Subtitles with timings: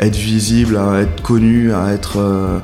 [0.00, 2.18] être visible, être connu, à être.
[2.18, 2.58] euh,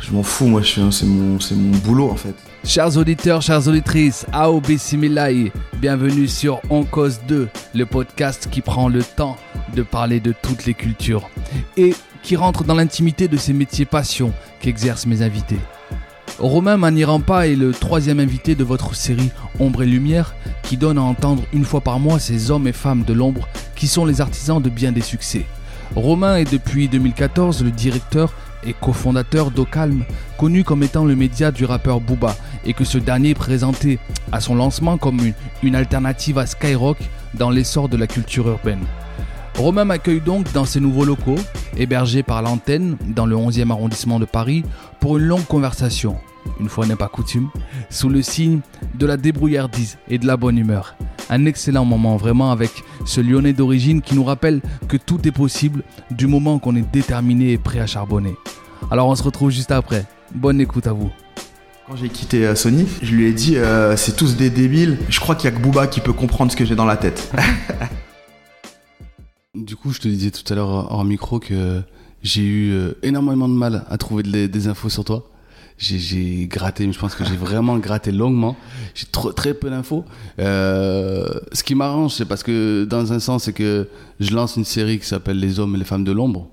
[0.00, 2.34] je m'en fous, moi, c'est mon, mon boulot en fait.
[2.64, 8.88] Chers auditeurs, chères auditrices, Aobe Similai, bienvenue sur On Cause 2, le podcast qui prend
[8.88, 9.36] le temps
[9.74, 11.28] de parler de toutes les cultures
[11.76, 15.60] et qui rentre dans l'intimité de ces métiers passion qu'exercent mes invités.
[16.38, 21.02] Romain Manirampa est le troisième invité de votre série Ombre et Lumière qui donne à
[21.02, 24.60] entendre une fois par mois ces hommes et femmes de l'ombre qui sont les artisans
[24.60, 25.46] de bien des succès.
[25.94, 28.32] Romain est depuis 2014 le directeur
[28.64, 30.04] et cofondateur d'Ocalm,
[30.38, 32.34] connu comme étant le média du rappeur Booba,
[32.64, 33.98] et que ce dernier présentait
[34.32, 35.20] à son lancement comme
[35.62, 36.98] une, alternative à Skyrock
[37.34, 38.84] dans l'essor de la culture urbaine.
[39.56, 41.38] Romain m'accueille donc dans ses nouveaux locaux,
[41.76, 44.64] hébergés par l'antenne dans le 11e arrondissement de Paris,
[45.00, 46.16] pour une longue conversation,
[46.60, 47.48] une fois n'est pas coutume,
[47.90, 48.60] sous le signe
[48.94, 50.96] de la débrouillardise et de la bonne humeur.
[51.30, 52.70] Un excellent moment vraiment avec
[53.04, 57.52] ce lyonnais d'origine qui nous rappelle que tout est possible du moment qu'on est déterminé
[57.52, 58.34] et prêt à charbonner.
[58.90, 60.04] Alors on se retrouve juste après.
[60.34, 61.10] Bonne écoute à vous.
[61.88, 64.98] Quand j'ai quitté euh, Sony, je lui ai dit euh, c'est tous des débiles.
[65.08, 66.96] Je crois qu'il y a que Booba qui peut comprendre ce que j'ai dans la
[66.96, 67.32] tête.
[69.54, 71.80] Du coup, je te disais tout à l'heure hors micro que
[72.22, 75.24] j'ai eu euh, énormément de mal à trouver de- des infos sur toi.
[75.78, 78.56] J'ai- gratté, mais je pense que j'ai vraiment gratté longuement.
[78.94, 80.04] J'ai très peu d'infos.
[80.38, 83.88] Euh, ce qui m'arrange, c'est parce que dans un sens, c'est que
[84.18, 86.48] je lance une série qui s'appelle Les hommes et les femmes de l'ombre.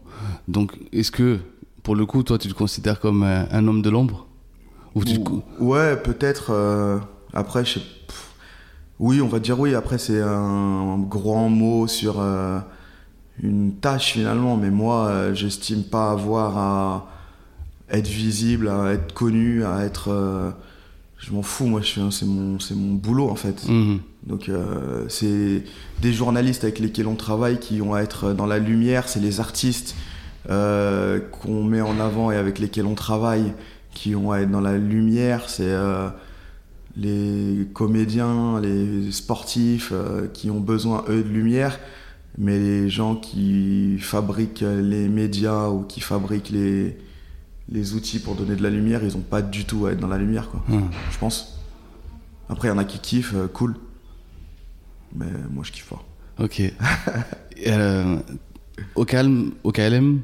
[0.50, 1.40] Donc, est-ce que,
[1.84, 4.28] pour le coup, toi, tu te considères comme un, homme de l'ombre?
[4.96, 5.18] Ou tu
[5.60, 6.48] ouais, peut-être.
[6.52, 7.00] euh,
[7.34, 7.86] après, je sais.
[9.00, 9.74] Oui, on va dire oui.
[9.74, 12.60] Après, c'est un grand mot sur euh,
[13.42, 14.58] une tâche finalement.
[14.58, 17.08] Mais moi, j'estime pas avoir à
[17.94, 20.10] être visible, à être connu, à être.
[20.10, 20.52] euh,
[21.20, 21.68] je m'en fous.
[21.68, 23.68] Moi, C'est mon, mon boulot en fait.
[23.68, 24.00] Mhm.
[24.28, 25.64] Donc euh, c'est
[26.02, 29.96] des journalistes avec lesquels on travaille qui vont être dans la lumière, c'est les artistes
[30.50, 33.54] euh, qu'on met en avant et avec lesquels on travaille
[33.94, 35.76] qui vont être dans la lumière, c'est
[36.98, 39.94] les comédiens, les sportifs
[40.34, 41.80] qui ont besoin eux de lumière,
[42.38, 46.98] mais les gens qui fabriquent les médias ou qui fabriquent les,
[47.74, 50.08] les outils pour donner de la lumière, ils n'ont pas du tout à être dans
[50.08, 50.62] la lumière, quoi,
[51.12, 51.60] je pense.
[52.48, 53.76] Après, il y en a qui kiffent, euh, cool.
[55.16, 56.04] Mais moi, je kiffe pas.
[56.44, 56.62] Ok.
[57.68, 58.18] euh,
[58.96, 60.22] au calme, au KLM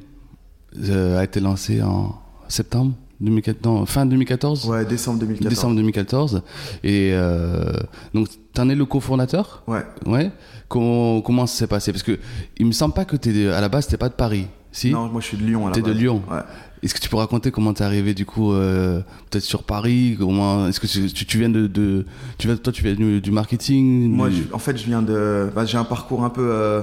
[0.90, 5.50] euh, a été lancé en septembre 2014, non, fin 2014 Ouais, décembre 2014.
[5.50, 6.42] Décembre 2014.
[6.84, 7.74] Et euh,
[8.14, 9.64] donc, t'en es le cofondateur?
[9.68, 9.86] Ouais.
[10.06, 10.32] Ouais.
[10.68, 11.92] Comment, comment ça s'est passé?
[11.92, 12.20] Parce que
[12.58, 14.48] il me semble pas que t'es à la base, t'es pas de Paris.
[14.72, 14.92] Si?
[14.92, 15.92] Non, moi, je suis de Lyon à la T'es de.
[15.92, 16.22] Lyon.
[16.30, 16.42] Ouais.
[16.82, 20.68] Est-ce que tu peux raconter comment t'es arrivé du coup euh, peut-être sur Paris Comment
[20.68, 22.06] Est-ce que tu, viens de, de
[22.38, 25.02] tu viens, toi tu viens du, du marketing Moi, du- je- en fait, je viens
[25.02, 25.50] de.
[25.54, 26.48] bah, j'ai un parcours un peu.
[26.52, 26.82] Euh,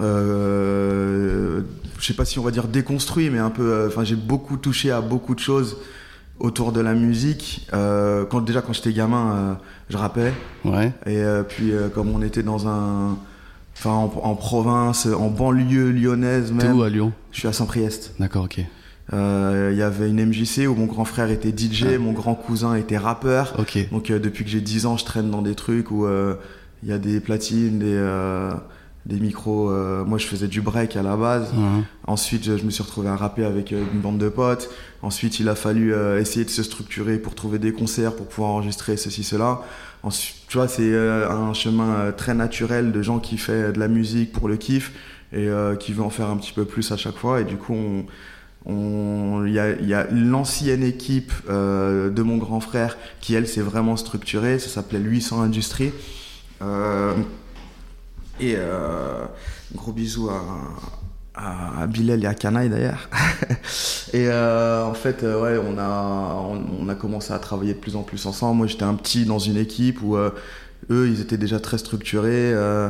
[0.00, 1.60] euh,
[1.98, 3.62] je sais pas si on va dire déconstruit, mais un peu.
[3.72, 5.76] euh, Enfin, j'ai beaucoup touché à beaucoup de choses
[6.40, 7.68] autour de la musique.
[7.72, 9.58] Euh, quand, déjà, quand j'étais gamin,
[9.90, 10.32] je rappais.
[10.64, 10.92] Ouais.
[11.06, 13.16] Et puis, comme on était dans un.
[13.84, 16.78] Enfin, en, en province, en banlieue lyonnaise T'es même.
[16.78, 18.14] où à Lyon Je suis à Saint-Priest.
[18.20, 18.60] D'accord, ok.
[19.12, 21.98] Euh, Il y avait une MJC où mon grand frère était DJ, Ah.
[21.98, 23.54] mon grand cousin était rappeur.
[23.58, 23.88] Ok.
[23.90, 26.36] Donc euh, depuis que j'ai 10 ans, je traîne dans des trucs où euh,
[26.84, 28.50] il y a des platines, des,
[29.06, 29.70] des micros.
[30.06, 31.52] moi, je faisais du break à la base.
[32.06, 34.70] Ensuite, je, je me suis retrouvé à rapper avec une bande de potes.
[35.02, 38.96] Ensuite, il a fallu essayer de se structurer pour trouver des concerts, pour pouvoir enregistrer
[38.96, 39.60] ceci, cela.
[40.10, 43.88] Tu vois, c'est euh, un chemin euh, très naturel de gens qui fait de la
[43.88, 44.92] musique pour le kiff
[45.32, 47.40] et euh, qui veut en faire un petit peu plus à chaque fois.
[47.40, 47.74] Et du coup,
[48.66, 53.62] on, il y a, y a l'ancienne équipe de mon grand frère qui, elle, s'est
[53.62, 54.58] vraiment structurée.
[54.58, 55.92] Ça s'appelait 800 Industries.
[56.62, 57.14] Euh,
[58.40, 59.24] et euh,
[59.74, 60.42] gros bisous à,
[61.34, 63.08] à, Bilal et à Canaille d'ailleurs.
[64.12, 67.78] et euh, en fait, euh, ouais, on a, on, on a commencé à travailler de
[67.78, 68.58] plus en plus ensemble.
[68.58, 70.30] Moi, j'étais un petit dans une équipe où euh,
[70.90, 72.52] eux, ils étaient déjà très structurés.
[72.52, 72.88] euh,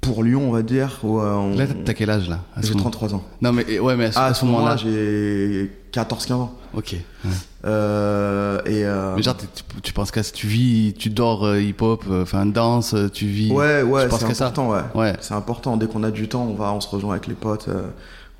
[0.00, 0.98] pour Lyon, on va dire.
[1.02, 2.82] Où, on- Là, t'as quel âge là J'ai moment?
[2.82, 3.24] 33 ans.
[3.40, 4.76] Non, mais ouais, mais à ce, Ah, à ce moment-là.
[4.76, 6.54] j'ai 14-15 ans.
[6.76, 6.96] Ok.
[7.24, 7.30] ouais.
[7.64, 9.46] Euh, et, euh, Mais genre, tu,
[9.82, 13.50] tu penses qu'à tu vis, tu dors euh, hip-hop, enfin danse, tu vis.
[13.52, 14.80] ouais, ouais, c'est ça important, ouais.
[14.94, 15.12] Ouais.
[15.20, 15.76] C'est important.
[15.76, 17.68] Dès qu'on a du temps, on va, on se rejoint avec les potes,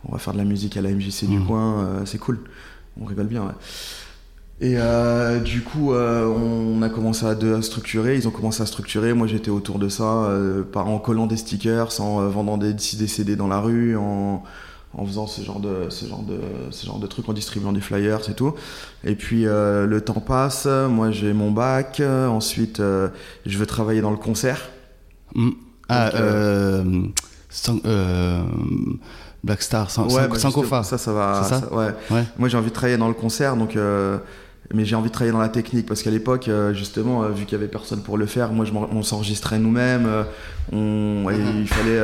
[0.09, 1.47] on va faire de la musique à la MJC du Mhm.
[1.47, 2.41] coin, c'est cool.
[3.01, 3.53] On rigole bien, ouais.
[4.61, 4.77] Et
[5.41, 8.17] du coup, on a commencé à, deux à structurer.
[8.17, 9.15] Ils ont commencé à structurer.
[9.15, 10.29] Moi, j'étais autour de ça,
[10.73, 14.43] par, en collant des stickers, en vendant des, des CD dans la rue, en,
[14.97, 16.39] en faisant ce genre de, ce genre de,
[16.71, 18.55] ce genre de trucs, en distribuant des flyers et tout.
[19.05, 20.67] Et puis, euh, le temps passe.
[20.67, 21.99] Moi, j'ai mon bac.
[22.01, 23.09] Euh, Ensuite, euh,
[23.47, 24.69] je veux travailler dans le concert.
[25.35, 25.51] Hmm.
[25.89, 26.85] Ah, Donc, euh,
[29.43, 30.29] Black Star, San- San-
[30.71, 31.41] bah, Ça, ça va.
[31.43, 31.89] C'est ça ça- ouais.
[32.11, 32.25] Ouais.
[32.39, 33.77] Moi, j'ai envie de travailler dans le concert, donc.
[34.73, 37.61] mais j'ai envie de travailler dans la technique parce qu'à l'époque, justement, vu qu'il y
[37.61, 40.09] avait personne pour le faire, moi, je on s'enregistrait nous-mêmes.
[40.73, 41.61] on, Mhm.
[41.61, 42.01] il fallait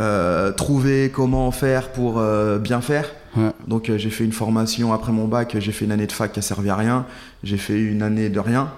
[0.00, 3.06] euh, trouver comment faire pour euh, bien faire.
[3.36, 3.50] Ouais.
[3.66, 5.56] Donc, euh, j'ai fait une formation après mon bac.
[5.58, 7.06] J'ai fait une année de fac qui a servi à rien.
[7.42, 8.70] J'ai fait une année de rien.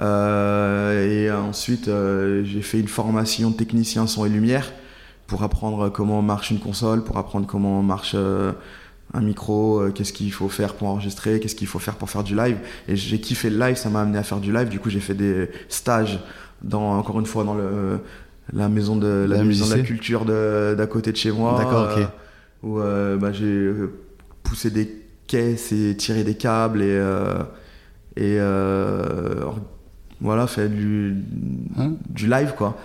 [0.00, 4.72] Euh, et ensuite, euh, j'ai fait une formation de technicien son et lumière
[5.26, 8.14] pour apprendre comment marche une console, pour apprendre comment marche
[9.14, 12.36] un micro, qu'est-ce qu'il faut faire pour enregistrer, qu'est-ce qu'il faut faire pour faire du
[12.36, 12.58] live.
[12.86, 14.68] Et j'ai kiffé le live, ça m'a amené à faire du live.
[14.68, 16.20] Du coup, j'ai fait des stages
[16.62, 18.00] dans, encore une fois, dans le,
[18.52, 21.56] la maison de la, La maison de la culture d'à côté de chez moi.
[21.58, 21.98] D'accord, ok.
[21.98, 22.06] euh,
[22.62, 23.90] où euh, bah, j'ai euh,
[24.42, 24.88] poussé des
[25.26, 27.00] caisses et tiré des câbles et,
[28.16, 28.38] et
[30.20, 31.14] voilà, fait du,
[31.78, 32.76] Hein du live quoi.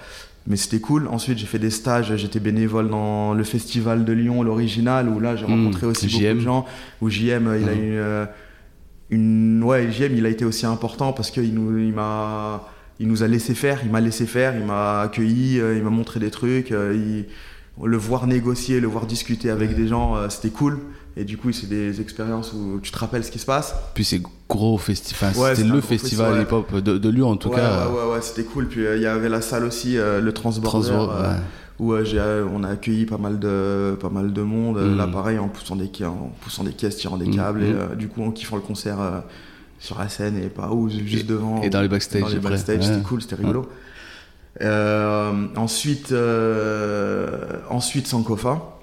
[0.50, 1.08] Mais c'était cool.
[1.10, 2.16] Ensuite, j'ai fait des stages.
[2.16, 6.24] J'étais bénévole dans le festival de Lyon, l'original, où là, j'ai Mm, rencontré aussi beaucoup
[6.36, 6.66] de gens.
[7.02, 7.78] Où JM, il a Mm.
[7.78, 8.26] eu euh,
[9.10, 9.62] une.
[9.62, 12.66] Ouais, JM, il a été aussi important parce qu'il nous, il m'a,
[13.00, 13.80] il nous a laissé faire.
[13.86, 14.56] Il m'a laissé faire.
[14.58, 15.60] Il m'a accueilli.
[15.60, 16.72] euh, il m'a montré des trucs.
[16.72, 17.26] euh, il-
[17.86, 20.80] le voir négocier, le voir discuter avec des gens, euh, c'était cool.
[21.16, 23.76] Et du coup, c'est des expériences où tu te rappelles ce qui se passe.
[23.94, 25.34] Puis c'est gros festival.
[25.36, 27.88] Ouais, C'était le festival hip-hop de, de Lyon en tout ouais, cas.
[27.88, 28.68] ouais, ouais, ouais, c'était cool.
[28.68, 30.90] Puis euh, il y avait la salle aussi, euh, le Transborder.
[30.92, 31.38] Euh,
[31.80, 34.78] où on a accueilli pas mal de, pas mal de monde.
[34.78, 34.98] euh, Mm.
[34.98, 37.96] Là, pareil, en poussant des, en poussant des caisses, tirant des Mm, câbles, et mm.
[37.96, 38.98] du coup, en kiffant le concert
[39.80, 41.62] sur la scène et pas où, juste Et- devant.
[41.62, 42.84] et dans les backstage Dans les backstage, ouais.
[42.86, 43.70] c'était cool, c'était rigolo.
[44.62, 48.80] Euh, ensuite, euh, ensuite Sankofa.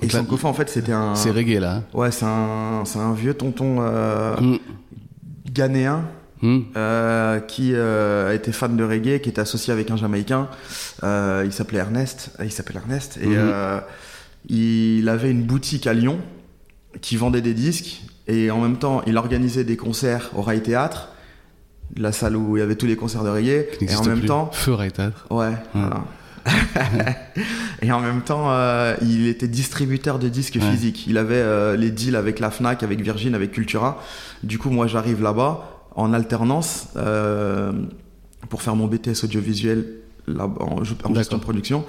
[0.00, 1.14] Et là, Sankofa, en fait, c'était un.
[1.14, 1.76] C'est reggae là.
[1.76, 1.82] hein.
[1.92, 4.56] Ouais, c'est un, c'est un vieux tonton euh, Hmm.
[5.52, 6.04] ghanéen
[6.76, 10.48] euh, qui été fan de reggae, qui était associé avec un Jamaïcain.
[11.02, 12.30] Il s'appelait Ernest.
[12.42, 13.18] Il s'appelle Ernest.
[13.22, 13.34] Et Mhm.
[13.36, 13.80] euh,
[14.48, 16.18] il avait une boutique à Lyon
[17.00, 18.02] qui vendait des disques.
[18.26, 21.08] Et en même temps, il organisait des concerts au Rai Théâtre,
[21.96, 23.30] la salle où il y avait tous les concerts de.
[23.78, 24.28] Qui Et en même plus.
[24.28, 25.26] temps, Feu Ray Théâtre.
[25.30, 26.04] Ouais, voilà.
[27.82, 30.70] et en même temps, euh, il était distributeur de disques Ouais.
[30.70, 31.06] physiques.
[31.06, 34.02] Il avait euh, les deals avec la Fnac, avec Virgin, avec Cultura.
[34.42, 37.72] Du coup, moi, j'arrive là-bas en alternance euh,
[38.48, 39.86] pour faire mon BTS audiovisuel
[40.26, 41.84] là en, en gestion de production.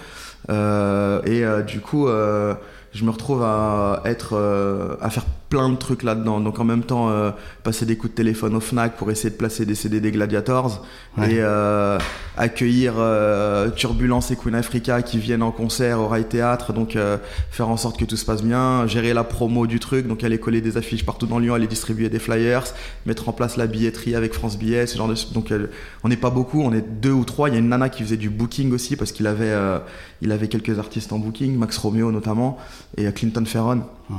[0.50, 6.40] Et du coup, je me retrouve à être à faire plein de trucs là-dedans.
[6.40, 7.32] Donc en même temps, euh,
[7.64, 10.84] passer des coups de téléphone au Fnac pour essayer de placer des CD des Gladiators
[11.18, 11.36] Ouais.
[11.36, 11.98] et euh,
[12.36, 16.74] accueillir euh, Turbulence et Queen Africa qui viennent en concert au Rai Théâtre.
[16.74, 17.18] Donc euh,
[17.52, 20.38] faire en sorte que tout se passe bien, gérer la promo du truc, donc aller
[20.40, 22.66] coller des affiches partout dans Lyon, aller distribuer des flyers,
[23.06, 25.68] mettre en place la billetterie avec France Billets, ce genre de donc euh,
[26.04, 27.48] on n'est pas beaucoup, on est deux ou trois.
[27.50, 29.80] Il y a une nana qui faisait du booking aussi parce qu'il avait euh,
[30.22, 32.58] il avait quelques artistes en booking, Max Romeo notamment
[32.98, 33.84] et Clinton Ferron.
[34.12, 34.16] Ah.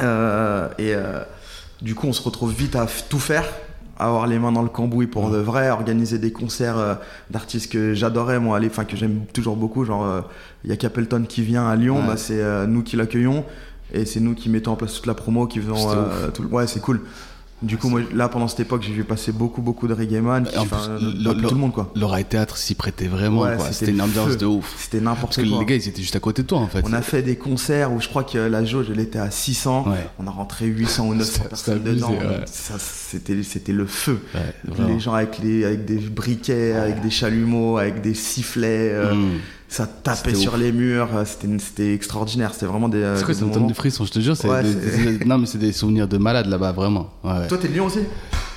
[0.00, 1.20] Euh, et euh,
[1.82, 3.44] du coup, on se retrouve vite à tout faire,
[3.98, 6.94] à avoir les mains dans le cambouis pour de vrai, organiser des concerts euh,
[7.30, 9.84] d'artistes que j'adorais, moi, aller, enfin que j'aime toujours beaucoup.
[9.84, 10.20] Genre, euh,
[10.64, 12.06] il y a Capleton qui vient à Lyon, Ouais.
[12.06, 13.44] bah, c'est euh, nous qui l'accueillons
[13.92, 15.74] et c'est nous qui mettons en place toute la promo, qui faisons
[16.32, 17.00] tout le- Ouais, c'est cool.
[17.62, 20.48] Du coup, moi, là, pendant cette époque, j'ai vu passer beaucoup, beaucoup de reggae man,
[20.56, 21.92] enfin, le- tout le monde, quoi.
[21.94, 23.42] Le Ray Théâtre s'y prêtait vraiment.
[23.42, 23.70] Ouais, quoi.
[23.70, 24.36] c'était une ambiance feu.
[24.36, 24.74] de ouf.
[24.78, 25.58] C'était Parce n'importe que quoi.
[25.58, 26.80] les gars, ils étaient juste à côté de toi en fait.
[26.84, 29.84] On a fait des concerts où je crois que la jauge elle était à 600.
[29.90, 30.06] Ouais.
[30.18, 32.10] On a rentré 800 ou 900 C'était- personnes dedans.
[32.12, 32.44] ouais.
[32.46, 34.20] C'était c'était le feu.
[34.88, 39.38] Les gens avec, les, avec des briquets, avec des chalumeaux, avec des sifflets, euh, Hmm.
[39.70, 40.58] Ça tapait sur ouf.
[40.60, 41.08] les murs.
[41.14, 42.52] euh, C'était extraordinaire.
[42.52, 43.14] C'était vraiment des.
[43.16, 44.36] C'est quoi, ça me donne des frissons, je te jure.
[44.36, 47.08] c'est Ouais, des- c'est- des- non, mais c'est des souvenirs de malade là-bas, vraiment.
[47.24, 47.46] Ouais.
[47.48, 48.00] Toi, t'es de Lyon aussi?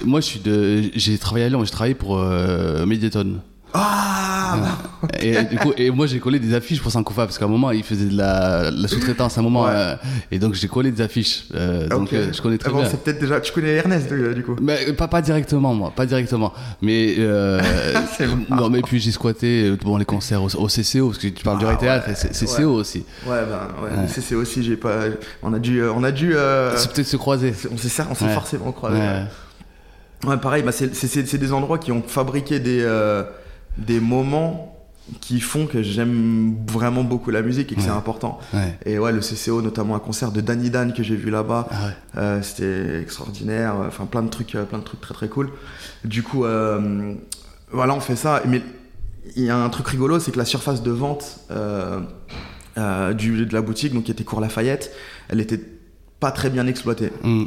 [0.04, 0.82] Moi, je suis de.
[0.96, 3.38] J'ai travaillé à Lyon, j'ai travaillé pour euh, Mediaton.
[3.76, 7.46] Ah bah, Et, du coup, et moi, j'ai collé des affiches pour Sankofa parce qu'à
[7.46, 9.64] un moment, il faisait de la, la sous-traitance à un moment.
[9.64, 9.72] Ouais.
[9.74, 9.96] euh,
[10.32, 11.46] et donc, j'ai collé des affiches.
[11.56, 12.90] euh, donc, euh, je connais très Ah bon, bien.
[12.90, 13.42] C'est peut-être déjà.
[13.42, 16.54] Tu connais Ernest du coup Mais pas, pas directement, moi, pas directement.
[16.82, 17.16] Mais,
[18.50, 21.60] non, mais puis j'ai squatté bon, les concerts au, au CCO, parce que tu parles
[21.60, 22.48] du Ah Ray Théâtre, ouais, et ouais.
[22.48, 23.06] CCO aussi.
[23.26, 24.02] Ouais, ben ouais.
[24.02, 24.08] Ouais.
[24.08, 24.64] C'est aussi.
[24.64, 25.06] J'ai pas.
[25.42, 25.84] On a dû.
[25.84, 26.36] On a dû.
[26.76, 27.54] C'est peut-être se croiser.
[27.72, 28.34] on s'est on s'est Ouais.
[28.34, 28.98] forcément croisés.
[29.00, 29.24] Ouais.
[30.26, 32.82] Ouais, pareil, bah c'est- des endroits qui ont fabriqué des,
[33.78, 34.70] des moments
[35.20, 38.40] qui font que j'aime vraiment beaucoup la musique et que c'est important.
[38.54, 38.78] Ouais.
[38.86, 41.86] Et ouais, le CCO, notamment un concert de Danny Dan que j'ai vu là-bas, Ah
[41.88, 41.92] ouais.
[42.18, 43.76] euh, c'était extraordinaire.
[43.86, 45.52] Enfin, plein de trucs, euh, plein de trucs très très cool.
[46.06, 47.14] Du coup, euh,
[47.72, 48.42] voilà, on fait ça.
[48.48, 48.62] Mais
[49.36, 52.00] il y a un truc rigolo, c'est que la surface de vente euh,
[52.78, 54.94] euh, du, de la boutique, donc qui était Cours Lafayette,
[55.28, 55.60] elle était
[56.22, 57.12] pas très bien exploitée.
[57.24, 57.44] Mm.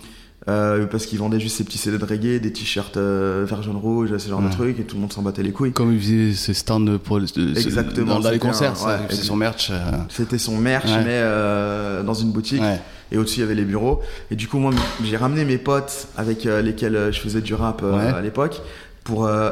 [0.49, 3.77] Euh, parce qu'ils vendaient juste ces petits CD de reggae, des t-shirts euh, vert, jaune,
[3.77, 5.73] rouge, ce genre de trucs, et tout le monde s'en battait les couilles.
[5.73, 8.99] Comme il faisait ses stands pour le- ce- Exactement, dans, dans les c'était concerts, ouais,
[9.11, 9.71] c'est son merch.
[9.73, 9.75] euh,
[10.09, 10.99] C'était son merch, Ouais.
[11.05, 12.63] mais euh, dans une boutique.
[13.11, 14.01] Et au-dessus, il y avait les bureaux.
[14.31, 14.73] Et du coup, moi,
[15.05, 18.61] j'ai ramené mes potes avec euh, lesquels euh, je faisais du rap euh, à l'époque
[19.03, 19.51] pour euh,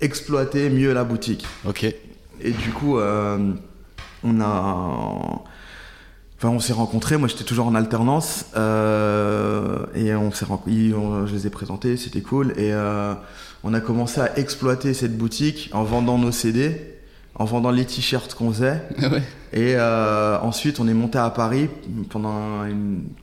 [0.00, 1.44] exploiter mieux la boutique.
[1.68, 1.84] Ok.
[1.84, 3.38] Et du coup, euh,
[4.22, 5.42] on a.
[6.38, 7.16] Enfin, on s'est rencontrés.
[7.16, 8.46] Moi, j'étais toujours en alternance.
[8.56, 10.92] euh, et on s'est rencontrés.
[10.94, 12.50] on- Je les ai présentés, c'était cool.
[12.58, 13.14] Et euh,
[13.64, 16.94] on a commencé à exploiter cette boutique en vendant nos CD,
[17.36, 18.82] en vendant les t-shirts qu'on faisait.
[19.00, 19.22] ouais.
[19.54, 21.68] Et euh, ensuite, on est monté à Paris
[22.10, 22.64] pendant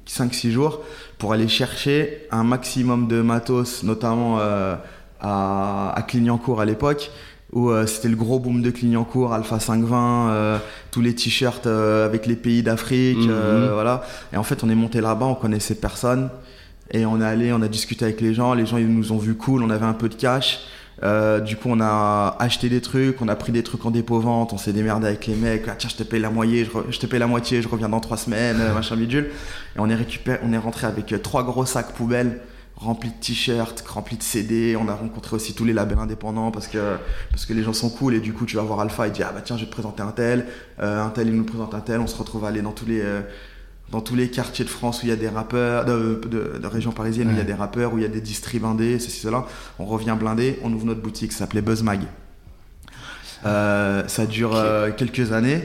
[0.08, 0.80] 5-6 jours
[1.20, 4.76] pour aller chercher un maximum de matos, notamment euh,
[5.22, 7.12] à, à Clignancourt à l'époque,
[7.54, 10.58] où euh, c'était le gros boom de Clignancourt, Alpha 520, euh,
[10.92, 13.28] tous les t-shirts euh, avec les pays d'Afrique, Mhm.
[13.30, 14.04] euh, voilà.
[14.34, 16.30] Et en fait, on est monté là-bas, on connaissait personne.
[16.92, 19.18] Et on est allé, on a discuté avec les gens, les gens ils nous ont
[19.18, 20.60] vu cool, on avait un peu de cash.
[21.02, 24.54] Euh, du coup, on a acheté des trucs, on a pris des trucs en dépôt-vente,
[24.54, 25.64] on s'est démerdé avec les mecs.
[25.68, 27.68] Ah, tiens, je te paye la moitié, je, re- je te paye la moitié, je
[27.68, 29.26] reviens dans trois semaines, machin bidule.
[29.76, 32.40] Et on est récupéré, on est rentré avec trois gros sacs poubelles
[32.76, 34.76] remplis de t-shirts, remplis de CD.
[34.76, 36.98] On a rencontré aussi tous les labels indépendants parce que
[37.32, 39.24] parce que les gens sont cool et du coup, tu vas voir Alpha et dit
[39.24, 40.46] ah bah tiens, je vais te présenter un tel,
[40.80, 42.00] euh, un tel il nous présente un tel.
[42.00, 43.22] On se retrouve à aller dans tous les euh,
[43.92, 46.68] dans tous les quartiers de France où il y a des rappeurs, de, de, de
[46.68, 48.98] région parisienne où il y a des rappeurs, où il y a des distribs indés,
[48.98, 49.46] ceci, cela.
[49.78, 52.02] On revient blindé, on ouvre notre boutique, ça s'appelait Buzzmag.
[53.46, 55.62] Euh, ça dure euh, quelques années.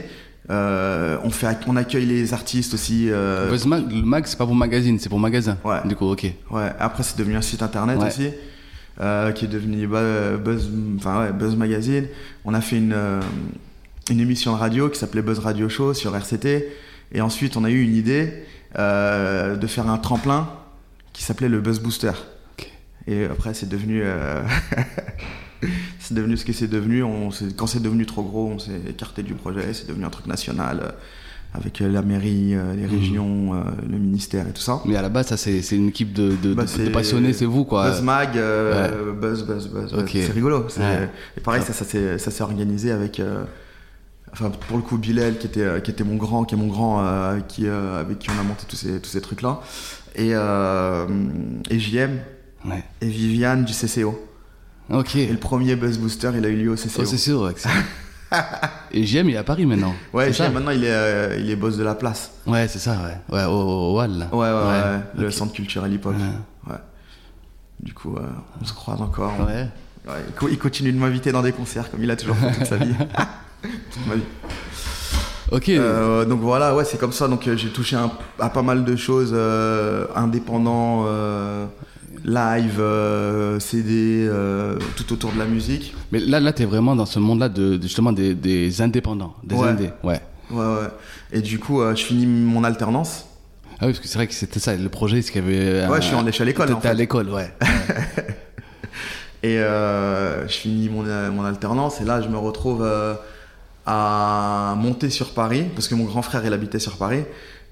[0.49, 3.07] Euh, on, fait, on accueille les artistes aussi.
[3.09, 5.57] euh, Mag, le mag, c'est pas pour magazine, c'est pour magasin.
[5.63, 5.77] Ouais.
[5.85, 6.25] Du coup, ok.
[6.49, 8.07] Ouais, après c'est devenu un site internet Ouais.
[8.07, 8.29] aussi,
[8.99, 12.07] euh, qui est devenu Bu- Buzz, enfin ouais, Buzz Magazine.
[12.45, 13.21] On a fait une, euh,
[14.09, 16.67] une émission de radio qui s'appelait Buzz Radio Show sur RCT.
[17.11, 18.33] Et ensuite, on a eu une idée
[18.75, 20.49] de faire un tremplin
[21.13, 22.11] qui s'appelait le Buzz Booster.
[22.57, 22.71] Ok.
[23.07, 24.03] Et après, c'est devenu,
[25.99, 27.03] c'est devenu ce que c'est devenu.
[27.03, 29.73] On, quand c'est devenu trop gros, on s'est écarté du projet.
[29.73, 30.89] C'est devenu un truc national euh,
[31.53, 34.81] avec euh, la mairie, euh, les régions, euh, le ministère et tout ça.
[34.85, 37.33] Mais à la base, ça, c'est une équipe de, de, Bah, de- c'est- de passionnés,
[37.33, 37.89] c'est vous, quoi.
[37.89, 38.33] Buzz Mag,
[39.19, 40.05] Buzz, Buzz, Buzz.
[40.11, 40.59] C'est rigolo.
[40.77, 41.09] Ouais.
[41.37, 43.21] Et pareil, ça, ça s'est ça s'est organisé avec.
[44.31, 46.99] Enfin, pour le coup, Bilal, qui était, qui était mon grand, qui est mon grand,
[47.03, 49.59] avec qui, avec qui on a monté tous ces, tous ces trucs-là.
[50.15, 52.11] Et, et JM
[52.65, 52.83] Ouais.
[53.01, 54.19] et Viviane du CCO.
[54.91, 55.15] Ok.
[55.15, 57.05] Et le premier Buzz Booster, il a eu lieu au CCO.
[57.05, 57.53] C'est sûr, ouais.
[58.91, 59.93] Et JM, il est à Paris maintenant.
[60.13, 62.31] ouais, maintenant, il est, euh, il est boss de la place.
[62.45, 63.35] Ouais, c'est ça, ouais.
[63.35, 64.27] Ouais, au, au Wall, là.
[64.31, 65.23] Ouais, ouais, ouais.
[65.23, 66.13] le centre culturel hip-hop.
[66.15, 66.71] Ouais.
[66.73, 66.79] Ouais.
[67.81, 68.21] Du coup, euh,
[68.61, 69.33] on se croise encore.
[69.39, 69.67] Ouais.
[70.07, 72.51] Ouais, il co- il continue de m'inviter dans des concerts comme il a toujours fait
[72.53, 72.93] toute sa vie.
[73.63, 74.21] toute ma vie.
[75.51, 75.69] Ok.
[75.69, 77.27] Euh, donc voilà, ouais, c'est comme ça.
[77.27, 79.35] Donc j'ai touché un- à pas mal de choses
[80.15, 81.65] indépendants, euh,
[82.25, 85.93] live, euh, CD, euh, tout autour de la musique.
[86.11, 89.55] Mais là, là, t'es vraiment dans ce monde-là de, de- justement des, des indépendants, des
[89.55, 89.69] Ouais.
[89.69, 89.89] indés.
[90.03, 90.19] Ouais.
[90.51, 90.87] Ouais, ouais.
[91.31, 93.25] Et du coup, euh, je finis mon alternance.
[93.81, 95.87] Ah oui, parce que c'est vrai que c'était ça, le projet, c'est qu'il y avait.
[95.87, 96.87] Ouais, je suis en- à l'école, T'étais en fait.
[96.89, 97.53] à l'école, ouais.
[99.43, 102.01] Et je finis mon, mon alternance.
[102.01, 102.85] Et là, je me retrouve
[103.85, 107.23] à monter sur Paris, parce que mon grand frère, il habitait sur Paris.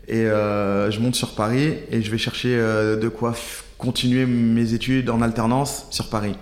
[0.07, 3.33] Et je monte sur Paris et je vais chercher de quoi
[3.77, 6.35] continuer mes études en alternance sur Paris.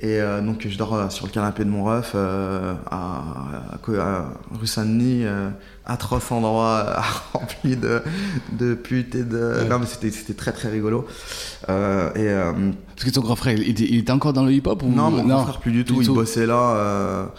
[0.00, 3.22] Et euh, donc je dors euh, sur le canapé de mon ref euh, à,
[3.72, 5.48] à, à rue Saint-Denis, euh,
[5.86, 7.00] atroce endroit
[7.32, 8.02] rempli de,
[8.52, 9.64] de putes et de...
[9.70, 11.06] Non mais c'était c'était très très rigolo.
[11.66, 11.70] Et,
[12.26, 15.24] Parce que ton grand frère, il, il était encore dans le hip-hop ou non, mon
[15.24, 16.14] grand frère plus du tout, il tout.
[16.14, 17.30] bossait là.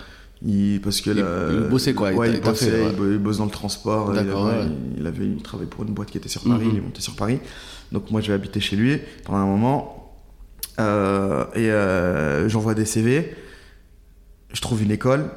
[0.43, 2.89] il, parce que Il- le- il bossait quoi, il Ouais, bossait, fait, ouais.
[2.91, 4.09] il bo- il bosse dans le transport.
[4.13, 4.31] Il, avait-
[4.97, 6.71] il avait, il travaillait pour une boîte qui était sur Paris, Mhm.
[6.71, 7.39] il est monté sur Paris.
[7.91, 10.13] Donc moi je vais habiter chez lui pendant un moment.
[10.79, 13.35] Euh, et euh, j'envoie des CV.
[14.53, 15.29] Je trouve une école.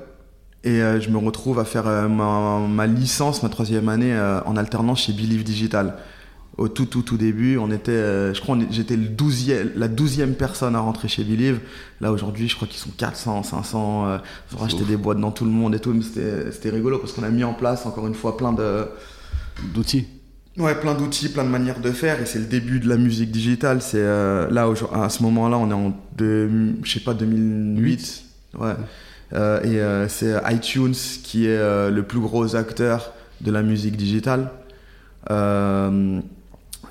[0.62, 4.14] Et euh, je me retrouve à faire ma, ma licence, ma troisième année
[4.44, 5.96] en alternance chez Believe Digital.
[6.60, 10.34] Au tout, tout, tout début, on était, euh, je crois, j'étais le 12e, la douzième
[10.34, 11.60] personne à rentrer chez Believe.
[12.02, 14.06] Là, aujourd'hui, je crois qu'ils sont 400, 500.
[14.06, 14.18] Euh,
[14.50, 15.94] ils ont racheté des boîtes dans tout le monde et tout.
[15.94, 18.84] Mais c'était c'était rigolo parce qu'on a mis en place, encore une fois, plein de,
[19.72, 20.06] D'outils.
[20.58, 23.30] Ouais, plein d'outils, plein de manières de faire, et c'est le début de la musique
[23.30, 23.80] digitale.
[23.80, 28.24] C'est euh, là, à ce moment-là, on est en, deux- je sais pas, 2008.
[28.58, 28.74] Ouais.
[29.32, 30.92] Euh, et euh, c'est iTunes
[31.22, 34.50] qui est euh, le plus gros acteur de la musique digitale.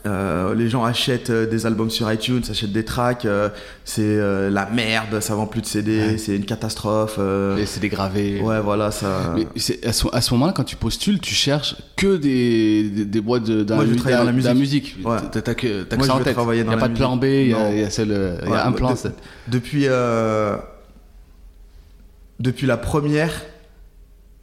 [0.05, 3.49] Euh, les gens achètent euh, des albums sur iTunes, achètent des tracks, euh,
[3.83, 6.17] c'est euh, la merde, ça vend plus de CD, Ouais.
[6.17, 7.19] c'est une catastrophe.
[7.57, 8.39] Et c'est dégravé.
[8.41, 9.35] ouais, voilà, ça.
[9.35, 9.45] Mais
[9.85, 13.43] à ce, à ce moment-là, quand tu postules, tu cherches que des, des, des boîtes
[13.43, 14.95] de, Moi, je veux travailler dans la de musique.
[15.03, 15.17] Ouais.
[15.31, 16.37] T'as t'as que, t'as que Moi, ça je en tête.
[16.37, 17.45] Il n'y a la pas de plan B, musique.
[17.45, 17.89] il y a, y a
[18.49, 18.93] y un plan.
[18.93, 18.97] de-
[19.49, 19.87] Depuis,
[22.39, 23.33] depuis la première,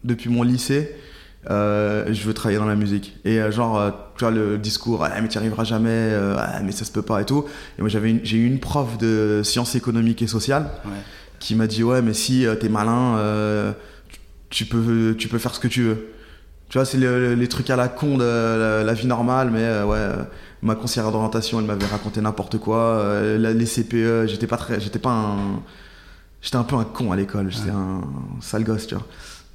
[0.05, 0.95] depuis mon lycée,
[1.51, 3.17] euh, je veux travailler dans la musique.
[3.25, 6.61] Et euh, genre, euh, tu vois, le discours, ah, mais tu n'y arriveras jamais, ah,
[6.65, 7.45] mais ça se peut pas et tout.
[7.79, 10.91] Et moi, j'avais j'ai eu une prof de sciences économiques et sociales Ouais.
[11.39, 13.75] qui m'a dit, ouais, mais si t'es malin,
[14.51, 16.07] tu, peux, tu peux faire ce que tu veux.
[16.69, 19.63] Tu vois, c'est le- les trucs à la con de la, la vie normale, mais
[19.63, 20.17] euh, ouais, euh,
[20.63, 22.79] ma conseillère d'orientation, elle m'avait raconté n'importe quoi.
[22.79, 25.61] euh, la- les CPE, j'étais pas très, j'étais pas un,
[26.43, 28.01] j'étais un peu un con à l'école, j'étais un
[28.41, 29.07] sale gosse, tu vois.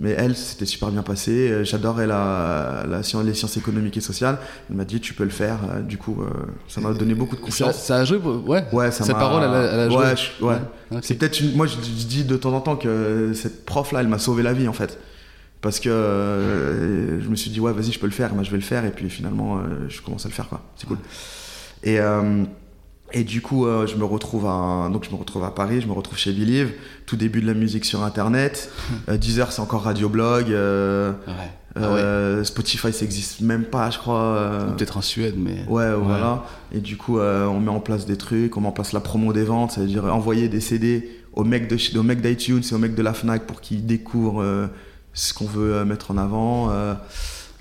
[0.02, 1.32] Mais elle, c'était super bien passé.
[1.52, 4.40] euh, J'adorais la, la les sciences économiques et sociales.
[4.70, 5.60] Elle m'a dit, tu peux le faire.
[5.70, 6.26] euh, Du coup, euh,
[6.68, 7.76] ça m'a donné beaucoup de confiance.
[7.78, 8.66] ça a joué, ouais.
[8.74, 9.98] Ouais, ça Cette parole, elle a, elle a joué.
[10.00, 10.58] Ouais, je- ouais.
[11.04, 11.56] C'est peut-être une...
[11.56, 14.54] Moi, je, je dis de temps en temps que cette prof-là, elle m'a sauvé la
[14.54, 14.98] vie, en fait.
[15.62, 18.50] Parce que euh, je me suis dit, ouais, vas-y, je peux le faire, moi, je
[18.50, 18.84] vais le faire.
[18.86, 20.62] Et puis finalement, euh, je commence à le faire, quoi.
[20.76, 20.98] C'est cool.
[21.84, 22.44] Et, euh,
[23.14, 25.88] et du coup, euh, je me retrouve à, donc je me retrouve à Paris, je
[25.88, 26.72] me retrouve chez Believe,
[27.06, 28.72] tout début de la musique sur Internet.
[29.10, 30.52] Euh, Deezer, c'est encore Radioblog.
[30.52, 31.34] Euh, Ouais.
[31.76, 32.00] Ah ouais.
[32.02, 34.20] euh, Spotify, ça existe même pas, je crois.
[34.22, 35.64] euh, Peut-être en Suède, mais.
[35.70, 36.44] Ouais, voilà.
[36.74, 39.00] Et du coup, euh, on met en place des trucs, on met en place la
[39.00, 42.62] promo des ventes, ça veut dire envoyer des CD aux mecs de aux mecs d'iTunes
[42.70, 44.68] et aux mecs de la Fnac pour qu'ils découvrent euh,
[45.14, 46.70] ce qu'on veut euh, mettre en avant.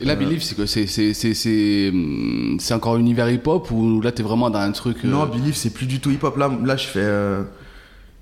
[0.01, 4.13] Et là, Euh, Believe, c'est que c'est c'est hum, c'est encore univers hip-hop ou là
[4.13, 4.99] t'es vraiment dans un truc.
[5.05, 6.37] euh, Non, Believe, c'est plus du tout hip-hop.
[6.37, 7.43] Là, là je fais, euh,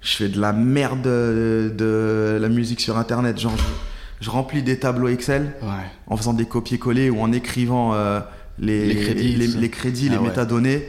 [0.00, 3.38] je fais de la merde de, de la musique sur Internet.
[3.38, 5.68] Genre, je, je remplis des tableaux Excel Ouais.
[6.08, 8.20] en faisant des copier-coller ou en écrivant euh,
[8.58, 9.58] les, Les crédits, les, ça.
[9.58, 10.28] les crédits, Ah les ouais.
[10.28, 10.82] métadonnées.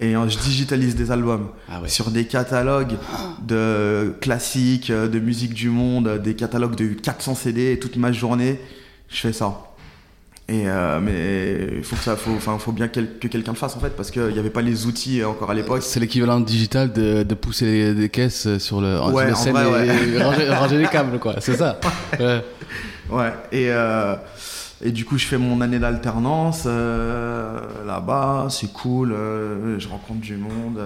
[0.00, 1.48] Et je digitalise des albums.
[1.68, 1.88] Ah ouais.
[1.88, 2.94] sur des catalogues
[3.46, 8.58] de classiques, de musique du monde, des catalogues de 400 CD et toute ma journée,
[9.08, 9.71] je fais ça.
[10.48, 13.56] Et euh, mais il faut que ça, faut, enfin, faut bien quel- que quelqu'un le
[13.56, 15.82] fasse en fait, parce qu'il n'y avait pas les outils euh, encore à l'époque.
[15.82, 19.86] C'est l'équivalent digital de, de pousser les, des caisses sur le, Ouais, le scène vrai,
[19.86, 20.08] et, ouais.
[20.18, 21.36] et ranger, ranger les câbles, quoi.
[21.40, 21.78] C'est ça.
[22.18, 22.44] Ouais.
[23.10, 23.32] Ouais.
[23.52, 24.14] Et euh,
[24.84, 29.14] et du coup, je fais mon année d'alternance euh, là-bas, c'est cool.
[29.78, 30.80] je rencontre du monde.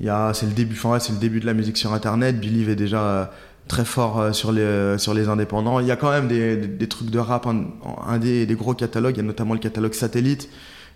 [0.00, 2.38] Il c'est le début, enfin c'est le début de la musique sur Internet.
[2.38, 3.32] Believe est déjà
[3.68, 5.80] très fort euh, sur les sur les indépendants.
[5.80, 7.46] Il y a quand même des, des, des trucs de rap
[8.22, 9.14] et des gros catalogues.
[9.16, 10.48] Il y a notamment le catalogue Satellite,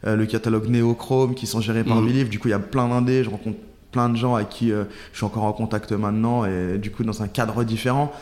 [0.07, 2.07] euh, le catalogue Neochrome qui sont gérés par Mhm.
[2.07, 2.29] Believe.
[2.29, 3.25] Du coup, il y a plein d'indés.
[3.25, 3.59] Je rencontre
[3.93, 7.03] plein de gens avec qui euh, je suis encore en contact maintenant et du coup
[7.03, 8.13] dans un cadre différent.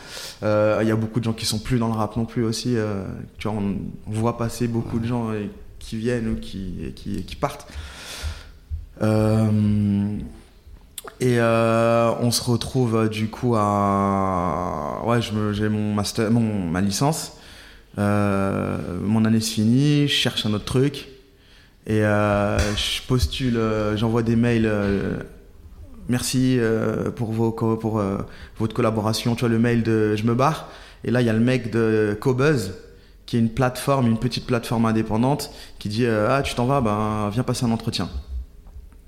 [0.41, 2.43] Euh, Il y a beaucoup de gens qui sont plus dans le rap non plus
[2.43, 2.75] aussi.
[2.75, 3.03] euh,
[3.37, 3.75] tu vois, on,
[4.07, 5.45] on voit passer beaucoup de gens euh,
[5.77, 7.67] qui viennent ou qui, et qui, et qui partent.
[9.03, 10.17] Euh,
[11.19, 15.01] et euh, on se retrouve euh, du coup à.
[15.05, 17.33] Ouais, j'ai mon master, mon, ma licence.
[17.97, 21.09] Euh, mon année se finit, je cherche un autre truc.
[21.87, 23.59] Et je postule,
[23.95, 24.71] j'envoie des mails.
[26.07, 26.59] merci
[27.15, 28.03] pour, vos, pour
[28.59, 29.33] votre collaboration.
[29.33, 30.69] Tu vois, le mail de Je me barre.
[31.03, 32.75] Et là, il y a le mec de Cobuzz,
[33.25, 37.29] qui est une plateforme, une petite plateforme indépendante, qui dit Ah, tu t'en vas, ben,
[37.33, 38.07] viens passer un entretien.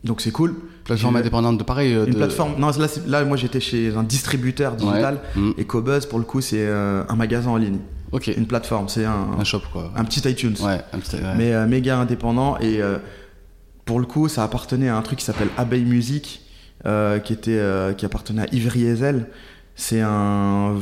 [0.04, 0.56] Donc c'est cool.
[0.94, 1.94] Plateforme indépendante de pareil.
[1.94, 2.54] euh, Une de- plateforme.
[2.60, 5.20] Non, là, là moi j'étais chez un distributeur digital.
[5.36, 5.42] Ouais.
[5.42, 5.54] Mm.
[5.58, 7.80] Et Cobuzz, pour le coup, c'est euh, un magasin en ligne.
[8.12, 8.28] Ok.
[8.36, 9.92] Une plateforme, c'est un, Un shop, quoi.
[9.96, 10.56] un petit iTunes.
[10.62, 11.36] Ouais, un petit- ouais.
[11.38, 12.58] Mais euh, méga indépendant.
[12.60, 12.98] Et euh,
[13.86, 16.42] pour le coup, ça appartenait à un truc qui s'appelle Abeille Music,
[17.24, 17.62] qui, était,
[17.98, 19.28] qui appartenait à Ivry Ezel.
[19.76, 20.76] C'est un,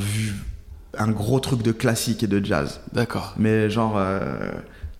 [0.98, 2.82] un gros truc de classique et de jazz.
[2.94, 3.34] D'accord.
[3.38, 3.98] Mais genre,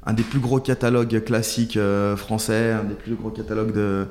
[0.06, 1.80] un des plus gros catalogues classiques
[2.16, 4.08] français, un des plus gros catalogues de,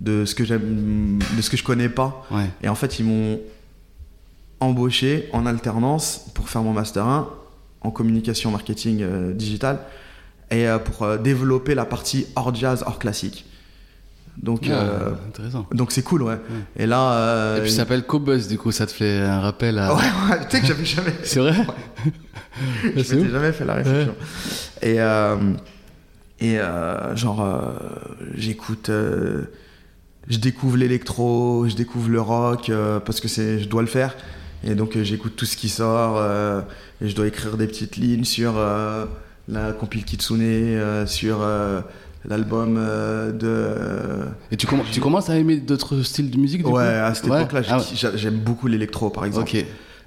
[0.00, 2.24] de ce que j'aime, de ce que je connais pas.
[2.30, 2.50] Ouais.
[2.62, 3.40] Et en fait, ils m'ont
[4.60, 7.28] embauché en alternance pour faire mon master 1
[7.82, 9.78] en communication marketing euh, digital
[10.50, 13.44] et euh, pour euh, développer la partie hors jazz, hors classique.
[14.36, 15.66] Donc, Ah, intéressant.
[15.72, 16.38] donc c'est cool, ouais.
[16.76, 19.94] Et là, Et puis ça s'appelle Cobuzz, du coup, ça te fait un rappel à.
[19.94, 21.54] ouais, ouais, tu sais que j'avais jamais, C'est vrai
[22.96, 24.14] je C'est m'étais jamais fait la réflexion.
[24.82, 24.98] Et
[26.38, 26.58] et
[27.14, 27.46] genre,
[28.34, 28.90] j'écoute,
[30.28, 34.16] je découvre l'électro, je découvre le rock euh, parce que c'est, je dois le faire.
[34.64, 36.60] Et donc euh, j'écoute tout ce qui sort euh,
[37.00, 39.04] et je dois écrire des petites lignes sur euh,
[39.48, 41.80] la compile Kitsune, euh, sur euh,
[42.28, 44.26] l'album euh, de.
[44.50, 47.14] Et tu, comm- tu commences à aimer d'autres styles de musique, du ouais, coup à
[47.14, 47.42] cette Ouais.
[47.42, 47.84] époque-là, Ah ouais.
[48.16, 49.50] j'aime beaucoup l'électro par exemple.
[49.54, 49.64] Ok.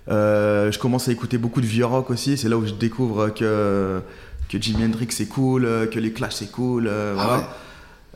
[0.10, 2.36] Euh, je commence à écouter beaucoup de vieux rock aussi.
[2.36, 4.02] C'est là où je découvre que,
[4.50, 6.88] que Jimi Hendrix c'est cool, que les Clash c'est cool.
[6.88, 7.38] euh, Ah voilà.
[7.42, 7.48] ouais.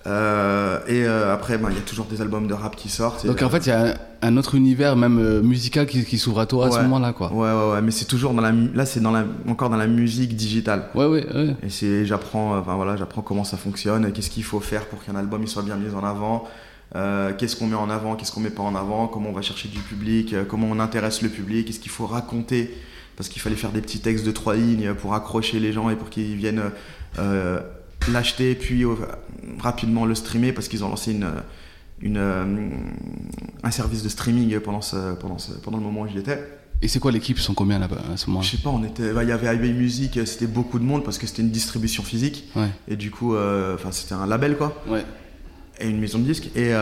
[0.05, 3.25] Euh, et euh, après, ben, il y a toujours des albums de rap qui sortent.
[3.25, 6.41] Donc en fait, il y a un, autre univers, même euh, musical, qui, qui s'ouvre
[6.41, 7.31] à toi à ce moment-là, quoi.
[7.31, 8.51] Ouais, ouais, ouais, mais c'est toujours dans la.
[8.51, 10.89] Là, c'est dans la, encore dans la musique digitale.
[10.93, 11.55] Ouais, ouais, ouais.
[11.63, 15.03] Et c'est, j'apprends, euh, enfin voilà, j'apprends comment ça fonctionne, qu'est-ce qu'il faut faire pour
[15.03, 16.45] qu'un album il soit bien mis en avant,
[16.95, 19.41] euh, qu'est-ce qu'on met en avant, qu'est-ce qu'on met pas en avant, comment on va
[19.41, 22.71] chercher du public, euh, comment on intéresse le public, qu'est-ce qu'il faut raconter,
[23.15, 25.95] parce qu'il fallait faire des petits textes de trois lignes pour accrocher les gens et
[25.95, 26.61] pour qu'ils viennent
[27.17, 27.59] euh,
[28.11, 28.95] l'acheter, puis euh,
[29.59, 31.27] rapidement le streamer, parce qu'ils ont lancé une,
[32.01, 32.69] une, euh,
[33.63, 36.39] un service de streaming pendant, ce, pendant, ce, pendant le moment où j'y étais.
[36.81, 38.83] Et c'est quoi l'équipe Ils sont combien là-bas à ce moment Je sais pas, on
[38.83, 41.51] était, bah, il y avait IB Music, c'était beaucoup de monde parce que c'était une
[41.51, 42.49] distribution physique.
[42.55, 42.67] Ouais.
[42.89, 45.05] Et du coup, euh, enfin, c'était un label quoi, Ouais.
[45.79, 46.49] et une maison de disques.
[46.57, 46.73] Et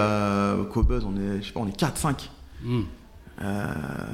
[0.73, 2.29] Cobuzz, on est, je sais pas, on est 4-5.
[2.63, 2.81] Hmm.
[3.43, 3.65] Euh,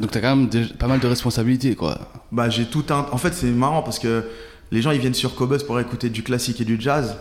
[0.02, 2.12] Donc t'as quand même pas mal de responsabilités, quoi.
[2.32, 3.06] bah, j'ai tout un.
[3.12, 4.26] En fait, c'est marrant parce que
[4.72, 7.18] les gens ils viennent sur Cobuzz pour écouter du classique et du jazz.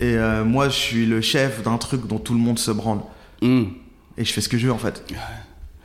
[0.00, 3.00] Et euh, moi, je suis le chef d'un truc dont tout le monde se branle.
[3.42, 3.64] Hmm.
[4.16, 5.02] Et je fais ce que je veux en fait.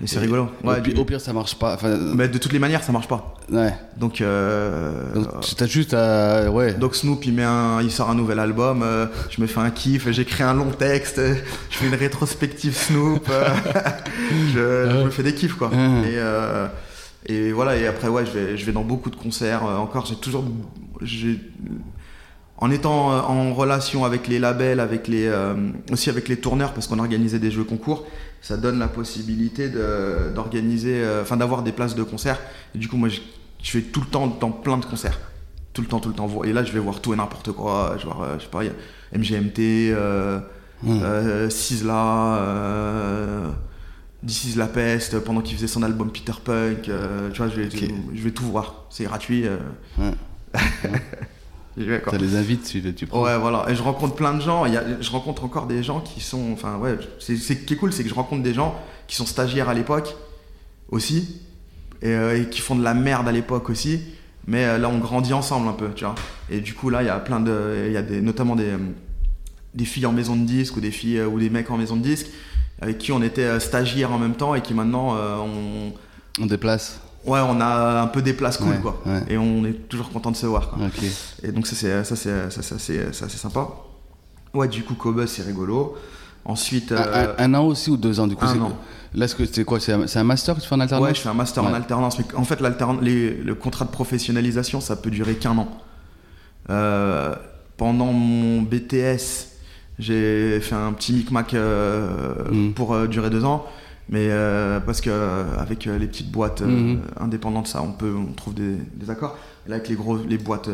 [0.02, 0.50] Et c'est rigolo.
[0.64, 1.76] Au, Ouais, pi- du- au pire, ça marche pas.
[1.76, 3.36] Enfin, Mais de toutes les manières, ça marche pas.
[3.52, 3.74] ouais.
[3.98, 6.52] Donc, euh, Donc t'as juste à.
[6.52, 6.74] Ouais.
[6.74, 9.70] Donc Snoop il, met un, il sort un nouvel album, euh, je me fais un
[9.70, 11.36] kiff, j'écris un long texte, euh,
[11.70, 13.46] je fais une rétrospective Snoop, euh,
[14.54, 15.70] je, je me fais des kiffs quoi.
[15.74, 16.68] Et, euh,
[17.26, 20.06] et voilà, et après ouais, je vais, je vais dans beaucoup de concerts euh, encore,
[20.06, 20.44] j'ai toujours...
[22.58, 25.56] En étant euh, en relation avec les labels, avec les, euh,
[25.92, 28.06] aussi avec les tourneurs, parce qu'on organisait des jeux concours,
[28.42, 32.40] ça donne la possibilité de- d'organiser, euh, enfin d'avoir des places de concert.
[32.76, 33.20] Et du coup, moi, je,
[33.62, 35.20] je vais tout le temps dans plein de concerts.
[35.74, 36.30] Tout le temps, tout le temps.
[36.44, 37.96] Et là, je vais voir tout et n'importe quoi.
[37.98, 38.62] Je vais voir, je sais pas,
[39.18, 40.40] MGMT, euh,
[41.50, 43.50] Sizzla, euh,
[44.26, 46.88] This is la peste, pendant qu'il faisait son album Peter Punk.
[46.88, 48.86] euh, tu vois, je vais, je vais tout voir.
[48.90, 49.46] C'est gratuit.
[49.48, 49.58] euh.
[49.98, 50.12] Ouais.
[52.12, 53.24] Ça les invite, tu, tu prends.
[53.24, 53.66] Ouais, voilà.
[53.70, 54.66] Et je rencontre plein de gens.
[54.68, 56.52] Y a, je rencontre encore des gens qui sont.
[56.54, 56.98] Enfin, ouais.
[57.20, 58.76] C'est, ce qui est cool, c'est que je rencontre des gens
[59.08, 60.16] qui sont stagiaires à l'époque
[60.90, 61.42] aussi.
[62.04, 64.02] Et, euh, et qui font de la merde à l'époque aussi.
[64.46, 66.16] Mais euh, là, on grandit ensemble un peu, tu vois.
[66.50, 67.86] Et du coup, là, il y a plein de.
[67.88, 68.74] Il y a des, notamment des,
[69.74, 72.04] des filles en maison de disques ou des filles ou des mecs en maison de
[72.04, 72.28] disques
[72.82, 75.94] avec qui on était euh, stagiaires en même temps et qui maintenant euh, on.
[76.42, 77.00] On déplace.
[77.26, 79.02] Ouais, on a un peu des places cool, Ouais, quoi.
[79.06, 79.22] ouais.
[79.30, 80.80] Et on est toujours content de se voir, quoi.
[81.42, 83.68] Et donc ça c'est ça c'est ça, ça, c'est ça, c'est sympa.
[84.54, 85.96] Ouais, du coup Cobuzz c'est rigolo.
[86.46, 88.78] Ensuite Un, euh, un- un an aussi ou deux ans du coup un an.
[89.16, 89.80] Là, ce que c'est quoi?
[89.80, 91.08] C'est un, master que tu fais en alternance?
[91.08, 92.60] Ouais, je fais un master en alternance mais en fait
[93.02, 95.70] les- le contrat de professionnalisation ça peut durer qu'un an.
[96.70, 97.34] Euh,
[97.78, 99.48] pendant mon BTS,
[100.00, 102.74] j'ai fait un petit micmac euh, Mhm.
[102.74, 103.66] pour euh, durer deux ans.
[104.10, 107.00] Mais euh, parce que euh, avec euh, les petites boîtes Mhm.
[107.20, 109.38] indépendantes, ça, on peut, on trouve des, des accords.
[109.66, 110.70] Et là, avec les gros, les boîtes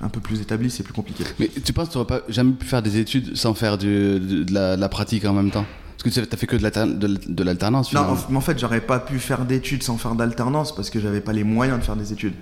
[0.00, 1.22] un peu plus établies, c'est plus compliqué.
[1.38, 4.18] Mais tu penses que tu n'aurais pas jamais pu faire des études sans faire du-
[4.18, 5.64] de, de la, de la pratique en même temps?
[6.02, 8.98] Parce que tu as fait que de l'alternance Non, en, mais en fait, j'aurais pas
[8.98, 12.12] pu faire d'études sans faire d'alternance parce que j'avais pas les moyens de faire des
[12.12, 12.34] études.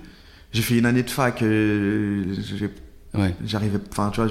[0.51, 1.43] J'ai fait une année de fac,
[3.45, 4.29] j'arrivais, enfin, tu vois,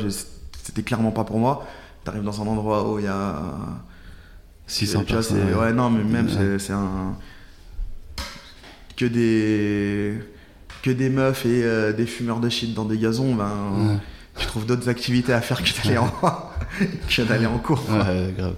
[0.62, 1.64] c'était clairement pas pour moi.
[2.05, 3.35] T'arrives dans un endroit où il y a
[4.67, 5.55] 600 tu vois, c'est- personnes.
[5.61, 5.73] ouais.
[5.73, 6.59] non, mais même Ouais.
[6.59, 7.15] c'est- un
[8.97, 10.19] que des
[10.83, 13.45] que des meufs et euh, des fumeurs de shit dans des gazons, ben
[13.77, 13.97] Ouais.
[14.37, 16.11] tu trouves d'autres activités à faire que d'aller en
[17.09, 17.83] que d'aller en cours.
[17.91, 18.55] Ouais, grave.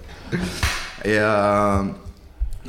[1.03, 1.83] Et euh,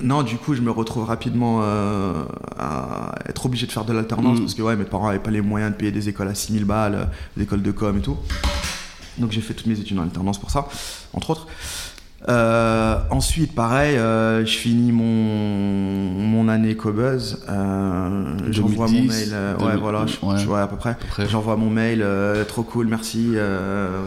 [0.03, 2.25] non, du coup, je me retrouve rapidement euh,
[2.59, 4.43] à être obligé de faire de l'alternance Mm.
[4.43, 6.67] parce que ouais, mes parents n'avaient pas les moyens de payer des écoles à 6000
[6.67, 7.05] balles, euh,
[7.37, 8.19] des écoles de com et tout.
[9.19, 10.67] Donc j'ai fait toutes mes études en alternance pour ça,
[11.13, 11.47] entre autres.
[12.29, 17.45] Euh, ensuite, pareil, euh, je finis mon, mon année Cobuzz.
[17.49, 19.29] Euh, J'envoie mon 2010, mail.
[19.33, 20.39] euh, ouais, 2000, voilà, je, ouais.
[20.39, 20.97] je- ouais, à peu près.
[21.31, 22.05] J'envoie mon mail,
[22.49, 23.35] trop cool, merci,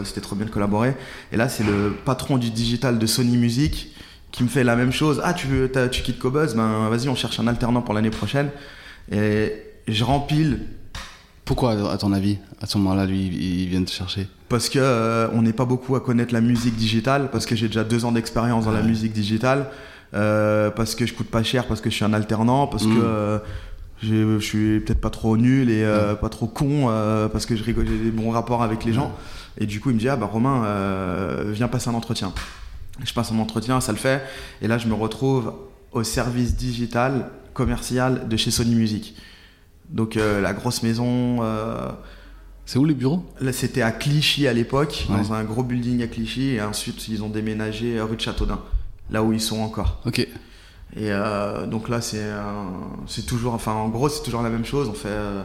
[0.04, 0.96] c'était trop bien de collaborer.
[1.32, 3.96] Et là, c'est le patron du digital de Sony Music
[4.32, 5.22] qui me fait la même chose.
[5.24, 6.56] Ah, tu, veux, tu quittes Cobuzz?
[6.56, 8.50] Ben vas-y, on cherche un alternant pour l'année prochaine.
[9.12, 9.54] Et
[9.88, 10.60] je rempile
[11.50, 15.28] pourquoi, à ton avis, à ce moment-là, lui, il vient te chercher parce que euh,
[15.34, 18.12] on n'est pas beaucoup à connaître la musique digitale, parce que j'ai déjà deux ans
[18.12, 18.88] d'expérience dans la Ouais.
[18.88, 19.66] musique digitale,
[20.14, 22.96] euh, parce que je coûte pas cher, parce que je suis un alternant, parce Mm.
[22.96, 23.40] que euh,
[24.04, 25.84] je suis peut-être pas trop nul et
[26.22, 26.86] pas trop con,
[27.32, 29.12] parce que je rigole, j'ai des bons rapports avec les gens.
[29.60, 30.64] Et du coup, il me dit ah bah Romain,
[31.52, 32.32] viens passer un entretien.
[33.04, 34.22] Je passe un entretien, ça le fait,
[34.62, 35.54] et là je me retrouve
[35.94, 39.16] au service digital commercial de chez Sony Music.
[39.90, 41.40] Donc euh, la grosse maison.
[41.42, 41.90] euh,
[42.66, 43.24] C'est où les bureaux?
[43.42, 45.18] Là, c'était à Clichy à l'époque, Ouais.
[45.18, 48.60] dans un gros building à Clichy, et ensuite ils ont déménagé à rue de Châteaudun,
[49.10, 50.02] là où ils sont encore.
[50.06, 50.20] Ok.
[50.20, 50.28] Et
[51.12, 52.24] euh, donc là, c'est
[53.08, 54.88] c'est toujours, enfin, en gros, c'est toujours la même chose.
[54.90, 55.44] On fait, euh,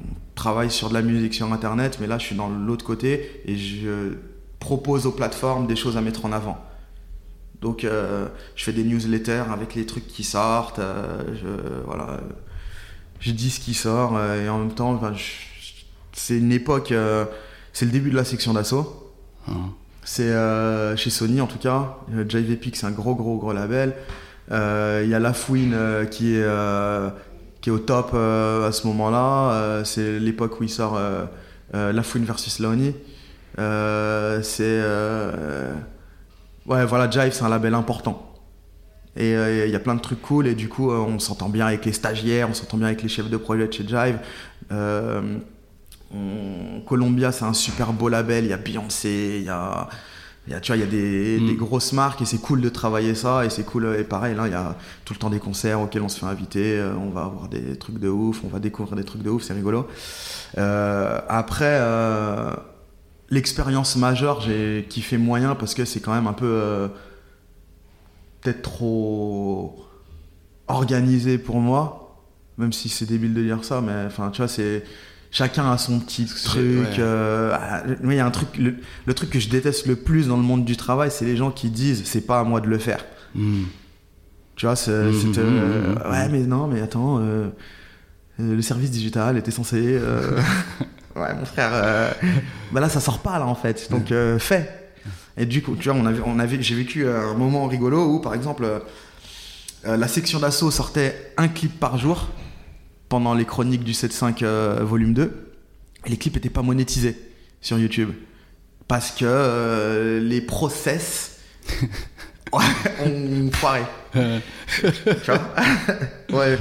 [0.00, 0.04] on
[0.34, 3.56] travaille sur de la musique sur Internet, mais là, je suis dans l'autre côté et
[3.56, 4.14] je
[4.58, 6.58] propose aux plateformes des choses à mettre en avant.
[7.62, 10.78] Donc, euh, je fais des newsletters avec les trucs qui sortent.
[10.78, 12.20] euh, je, voilà,
[13.20, 15.12] je dis ce qui sort euh, et en même temps, ben,
[16.12, 16.92] c'est une époque.
[16.92, 17.24] euh,
[17.72, 19.12] c'est le début de la section d'assaut.
[19.48, 19.70] Hein.
[20.04, 21.96] C'est euh, chez Sony en tout cas.
[22.28, 23.94] Jive Epic, c'est un gros, gros, gros label.
[24.50, 27.10] Euh, Il y a La Fouine euh, qui, est, euh,
[27.60, 29.52] qui est au top euh, à ce moment-là.
[29.52, 30.98] Euh, c'est l'époque où il sort
[31.72, 32.94] La Fouine versus Lonnie.
[33.58, 34.62] Euh, c'est.
[34.64, 35.72] euh,
[36.66, 38.27] ouais, voilà, Jive, c'est un label important.
[39.16, 41.48] Et euh, il y a plein de trucs cool, et du coup, euh, on s'entend
[41.48, 44.18] bien avec les stagiaires, on s'entend bien avec les chefs de projet de chez Jive.
[44.70, 45.38] Euh,
[46.14, 48.44] on- Columbia, c'est un super beau label.
[48.44, 49.88] Il y a Beyoncé, il y a,
[50.46, 51.46] il y a, tu vois, il y a des, Mm.
[51.48, 53.44] des grosses marques et c'est cool de travailler ça.
[53.44, 53.94] Et c'est cool.
[53.98, 56.26] Et pareil, là, il y a tout le temps des concerts auxquels on se fait
[56.26, 56.78] inviter.
[56.78, 59.42] euh, On va avoir des trucs de ouf, on va découvrir des trucs de ouf,
[59.42, 59.86] c'est rigolo.
[60.56, 62.52] Euh, après, euh,
[63.30, 66.88] l'expérience majeure, j'ai kiffé moyen parce que c'est quand même un peu.
[68.40, 69.84] Peut-être trop
[70.68, 72.22] organisé pour moi,
[72.58, 74.84] même si c'est débile de dire ça, mais enfin, tu vois, c'est
[75.30, 76.56] chacun a son petit truc.
[76.62, 76.96] ouais.
[76.98, 80.28] euh, ah, il y a un truc, le, le truc que je déteste le plus
[80.28, 82.66] dans le monde du travail, c'est les gens qui disent c'est pas à moi de
[82.68, 83.04] le faire.
[83.34, 83.64] Hmm.
[84.56, 87.48] Tu vois, c'est, Mhm, c'est, euh, ouais, mais non, mais attends, euh,
[88.38, 90.00] le service digital était censé.
[91.16, 92.14] ouais, mon frère,
[92.72, 93.88] bah là, ça sort pas là en fait.
[93.90, 94.87] Donc, fais.
[95.38, 98.04] Et du coup, tu vois, on avait, on avait, j'ai vécu euh, un moment rigolo
[98.04, 98.66] où, par exemple,
[99.86, 102.28] euh, la section d'assaut sortait un clip par jour
[103.08, 105.52] pendant les chroniques du 7.5 euh, volume 2.
[106.06, 107.16] Et les clips n'étaient pas monétisés
[107.60, 108.10] sur YouTube.
[108.88, 111.38] Parce que euh, les process
[112.52, 113.82] ont foiré.
[114.12, 114.20] tu
[115.26, 115.40] vois
[116.38, 116.58] Ouais,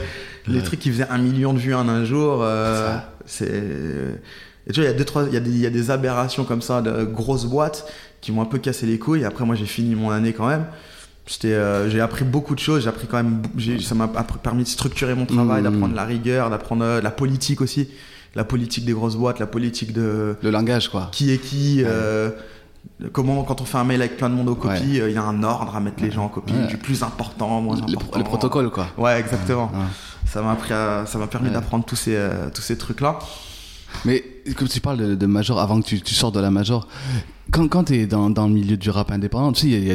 [0.47, 2.45] les trucs qui faisaient un million de vues en un jour,
[3.25, 4.19] c'est.
[4.67, 5.69] Et tu vois, il y a deux, trois, il y, a des- il y a
[5.69, 7.85] des aberrations comme ça, de grosses boîtes
[8.21, 9.23] qui m'ont un peu cassé les couilles.
[9.25, 10.65] Après, moi, j'ai fini mon année quand même.
[11.45, 12.83] Euh, j'ai appris beaucoup de choses.
[12.83, 13.41] J'ai appris quand même,
[13.81, 15.63] ça m'a permis de structurer mon travail, Mmh.
[15.71, 17.89] d'apprendre la rigueur, d'apprendre euh, la politique aussi,
[18.35, 21.09] la politique des grosses boîtes, la politique de Le langage, quoi.
[21.11, 21.81] qui est qui.
[21.85, 22.29] euh,
[23.11, 25.17] Comment, quand on fait un mail avec plein de monde aux copies, euh, il y
[25.17, 26.67] a un ordre à mettre les gens en copie, Ouais.
[26.67, 28.17] du plus important, moins important.
[28.17, 28.87] les protocoles, quoi.
[28.97, 29.69] Ouais, exactement.
[30.25, 33.19] Ça m'a appris, à- ça m'a permis d'apprendre tous ces, euh, tous ces trucs-là.
[34.05, 34.23] Mais
[34.55, 36.87] comme tu parles de, de Major, avant que tu, tu sortes de la Major,
[37.51, 39.85] quand, quand tu es dans, dans le milieu du rap indépendant, tu sais, il y
[39.85, 39.91] y, y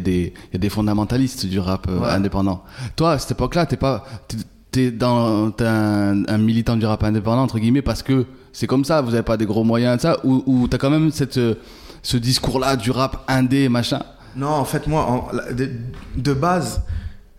[0.56, 2.08] a des fondamentalistes du rap euh, Ouais.
[2.08, 2.64] indépendant.
[2.96, 4.04] Toi, à cette époque-là, t'es pas.
[4.28, 4.36] t'es-
[4.72, 8.24] T'es dans t'es un, un militant du rap indépendant entre guillemets parce que
[8.54, 11.10] c'est comme ça, vous avez pas des gros moyens ça ou, ou t'as quand même
[11.10, 11.56] cette euh,
[12.02, 14.00] ce discours-là du rap indé machin?
[14.34, 15.68] Non, en fait, moi, en- de,
[16.16, 16.80] de base,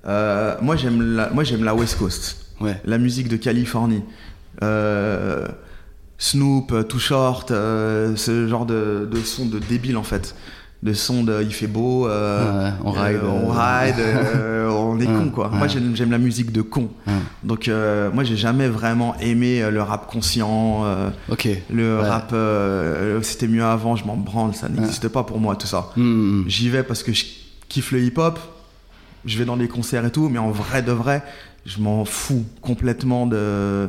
[0.06, 2.80] euh, moi j'aime la, moi j'aime la West Coast, Ouais.
[2.86, 4.04] la musique de Californie,
[4.62, 5.48] Euh,
[6.17, 10.36] Snoop, euh, Too Short, euh, ce genre de, de son de débile en fait,
[10.82, 13.95] de son de il fait beau, euh, Ouais, on ride, on ride,
[14.69, 15.49] on est con quoi.
[15.49, 15.69] Moi ouais.
[15.69, 17.13] j'aime j'aime la musique de con, Ouais.
[17.43, 17.69] donc
[18.13, 20.86] moi j'ai jamais vraiment aimé le rap conscient.
[21.30, 21.49] Ok.
[21.69, 22.34] le rap,
[23.23, 25.89] c'était mieux avant, je m'en branle, ça n'existe pas pour moi tout ça.
[25.97, 26.43] Hmm.
[26.47, 27.26] J'y vais parce que je
[27.69, 28.39] kiffe le hip-hop,
[29.26, 31.23] je vais dans les concerts et tout, mais en vrai de vrai,
[31.65, 33.88] je m'en fous complètement de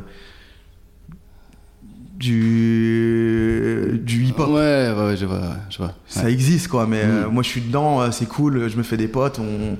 [2.18, 4.48] du du hip-hop.
[4.48, 5.92] Ouais, ouais, ouais, je vois, je vois.
[6.06, 7.32] Ça existe quoi, mais euh, Mm.
[7.32, 9.76] moi je suis dedans, euh, c'est cool, je me fais des potes, on,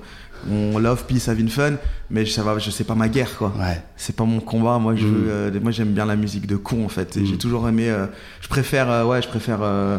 [0.53, 1.75] on love, peace, having fun,
[2.11, 3.53] mais ça va, je sais pas ma guerre quoi.
[3.59, 3.83] Ouais.
[3.97, 5.25] C'est pas mon combat, moi je Mm.
[5.29, 7.17] euh, moi j'aime bien la musique de con en fait.
[7.17, 7.25] Mm.
[7.27, 8.07] J'ai toujours aimé, euh,
[8.41, 9.99] je préfère, euh, ouais, je préfère, euh,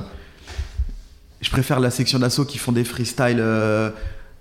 [1.41, 3.89] je préfère la section d'assaut qui font des freestyles euh,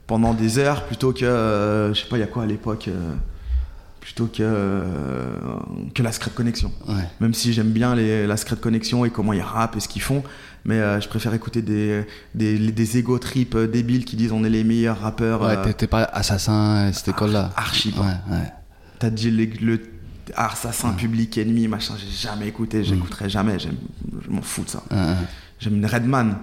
[0.07, 2.89] pendant des heures plutôt que, euh, je sais pas, il y a quoi à l'époque,
[2.89, 3.13] euh,
[4.05, 5.35] plutôt que euh,
[5.95, 6.71] que la Secret Connection.
[6.87, 6.95] Ouais.
[7.21, 10.03] Même si j'aime bien les, la Secret Connection et comment ils rappent et ce qu'ils
[10.03, 10.23] font,
[10.67, 14.45] mais euh, je préfère écouter des des, des ego trips euh, débiles qui disent on
[14.45, 15.41] est les meilleurs rappeurs.
[15.43, 17.51] Ouais, euh, t'es- pas assassin à cette école-là.
[17.57, 18.03] archi pas.
[18.03, 18.53] Ouais, ouais.
[18.99, 19.81] T'as dit le, le
[20.37, 23.77] assassin public ennemi machin j'ai jamais écouté j'écouterai jamais j'aime-
[24.25, 24.83] je m'en fous de ça
[25.61, 26.37] j'aime Redman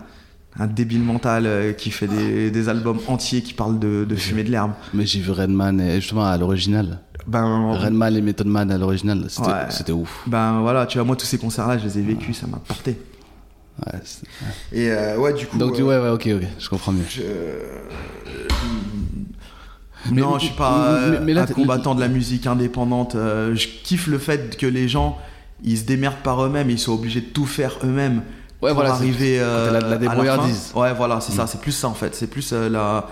[0.60, 4.44] un débile mental euh, qui fait des, des albums entiers qui parlent de, de fumer
[4.44, 7.00] de l'herbe Mais j'ai vu Redman et justement à l'original.
[7.28, 9.66] Ben Redman et Method Man à l'original, c'était Ouais.
[9.70, 10.24] c'était ouf.
[10.28, 12.58] ben voilà tu vois moi tous ces concerts là je les ai vécus ça m'a
[12.58, 12.98] porté
[13.86, 14.00] Ouais,
[14.74, 17.06] et euh, ouais du coup Donc, tu- euh, ouais, ouais, ok, ok, je comprends mieux.
[17.10, 17.22] je-
[20.12, 23.16] Mais- non, je suis pas mais- mais là, un combattant de la musique indépendante.
[23.16, 25.18] euh, je kiffe le fait que les gens,
[25.64, 28.24] ils se démerdent par eux-mêmes, ils sont obligés de tout faire eux-mêmes
[28.62, 30.72] Ouais, pour voilà, arriver euh, la- la débrouillardise.
[30.76, 31.38] Ouais, voilà, c'est Mm.
[31.38, 31.48] ça.
[31.48, 32.14] C'est plus ça en fait.
[32.16, 33.08] C'est plus euh, la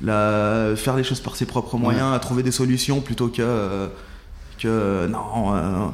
[0.00, 3.86] La- faire les choses par ses propres moyens, à trouver des solutions plutôt que euh,
[4.58, 5.86] que euh, non, euh,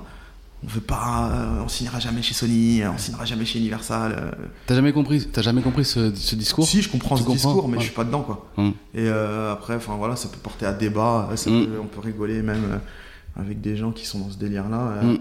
[0.63, 4.37] on veut pas, euh, on signera jamais chez Sony, on signera jamais chez Universal.
[4.67, 6.67] T'as jamais compris, t'as jamais compris ce, ce discours?
[6.67, 7.35] Si, je comprends Tu ce comprends?
[7.53, 7.81] discours, mais Ouais.
[7.81, 8.51] je suis pas dedans quoi.
[8.57, 8.73] Hum.
[8.95, 12.81] Et après, enfin voilà, ça peut porter à débat, ça peut- on peut rigoler même
[13.37, 14.79] avec des gens qui sont dans ce délire-là.
[14.81, 15.19] euh, Hum.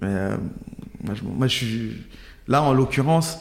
[0.00, 0.28] Mais
[1.04, 1.92] moi, je, moi, je suis.
[2.46, 3.38] Là, en l'occurrence,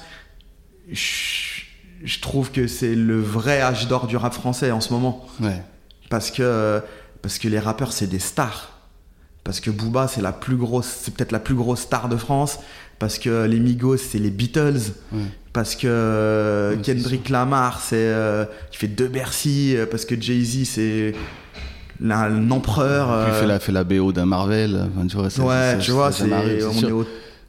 [0.91, 1.61] je,
[2.03, 5.25] je trouve que c'est le vrai âge d'or du rap français en ce moment.
[5.41, 5.61] Ouais.
[6.09, 6.81] Parce que,
[7.21, 8.71] parce que les rappeurs, c'est des stars.
[9.43, 12.59] Parce que Booba, c'est la plus grosse, c'est peut-être la plus grosse star de France.
[12.99, 14.91] Parce que les Migos, c'est les Beatles.
[15.11, 15.21] Ouais.
[15.53, 19.75] Parce que euh, Ouais, Kendrick Lamar, c'est euh, qui fait deux Bercy.
[19.75, 21.13] euh, Parce que Jay Z, c'est
[22.01, 23.07] l'un- un empereur.
[23.07, 24.87] Puis il euh, fait la, fait la BO d'un Marvel.
[24.95, 26.25] Enfin, tu vois, ouais, tu vois, c'est,
[26.65, 26.89] on sûr.
[26.89, 27.05] est au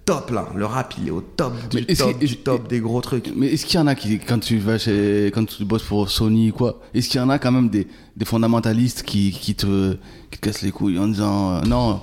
[0.08, 0.44] top là.
[0.56, 3.30] Le rap, il est au top du top, que- du top des gros trucs.
[3.36, 6.08] Mais est-ce qu'il y en a qui, quand tu vas chez, quand tu bosses pour
[6.10, 9.96] Sony quoi, est-ce qu'il y en a quand même des, des fondamentalistes qui, qui te,
[10.30, 12.00] qui te cassent les couilles en disant, euh, non,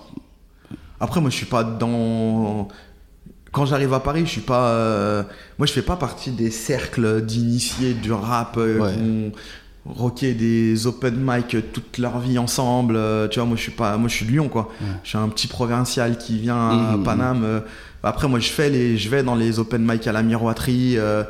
[1.00, 2.68] Après, moi, je suis pas dans.
[3.52, 4.68] Quand j'arrive à Paris, je suis pas.
[4.70, 5.24] euh,
[5.58, 9.32] Moi, je fais pas partie des cercles d'initiés du rap euh, Ouais.
[9.86, 12.96] rocké des open mic toute leur vie ensemble.
[12.98, 13.98] euh, Tu vois, moi, je suis pas.
[13.98, 14.70] Moi, je suis de Lyon, quoi.
[15.04, 17.04] Je suis un petit provincial qui vient à Mhm.
[17.04, 17.62] Paname.
[18.06, 20.98] Euh, Après, moi, je fais les, je vais dans les open mic à la miroiterie,
[20.98, 21.24] euh,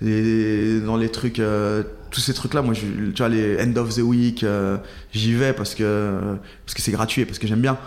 [0.00, 2.62] les- dans les trucs, euh, tous ces trucs-là.
[2.62, 4.76] Moi, je, tu vois, les end of the week, euh,
[5.12, 6.18] j'y vais parce que
[6.66, 7.78] parce que c'est gratuit et parce que j'aime bien.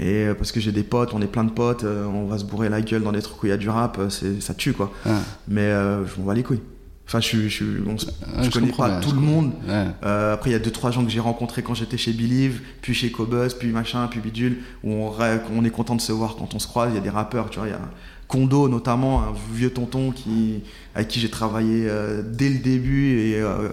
[0.00, 2.70] Et parce que j'ai des potes, on est plein de potes, on va se bourrer
[2.70, 4.90] la gueule dans des trucs où il y a du rap, c'est, ça tue quoi.
[5.04, 5.12] Ouais.
[5.48, 6.62] Mais je m'en bats les couilles.
[7.12, 7.36] Enfin, je,
[7.86, 9.52] on je connais pas tout le monde.
[9.68, 9.84] ouais.
[10.02, 12.62] Euh, après, il y a deux trois gens que j'ai rencontrés quand j'étais chez Believe,
[12.80, 16.54] puis chez Cobus, puis machin, puis Bidule, où on, est content de se voir quand
[16.54, 16.90] on se croise.
[16.92, 17.80] Il y a des rappeurs, tu vois, il y a
[18.28, 20.62] Kondo notamment, un vieux tonton qui,
[20.94, 23.68] avec qui j'ai travaillé euh, dès le début et euh,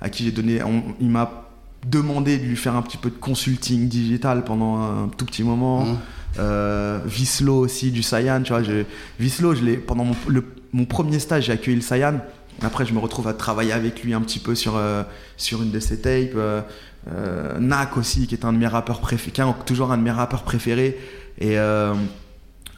[0.00, 0.60] à qui j'ai donné.
[0.64, 1.44] on- il m'a
[1.86, 5.84] demandé de lui faire un petit peu de consulting digital pendant un tout petit moment.
[5.84, 5.98] Mmh.
[6.40, 8.64] Euh, Vislo aussi du Sayan, tu vois.
[8.64, 8.84] je-
[9.20, 12.20] Vislo, je l'ai pendant mon, le- mon premier stage, j'ai accueilli le Sayan.
[12.62, 15.02] Après, je me retrouve à travailler avec lui un petit peu sur, euh,
[15.36, 16.32] sur une de ses tapes.
[16.36, 16.60] Euh,
[17.08, 20.42] euh, Nak aussi, qui est un de mes rappeurs préférés, toujours un de mes rappeurs
[20.42, 20.98] préférés,
[21.38, 21.94] et euh,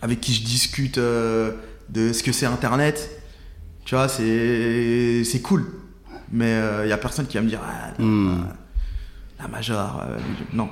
[0.01, 3.11] avec qui je discute de ce que c'est Internet.
[3.85, 5.67] Tu vois, c'est c'est cool.
[6.31, 7.91] Mais il y a personne qui va me dire ah,
[9.41, 10.03] la major.
[10.09, 10.19] euh,
[10.53, 10.69] non.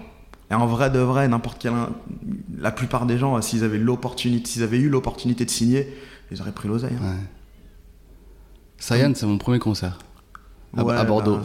[0.50, 1.72] Et en vrai de vrai, n'importe quel.
[2.58, 5.92] La plupart des gens, s'ils avaient l'opportunité, s'ils avaient eu l'opportunité de signer,
[6.30, 6.96] ils auraient pris l'oseille.
[7.00, 7.04] hein.
[7.10, 7.16] Ouais.
[8.80, 9.98] Sayan, c'est mon premier concert.
[10.76, 11.42] À, Ouais, à Bordeaux, bah.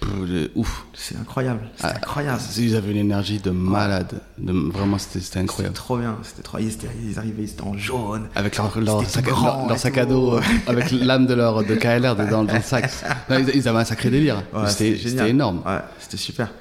[0.00, 0.86] Pff, j'ai- Ouf.
[0.94, 1.60] C'est incroyable.
[1.76, 2.40] C'est Ah, incroyable.
[2.56, 4.20] Ils avaient une énergie de malade.
[4.38, 5.74] De, vraiment, c'était c'était C'était incroyable.
[5.74, 6.16] trop bien.
[6.22, 6.58] C'était trop.
[6.58, 6.70] Ils,
[7.08, 8.28] ils arrivaient, ils étaient en jaune.
[8.36, 10.00] Avec leur, leur, sac, grand leur- leur et sac tout.
[10.00, 12.88] à dos, euh, avec l'âme de leur de KLR dedans, dans le sac.
[13.28, 14.42] Non, ils, ils avaient un sacré délire.
[14.54, 15.62] Ouais, c'était énorme.
[15.66, 16.52] Ouais, c'était super.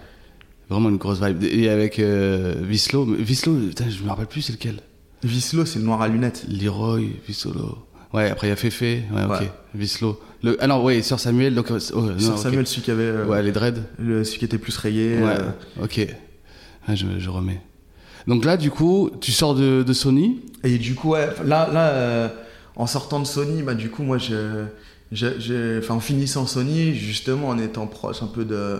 [0.69, 1.43] Vraiment une grosse vibe.
[1.43, 4.79] Et avec euh, Vislo, Vislo, putain, je me rappelle plus c'est lequel.
[5.23, 6.45] Vislo, c'est le noir à lunettes.
[6.49, 7.86] Leroy, Visolo.
[8.13, 8.81] Ouais, après il y a Fefe.
[8.81, 9.29] Ouais, ok.
[9.41, 9.51] Ouais.
[9.75, 10.19] Vislo.
[10.43, 11.55] Le, ah non, ouais, Sœur Samuel.
[11.55, 12.37] Donc, euh, oh, non.
[12.37, 13.03] Samuel, celui qui avait.
[13.03, 13.81] euh, Ouais, les dreads.
[13.99, 15.17] le, celui qui était plus rayé.
[15.17, 15.97] Ouais, euh, ok.
[16.87, 17.61] Ouais, je, je remets.
[18.27, 20.41] Donc là, du coup, tu sors de, de Sony?
[20.63, 22.29] Et du coup, ouais, là, là euh,
[22.75, 24.65] en sortant de Sony, bah, du coup, moi, je-
[25.79, 28.79] enfin, en finissant Sony, justement, en étant proche un peu de,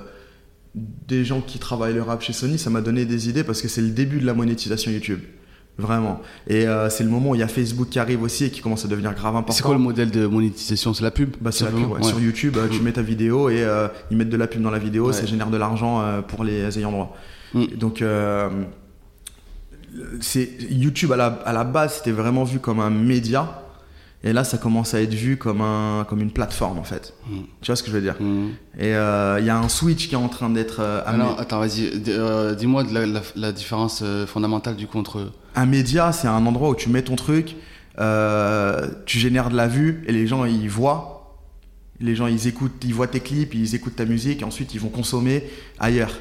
[0.75, 3.67] des gens qui travaillent le rap chez Sony, ça m'a donné des idées parce que
[3.67, 5.19] c'est le début de la monétisation YouTube.
[5.79, 6.21] Vraiment.
[6.47, 8.61] Et euh, c'est le moment où il y a Facebook qui arrive aussi et qui
[8.61, 9.53] commence à devenir grave important.
[9.53, 10.93] C'est quoi le modèle de monétisation?
[10.95, 12.01] C'est la pub Bah, c'est la pub, ouais.
[12.01, 12.83] Sur YouTube, euh, tu Mm.
[12.83, 15.13] mets ta vidéo et euh, ils mettent de la pub dans la vidéo, Ouais.
[15.13, 17.15] ça génère de l'argent euh, pour les ayants droit.
[17.53, 17.65] Mm.
[17.77, 18.03] Donc,
[20.21, 23.63] c'est YouTube à la, à la base, c'était vraiment vu comme un média.
[24.23, 27.13] Et là, ça commence à être vu comme, un, comme une plateforme, en fait.
[27.29, 27.35] Mm.
[27.61, 28.15] Tu vois ce que je veux dire?
[28.19, 28.49] Mhm.
[28.79, 31.23] Et euh, il y a un switch qui est en train d'être euh, amené.
[31.23, 35.31] Alors, attends, vas-y, euh, dis-moi la, la- la différence euh, fondamentale du coup entre.
[35.55, 37.55] Un média, c'est un endroit où tu mets ton truc,
[37.99, 41.13] euh, tu génères de la vue et les gens ils voient.
[41.99, 44.79] Les gens ils écoutent, ils voient tes clips, ils écoutent ta musique et ensuite ils
[44.79, 45.43] vont consommer
[45.79, 46.11] ailleurs.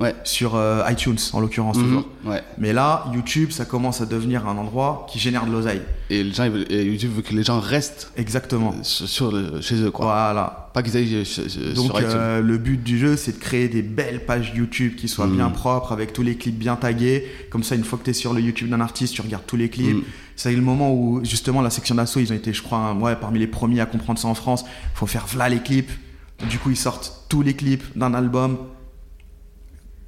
[0.00, 0.14] Ouais.
[0.24, 1.84] Sur euh, iTunes en l'occurrence Mhm.
[1.84, 2.08] toujours.
[2.24, 2.42] Ouais.
[2.58, 5.82] Mais là, YouTube, ça commence à devenir un endroit qui génère de l'oseille.
[6.08, 8.74] Et, les gens, ils veulent- et YouTube veut que les gens restent Exactement.
[8.82, 10.06] sur, sur le- chez eux, quoi.
[10.06, 10.70] Voilà.
[10.72, 12.04] Pas qu'ils aillent euh, sur, sur Donc iTunes.
[12.08, 15.36] euh, le but du jeu, c'est de créer des belles pages YouTube qui soient Mhm.
[15.36, 17.26] bien propres, avec tous les clips bien tagués.
[17.50, 19.56] Comme ça, une fois que tu es sur le YouTube d'un artiste, tu regardes tous
[19.56, 19.96] les clips.
[19.96, 20.02] Mhm.
[20.34, 23.16] C'est le moment où justement la section d'assaut, ils ont été, je crois, un- ouais,
[23.16, 24.64] parmi les premiers à comprendre ça en France.
[24.94, 25.90] faut faire v'là les clips.
[26.48, 28.56] Du coup, ils sortent tous les clips d'un album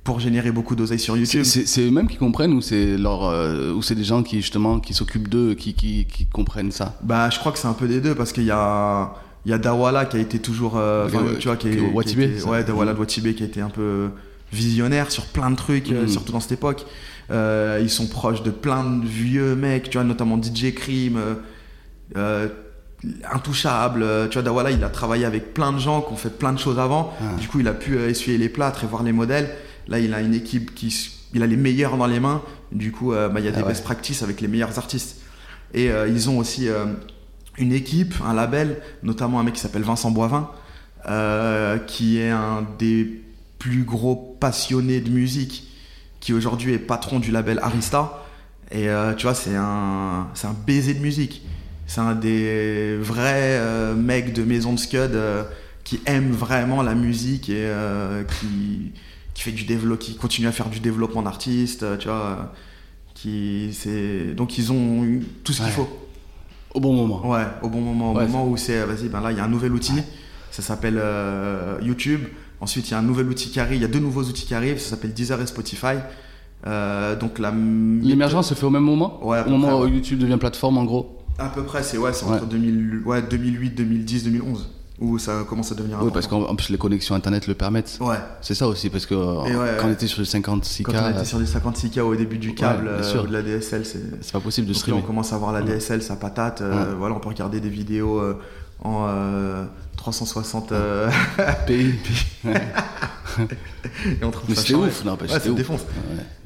[0.04, 1.44] pour générer beaucoup d'oseille sur YouTube.
[1.44, 4.94] C'est- eux-mêmes qui comprennent ou c'est leur euh, ou c'est des gens qui justement qui
[4.94, 6.96] s'occupent d'eux qui, qui, qui comprennent ça?
[7.02, 9.54] Bah, je crois que c'est un peu des deux parce qu'il y a, Il y
[9.54, 10.76] a Dawala qui a été toujours.
[10.76, 12.42] euh, ouais, tu vois, qui, qui- est- Watibé.
[12.44, 14.10] Ouais, Dawala de Watibé qui a été un peu
[14.52, 16.08] visionnaire sur plein de trucs, euh, Mm.
[16.08, 16.84] surtout dans cette époque.
[17.30, 20.72] Euh, ils sont proches de plein de vieux mecs, tu vois, notamment DJ
[21.16, 21.34] euh,
[22.16, 22.48] euh,
[23.32, 24.02] Intouchable.
[24.02, 26.52] euh, Tu vois, Dawala, il a travaillé avec plein de gens qui ont fait plein
[26.52, 27.12] de choses avant.
[27.20, 27.34] Ah.
[27.40, 29.50] Du coup, il a pu euh, essuyer les plâtres et voir les modèles.
[29.88, 30.94] Là, il a une équipe qui.
[31.34, 32.42] Il a les meilleurs dans les mains.
[32.72, 33.68] Du coup, euh, bah, il y a Ah des ouais.
[33.68, 35.22] best practices avec les meilleurs artistes.
[35.74, 36.86] Et euh, ils ont aussi euh,
[37.58, 40.50] une équipe, un label, notamment un mec qui s'appelle Vincent Boivin,
[41.86, 43.22] qui est un des
[43.58, 45.68] plus gros passionnés de musique,
[46.20, 48.24] qui aujourd'hui est patron du label Arista.
[48.70, 51.42] Et tu vois, c'est un, c'est un baiser de musique.
[51.86, 53.60] C'est un des vrais
[53.96, 55.18] mecs de maison de Scud
[55.84, 57.70] qui aime vraiment la musique et
[58.40, 58.92] qui,
[59.42, 62.16] qui fait du développement, qui continue à faire du développement d'artistes, euh, tu vois.
[62.16, 62.36] euh,
[63.14, 64.34] Qui, c'est...
[64.34, 65.72] Donc ils ont eu tout ce qu'il Ouais.
[65.72, 65.88] faut.
[66.74, 67.28] Au bon moment.
[67.28, 69.40] Ouais, au bon moment, au Ouais, moment où c'est, euh, vas-y, ben là, il y
[69.40, 69.92] a un nouvel outil,
[70.50, 72.20] ça s'appelle euh, YouTube.
[72.60, 74.46] Ensuite, il y a un nouvel outil qui arrive, il y a deux nouveaux outils
[74.46, 75.96] qui arrivent, ça s'appelle Deezer et Spotify.
[76.66, 79.94] Euh, donc la L'émergence se fait au même moment Ouais, Au moment près, où.
[79.94, 83.70] YouTube devient plateforme, en gros À peu près, c'est ouais, c'est entre 2000, ouais, 2008,
[83.74, 84.70] 2010, 2011,
[85.02, 86.14] où ça commence à devenir Oui, important.
[86.14, 87.98] parce qu'en en plus, les connexions internet le permettent.
[88.00, 90.92] Ouais, C'est ça aussi, parce que euh, ouais, quand on était sur le 56K, quand
[90.94, 94.00] on était sur des 56K au début du câble, euh, de la DSL, c'est...
[94.22, 94.98] c'est pas possible de Donc là, streamer.
[95.02, 95.62] on commence à voir la.
[95.62, 96.60] DSL, ça patate.
[96.60, 96.94] euh.
[96.96, 98.38] Voilà, on peut regarder des vidéos euh,
[98.84, 99.64] en euh,
[99.96, 101.10] 360 euh,
[101.66, 101.94] Pays.
[102.44, 105.54] et on trouve Mais c'était ouf, non, ouf.
[105.54, 105.82] défonce.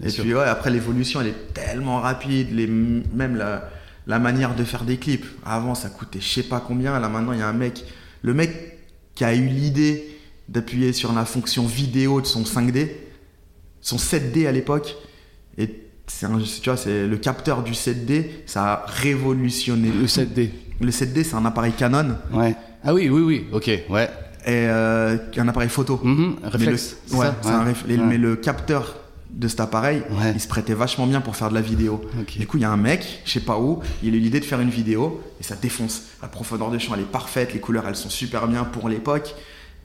[0.02, 0.24] Et sûr.
[0.24, 3.68] puis ouais, après l'évolution, elle est tellement rapide, les, même la,
[4.06, 5.26] la manière de faire des clips.
[5.44, 6.98] Avant, ça coûtait je sais pas combien.
[7.00, 7.84] Là maintenant, il y a un mec,
[8.26, 8.50] le mec
[9.14, 10.04] qui a eu l'idée
[10.48, 12.88] d'appuyer sur la fonction vidéo de son 5D,
[13.80, 14.96] son 7D à l'époque.
[15.58, 15.70] Et
[16.08, 19.90] c'est un- tu vois, c'est le capteur du 7D, ça a révolutionné.
[19.90, 20.50] Le 7D.
[20.80, 22.54] Le 7D, c'est un appareil Canon Ouais.
[22.84, 24.08] Ah oui, oui, oui, ok, ouais.
[24.44, 26.00] et euh, un appareil photo.
[26.04, 26.96] Mais Réflexe.
[27.06, 27.96] le, c'est ouais, ça c'est un réf- Ouais.
[27.96, 28.96] mais le capteur
[29.36, 30.32] de cet appareil, Ouais.
[30.34, 32.00] il se prêtait vachement bien pour faire de la vidéo.
[32.38, 34.40] Du coup, il y a un mec, je sais pas où, il a eu l'idée
[34.40, 36.04] de faire une vidéo et ça défonce.
[36.22, 39.34] La profondeur de champ, elle est parfaite, les couleurs, elles sont super bien pour l'époque.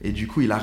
[0.02, 0.62] Et du coup, il a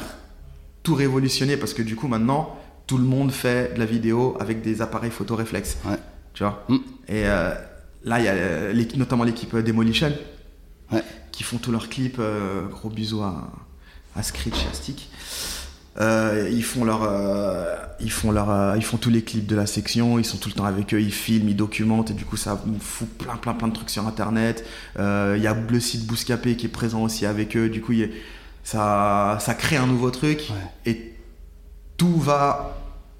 [0.83, 4.61] tout révolutionné parce que du coup, maintenant, tout le monde fait de la vidéo avec
[4.63, 5.77] des appareils photo réflexes.
[5.85, 5.97] Ouais.
[6.33, 6.75] Tu vois Mm.
[7.09, 7.53] Et euh,
[8.03, 10.11] là, il y a euh, l'équipe- notamment l'équipe euh, Demolition
[10.91, 11.03] Ouais.
[11.31, 12.17] qui font tous leurs clips.
[12.19, 13.51] euh, gros bisous à,
[14.15, 15.09] à Screech et à Stick.
[16.01, 19.55] Euh, ils font leur, euh, ils font leur, euh, ils font tous les clips de
[19.55, 20.17] la section.
[20.17, 21.01] Ils sont tout le temps avec eux.
[21.01, 24.07] Ils filment, ils documentent et du coup ça fout plein, plein, plein de trucs sur
[24.07, 24.65] internet.
[24.97, 25.01] Il
[25.41, 27.67] y a le site Bouscapé qui est présent aussi avec eux.
[27.69, 28.07] Du coup, il y a-
[28.63, 30.91] ça, ça crée un nouveau truc Ouais.
[30.91, 31.13] et
[31.97, 32.77] tout va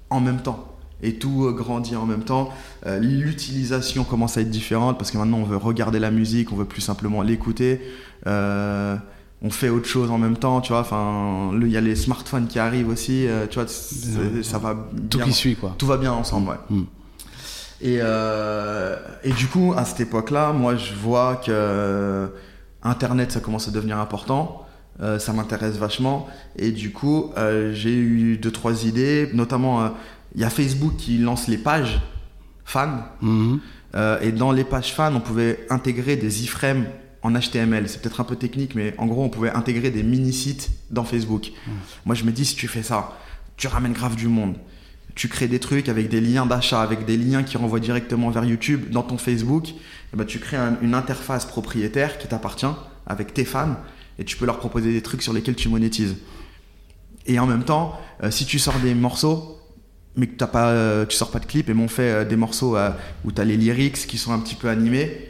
[0.08, 0.66] en même temps.
[1.02, 2.50] Et tout grandit en même temps.
[2.86, 6.56] Euh, L'utilisation commence à être différente parce que maintenant on veut regarder la musique, on
[6.56, 7.80] veut plus simplement l'écouter.
[8.26, 8.96] Euh,
[9.42, 10.80] on fait autre chose en même temps, tu vois.
[10.80, 13.68] Enfin, il y a les smartphones qui arrivent aussi, euh, tu vois.
[13.68, 14.76] Ça va
[15.08, 15.74] Tout qui suit, quoi.
[15.78, 16.56] Tout va bien ensemble, ouais.
[16.68, 16.82] Mm.
[17.82, 22.26] Et, euh, et du coup, à cette époque-là, moi, je vois que euh,
[22.82, 24.66] Internet, ça commence à devenir important.
[25.00, 26.28] Euh, ça m'intéresse vachement.
[26.56, 27.32] Et du coup,
[27.72, 29.30] j'ai eu deux, trois idées.
[29.32, 29.94] Notamment,
[30.34, 32.02] il y a Facebook qui lance les pages
[32.64, 33.02] fans.
[33.94, 36.84] Euh, et dans les pages fans, on pouvait intégrer des iframes
[37.22, 37.88] en HTML.
[37.88, 41.52] C'est peut-être un peu technique, mais en gros, on pouvait intégrer des mini-sites dans Facebook.
[42.06, 43.16] Moi, je me dis, si tu fais ça,
[43.56, 44.54] tu ramènes grave du monde.
[45.14, 48.44] Tu crées des trucs avec des liens d'achat, avec des liens qui renvoient directement vers
[48.44, 49.68] YouTube dans ton Facebook.
[49.70, 52.66] Et ben, tu crées un- une interface propriétaire qui t'appartient
[53.06, 53.76] avec tes fans
[54.18, 56.16] et tu peux leur proposer des trucs sur lesquels tu monétises.
[57.26, 59.58] Et en même temps, euh, si tu sors des morceaux,
[60.16, 62.36] mais que t'as pas, euh, tu sors pas de clip, et m'ont fait euh, des
[62.36, 62.76] morceaux
[63.24, 65.29] où tu as les lyrics qui sont un petit peu animés,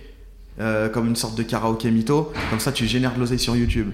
[0.61, 3.90] euh, comme une sorte de karaoké mytho, comme ça tu génères de l'oseille sur YouTube.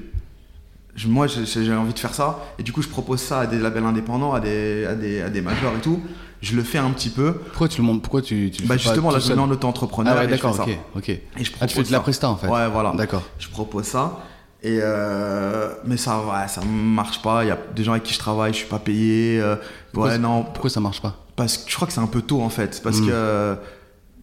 [0.94, 3.58] Je- moi j'ai- envie de faire ça, et du coup je propose ça à des
[3.58, 6.00] labels indépendants, à des, à des, à des majors et tout.
[6.42, 7.32] Je le fais un petit peu.
[7.34, 10.14] Pourquoi tu le montres Pourquoi tu, tu le Bah justement, là je mets en auto-entrepreneur.
[10.16, 10.58] Ah ouais, d'accord,
[10.94, 11.08] ok.
[11.08, 12.46] Et je Ah, tu propose fais de la presta, en fait.
[12.46, 12.92] Ouais, voilà.
[12.96, 13.22] D'accord.
[13.38, 14.20] Je propose ça.
[14.62, 17.44] Et euh, mais ça, ouais, ça marche pas.
[17.44, 19.40] Il y a des gens avec qui je travaille, je suis pas payé.
[19.40, 19.56] euh,
[19.92, 20.42] Pourquoi ouais, non.
[20.44, 22.80] Pourquoi ça marche pas Parce que je crois que c'est un peu tôt en fait.
[22.82, 23.06] Parce Mm.
[23.06, 23.56] que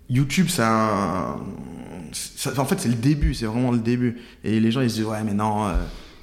[0.09, 1.37] YouTube, c'est un.
[2.13, 4.17] Ça- en fait, c'est le début, c'est vraiment le début.
[4.43, 5.65] Et les gens ils se disent, ouais, mais non.
[5.67, 5.73] euh,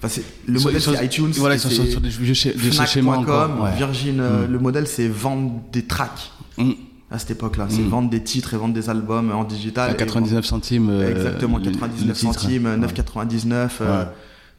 [0.03, 1.33] Enfin, le modèle c'est iTunes.
[1.37, 3.77] Voilà, ils sont sur, des vieux, schémas ouais.
[3.77, 4.53] Virgin, euh, Mm.
[4.53, 6.71] le modèle c'est vendre des tracks Mm.
[7.11, 7.67] à cette époque-là.
[7.69, 7.89] C'est Mm.
[7.89, 9.91] vendre des titres et vendre des albums en digital.
[9.91, 10.89] À et 99 centimes.
[10.89, 12.33] euh, Exactement, le- 99 le titre.
[12.33, 12.77] centimes, Ouais.
[12.79, 13.79] 9,99.
[13.83, 14.09] euh, Ouais.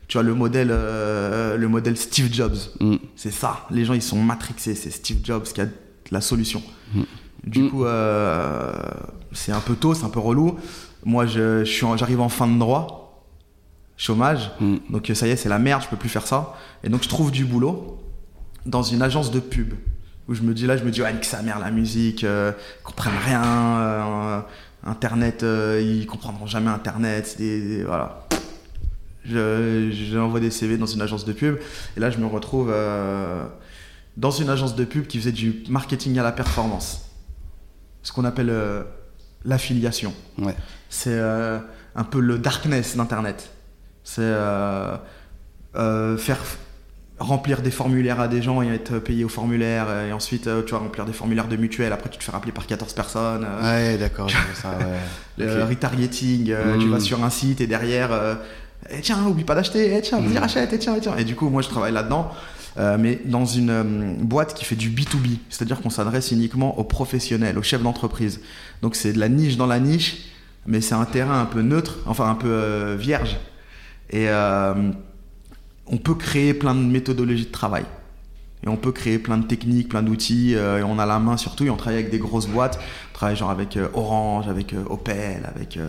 [0.08, 2.58] Tu vois, le modèle, euh, le modèle Steve Jobs.
[3.16, 3.66] C'est ça.
[3.72, 4.76] Les gens, ils sont matrixés.
[4.76, 5.66] C'est Steve Jobs qui a
[6.12, 6.62] la solution.
[7.48, 7.84] Du coup,
[9.32, 10.56] c'est un peu tôt, c'est un peu relou.
[11.04, 12.98] Moi, je, je suis en- j'arrive en fin de droit.
[13.98, 14.50] chômage.
[14.60, 14.78] Mm.
[14.90, 16.56] Donc euh, ça y est, c'est la merde, je peux plus faire ça.
[16.84, 18.00] Et donc je trouve du boulot
[18.66, 19.74] dans une agence de pub.
[20.28, 22.52] Où je me dis là, je me dis, ouais, nique sa mère la musique, euh,
[22.80, 24.40] ils comprennent rien, euh,
[24.86, 28.28] Internet, euh, ils comprendront jamais Internet, c'est des- des- voilà.
[29.24, 31.58] Je- J'envoie des CV dans une agence de pub,
[31.96, 32.74] et là je me retrouve
[34.18, 37.06] dans une agence de pub qui faisait du marketing à la performance.
[38.02, 38.52] Ce qu'on appelle
[39.46, 40.14] l'affiliation.
[40.40, 40.56] Ouais.
[40.94, 41.58] C'est euh,
[41.96, 43.50] un peu le darkness d'Internet.
[44.04, 44.98] C'est euh,
[45.76, 46.38] euh, faire
[47.18, 50.80] remplir des formulaires à des gens et être payé au formulaire et ensuite tu vas
[50.80, 54.28] remplir des formulaires de mutuelle après tu te fais rappeler par 14 personnes Ouais, d'accord,
[54.56, 54.98] ça, ouais.
[55.46, 56.90] le retargeting tu Mm.
[56.92, 58.10] vas sur un site et derrière
[58.90, 60.38] Eh, tiens oublie pas d'acheter eh, tiens vas-y Mm.
[60.40, 62.32] rachète eh, tiens, eh, tiens et du coup moi je travaille là-dedans
[62.80, 63.84] euh, mais dans une euh,
[64.18, 68.42] boîte qui fait du B2B c'est-à-dire qu'on s'adresse uniquement aux professionnels aux chefs d'entreprise
[68.82, 70.31] donc c'est de la niche dans la niche
[70.66, 73.38] mais c'est un terrain un peu neutre enfin un peu euh, vierge
[74.10, 74.74] et euh,
[75.88, 77.86] on peut créer plein de méthodologies de travail.
[78.64, 81.36] Et on peut créer plein de techniques, plein d'outils, euh, et on a la main
[81.36, 82.80] surtout, et on travaille avec des grosses boîtes.
[83.12, 85.80] On travaille genre avec Orange, avec Opel, avec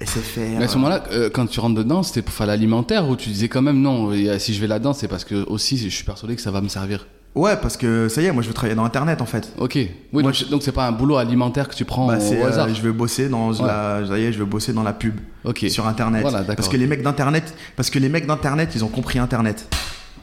[0.00, 0.58] SFR.
[0.58, 3.48] Mais à ce moment-là, quand tu rentres dedans, c'était pour faire l'alimentaire ou tu disais
[3.48, 6.34] quand même non, et, si je vais là-dedans, c'est parce que aussi je suis persuadé
[6.34, 7.06] que ça va me servir?
[7.34, 9.52] Ouais, parce que ça y est, moi je veux travailler dans Internet en fait.
[9.58, 9.72] Ok.
[9.74, 12.20] Oui, Moi, donc, je- donc c'est pas un boulot alimentaire que tu prends Bah, au,
[12.20, 12.68] c'est, au euh, hasard.
[12.72, 13.66] je veux bosser dans Ouais.
[13.66, 15.64] la, ça y est, je veux bosser dans la pub Ok.
[15.68, 16.22] sur Internet.
[16.22, 16.54] Voilà, d'accord.
[16.56, 19.68] parce que les mecs d'Internet, parce que les mecs d'Internet, ils ont compris Internet,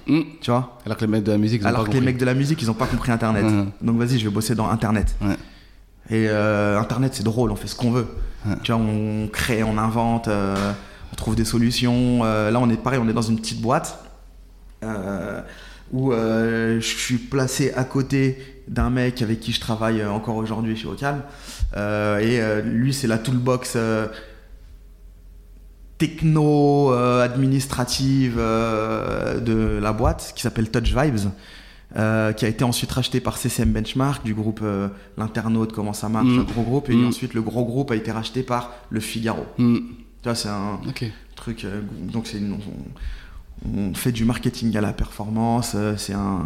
[0.08, 0.22] Hmm.
[0.42, 0.80] tu vois.
[0.86, 2.06] Alors que les mecs de la musique, ils ont Alors pas que les compris.
[2.14, 3.46] mecs de la musique, ils ont pas compris Internet.
[3.82, 5.14] Donc vas-y, je vais bosser dans Internet.
[5.22, 5.36] Ouais.
[6.10, 8.08] Et euh, Internet, c'est drôle, on fait ce qu'on veut.
[8.46, 8.56] Ouais.
[8.64, 10.72] Tu vois, on crée, on invente, euh,
[11.12, 12.22] on trouve des solutions.
[12.24, 14.00] Euh, là, on est pareil, on est dans une petite boîte
[14.84, 15.42] euh,
[15.92, 18.38] où euh, je suis placé à côté
[18.68, 21.22] d'un mec avec qui je travaille euh, encore aujourd'hui chez Ocam.
[21.76, 23.78] Euh, et euh, lui, c'est la toolbox
[25.98, 31.30] techno administrative de la boîte qui s'appelle Touch Vibes.
[31.98, 34.88] euh, qui a été ensuite racheté par CCM Benchmark du groupe euh,
[35.18, 36.40] L'Internaute, comment ça marche, Mm.
[36.40, 37.08] un gros groupe, et Mm.
[37.10, 39.46] ensuite le gros groupe a été racheté par Le Figaro.
[39.58, 39.76] Hmm.
[39.76, 39.84] Tu
[40.24, 40.80] vois, c'est un
[41.36, 41.66] truc.
[41.66, 41.82] euh,
[42.14, 42.56] donc, c'est une-
[43.66, 46.42] on, fait du marketing à la performance, euh, c'est un.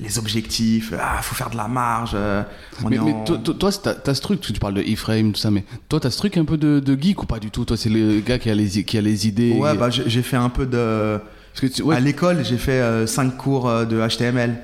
[0.00, 2.12] Les objectifs, ah, faut faire de la marge.
[2.14, 2.42] euh,
[2.84, 5.32] on Mais, est mais en- toi, toi, t'as t'as ce truc, tu parles de iframe,
[5.32, 7.50] tout ça, mais toi, t'as ce truc un peu de, de geek ou pas du
[7.50, 7.64] tout?
[7.64, 9.52] Toi, c'est le gars qui a les, qui a les idées.
[9.58, 11.18] Ouais, et- bah, j'ai j'ai fait un peu de.
[11.52, 14.58] Parce que tu- ouais, À l'école, j'ai fait 5 cours euh, de HTML.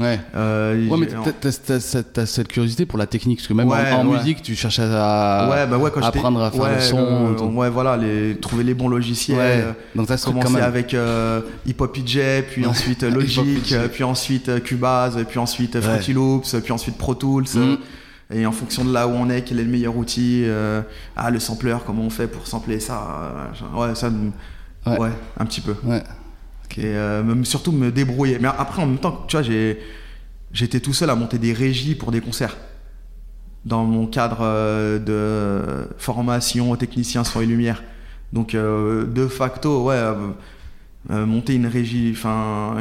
[0.00, 0.20] Ouais.
[0.34, 3.52] Euh, Ouais, mais t'as- t'as t'as- t'as- t'as cette curiosité pour la technique, parce que
[3.54, 4.18] même en- Ouais, en, ouais.
[4.18, 6.98] musique, tu cherches à, ouais, bah ouais, quand apprendre à faire le son.
[6.98, 9.38] euh, ouais, voilà, les, trouver les bons logiciels.
[9.40, 13.20] Euh, Donc truc quand commencer avec euh, Hip Hop EJ, puis ensuite euh, Hip Hop
[13.46, 15.82] Logic, euh, puis ensuite euh, Cubase, puis ensuite euh.
[15.82, 17.44] Fruity Loops, puis ensuite Pro Tools.
[17.54, 17.58] Mm.
[17.60, 17.76] euh,
[18.32, 20.82] Et en fonction de là où on est, quel est le meilleur outil euh,
[21.16, 24.08] Ah, le sampler, comment on fait pour sampler ça euh, Ouais, ça,
[24.86, 25.08] ouais.
[25.38, 25.74] un petit peu.
[25.82, 26.00] Ouais.
[26.78, 28.38] Et euh, surtout me débrouiller.
[28.38, 29.46] Mais après, en même temps, tu vois,
[30.52, 32.56] j'étais tout seul à monter des régies pour des concerts.
[33.64, 37.82] Dans mon cadre euh, de formation technicien son et lumière.
[38.32, 40.00] Donc, euh, de facto, ouais,
[41.08, 42.76] monter une régie, enfin,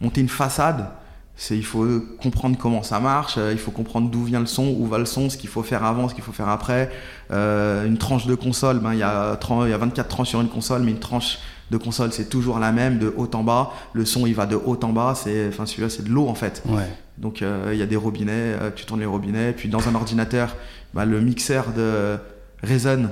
[0.00, 0.90] monter une façade,
[1.36, 1.86] c'est il faut
[2.20, 5.28] comprendre comment ça marche, il faut comprendre d'où vient le son, où va le son,
[5.28, 6.90] ce qu'il faut faire avant, ce qu'il faut faire après.
[7.30, 10.40] Une tranche de console, ben, il y, a 30 il y a 24 tranches sur
[10.40, 11.38] une console, mais une tranche
[11.70, 13.70] de console, c'est toujours la même, de haut en bas.
[13.92, 15.14] Le son, il va de haut en bas.
[15.16, 16.62] C'est, enfin, celui-là, c'est de l'eau en fait.
[16.68, 16.88] Ouais.
[17.18, 19.52] Donc, euh, il y a des robinets, euh, tu tournes les robinets.
[19.52, 20.56] Puis, dans un ordinateur,
[20.94, 22.16] bah, le mixeur de
[22.62, 23.08] Reason,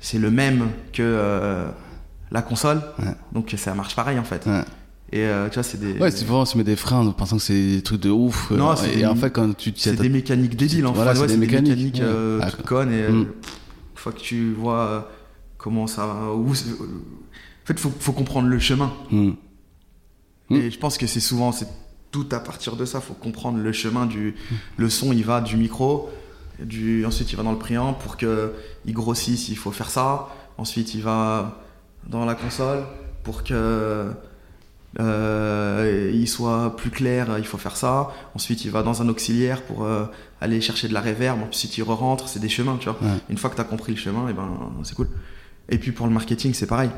[0.00, 1.68] c'est le même que euh,
[2.30, 2.80] la console.
[2.98, 3.14] Ouais.
[3.32, 4.44] Donc, ça marche pareil en fait.
[4.46, 4.62] Ouais.
[5.14, 7.12] Et euh, tu vois, c'est des, Ouais, c'est vraiment on se met des freins en
[7.12, 8.50] pensant que c'est des trucs de ouf.
[8.50, 10.86] Non, c'est et des- en fait, quand tu t'y c'est des mécaniques débiles.
[10.86, 11.20] En Voilà, fait.
[11.20, 12.00] c'est des mécaniques, ouais.
[12.02, 12.92] euh, Ah, connes.
[12.92, 13.14] Et Mm.
[13.20, 13.26] une
[13.94, 15.10] fois que tu vois
[15.58, 16.06] comment ça.
[16.34, 16.52] Où,
[17.62, 18.92] en fait, faut, faut comprendre le chemin.
[19.10, 19.32] Hmm.
[20.50, 20.56] Mm.
[20.56, 21.68] Et je pense que c'est souvent, c'est
[22.10, 23.00] tout à partir de ça.
[23.00, 24.34] Faut comprendre le chemin du.
[24.76, 26.10] Le son, il va du micro.
[26.60, 28.52] Du, ensuite, il va dans le préamp pour que
[28.84, 29.48] il grossisse.
[29.48, 30.28] Il faut faire ça.
[30.58, 31.60] Ensuite, il va
[32.06, 32.84] dans la console
[33.22, 34.10] pour que
[35.00, 37.28] euh, il soit plus clair.
[37.38, 38.10] Il faut faire ça.
[38.34, 40.04] Ensuite, il va dans un auxiliaire pour euh,
[40.40, 41.40] aller chercher de la réverb.
[41.48, 42.28] Ensuite, il re-rentre.
[42.28, 42.98] C'est des chemins, tu vois.
[43.00, 43.18] Ouais.
[43.30, 45.08] Une fois que tu as compris le chemin, et ben, c'est cool.
[45.68, 46.90] Et puis pour le marketing, c'est pareil.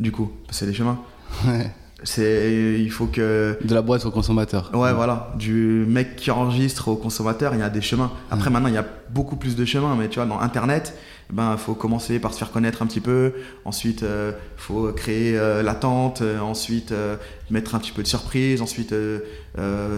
[0.00, 0.98] Du coup, c'est des chemins.
[1.46, 1.70] Ouais.
[2.02, 4.70] C'est, il faut que, De la boîte au consommateur.
[4.72, 8.10] ouais, voilà, du mec qui enregistre au consommateur, il y a des chemins.
[8.30, 10.96] Après, maintenant, il y a beaucoup plus de chemins, mais tu vois, dans Internet,
[11.30, 13.34] eh ben, faut commencer par se faire connaître un petit peu.
[13.66, 16.22] Ensuite, euh, faut créer euh, l'attente.
[16.22, 17.16] euh, ensuite, euh,
[17.50, 18.62] mettre un petit peu de surprise.
[18.62, 18.94] Ensuite,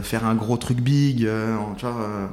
[0.02, 1.18] faire un gros truc big.
[1.76, 2.30] tu vois,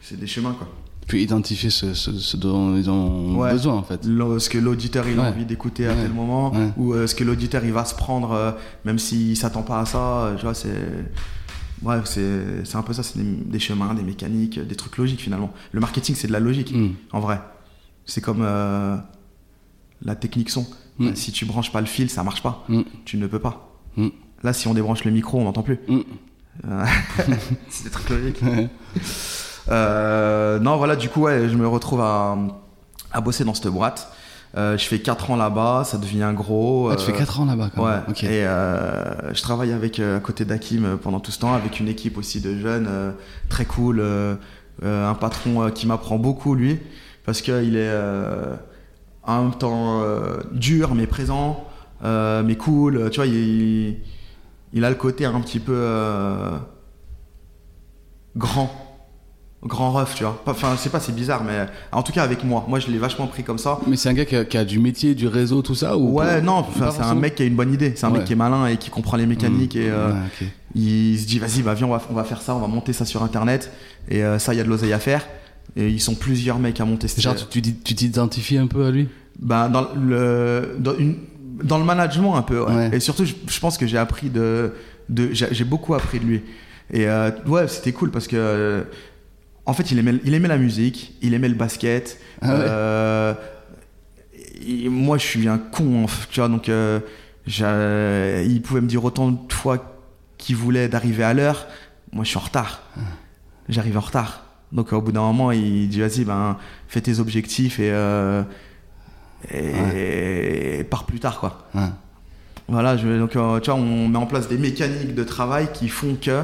[0.00, 0.66] c'est des chemins, quoi.
[1.06, 3.52] Puis identifier ce, ce, ce dont ils ont Ouais.
[3.52, 4.02] besoin en fait.
[4.04, 5.28] Ce que l'auditeur il a Ouais.
[5.28, 6.02] envie d'écouter à Ouais.
[6.02, 8.52] tel moment ou euh, ce que l'auditeur il va se prendre euh,
[8.84, 10.70] même s'il s'attend pas à ça euh, tu vois c'est
[11.82, 15.52] bref c'est un peu ça c'est des, des chemins des mécaniques des trucs logiques finalement
[15.72, 16.92] le marketing c'est de la logique Mm.
[17.12, 17.40] en vrai
[18.06, 18.96] c'est comme euh,
[20.02, 20.66] la technique son
[20.98, 21.14] Mm.
[21.16, 22.82] si tu branches pas le fil ça marche pas Mm.
[23.04, 23.68] tu ne peux pas
[24.42, 25.78] là si on débranche le micro on n'entend plus
[27.68, 28.40] c'est des trucs logiques
[29.68, 32.36] non, voilà, du coup, ouais, je me retrouve à,
[33.12, 34.10] à bosser dans cette boîte.
[34.56, 36.88] Euh, je fais 4 ans là-bas, ça devient gros.
[36.92, 38.14] Ah, tu euh, fais 4 ans là-bas quand Ouais, même.
[38.22, 41.80] Et euh, je travaille avec, euh, à côté d'Hakim euh, pendant tout ce temps, avec
[41.80, 43.10] une équipe aussi de jeunes euh,
[43.48, 43.98] très cool.
[43.98, 44.36] euh,
[44.84, 46.78] euh, un patron euh, qui m'apprend beaucoup, lui,
[47.26, 48.54] parce qu'il est euh,
[49.24, 51.64] en même temps euh, dur, mais présent,
[52.04, 53.10] euh, mais cool.
[53.10, 53.96] Tu vois, il,
[54.72, 56.56] il a le côté un petit peu euh,
[58.36, 58.70] grand.
[59.66, 60.42] Grand ref, tu vois.
[60.46, 62.66] Enfin, je sais pas, c'est bizarre, mais en tout cas avec moi.
[62.68, 63.78] Moi, je l'ai vachement pris comme ça.
[63.86, 66.18] Mais c'est un gars qui a, qui a du métier, du réseau, tout ça ou
[66.18, 67.92] Ouais, non, enfin, c'est un mec qui a une bonne idée.
[67.96, 68.18] C'est un Ouais.
[68.18, 69.74] mec qui est malin et qui comprend les mécaniques.
[69.74, 69.78] Mm.
[69.80, 70.46] Et euh, Ouais, ok.
[70.74, 72.92] il se dit, vas-y, bah, viens, on va, on va faire ça, on va monter
[72.92, 73.70] ça sur Internet.
[74.10, 75.26] Et euh, ça, il y a de l'oseille à faire.
[75.76, 77.08] Et ils sont plusieurs mecs à monter.
[77.16, 79.08] Genre, tu- t'identifies un peu à lui?
[79.40, 81.16] Bah, dans le, dans, une,
[81.62, 82.60] dans le management un peu.
[82.62, 82.74] ouais.
[82.74, 82.90] Ouais.
[82.92, 84.72] Et surtout, je, je pense que j'ai appris de,
[85.08, 86.42] de j'ai beaucoup appris de lui.
[86.92, 88.82] Et euh, ouais, c'était cool parce que euh,
[89.66, 92.18] en fait, il aimait, il aimait la musique, il aimait le basket.
[92.42, 92.64] Ah ouais.
[92.68, 93.34] Euh,
[94.66, 96.48] et moi, je suis un con, tu vois.
[96.48, 97.00] Donc, euh,
[97.46, 100.00] j'ai- il pouvait me dire autant de fois
[100.38, 101.66] qu'il voulait d'arriver à l'heure.
[102.12, 102.82] Moi, je suis en retard.
[102.96, 103.00] Ah.
[103.68, 104.44] J'arrive en retard.
[104.72, 106.58] Donc, au bout d'un moment, il dit vas-y, ben,
[106.88, 108.42] fais tes objectifs et euh,
[109.52, 111.66] et, pars plus tard quoi.
[111.74, 111.88] Ouais.
[112.68, 115.88] Voilà, je, donc euh, tu vois, on met en place des mécaniques de travail qui
[115.88, 116.42] font que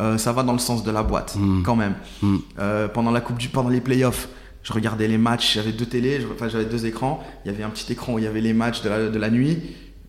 [0.00, 1.62] euh, ça va dans le sens de la boîte Mm.
[1.62, 1.94] quand même.
[2.22, 2.36] Mm.
[2.58, 4.28] Euh, pendant la coupe du, pendant les playoffs,
[4.62, 7.70] je regardais les matchs, j'avais deux télés, enfin j'avais deux écrans, il y avait un
[7.70, 9.58] petit écran où il y avait les matchs de la, de la nuit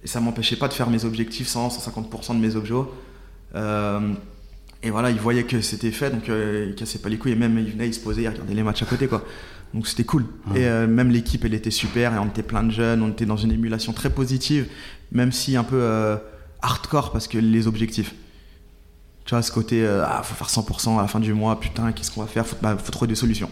[0.03, 2.73] et ça m'empêchait pas de faire mes objectifs 100 150% de mes objets.
[3.55, 4.13] Euh,
[4.81, 7.35] et voilà, il voyait que c'était fait, donc euh, il cassait pas les couilles et
[7.35, 9.25] même il venait, il se posait, il regardait les matchs à côté quoi.
[9.73, 10.25] Donc c'était cool.
[10.55, 13.25] Et euh, même l'équipe, elle était super et on était plein de jeunes, on était
[13.25, 14.67] dans une émulation très positive,
[15.11, 16.15] même si un peu euh,
[16.61, 18.15] hardcore parce que les objectifs.
[19.29, 21.91] Tu vois, ce côté, euh, ah, faut faire 100% à la fin du mois, putain,
[21.91, 22.47] qu'est-ce qu'on va faire?
[22.47, 23.51] Faut, bah, faut trouver des solutions.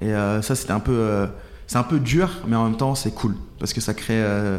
[0.00, 0.94] Et euh, ça, c'était un peu.
[0.96, 1.26] euh,
[1.66, 3.34] c'est un peu dur, mais en même temps, c'est cool.
[3.58, 4.14] Parce que ça crée.
[4.16, 4.56] euh,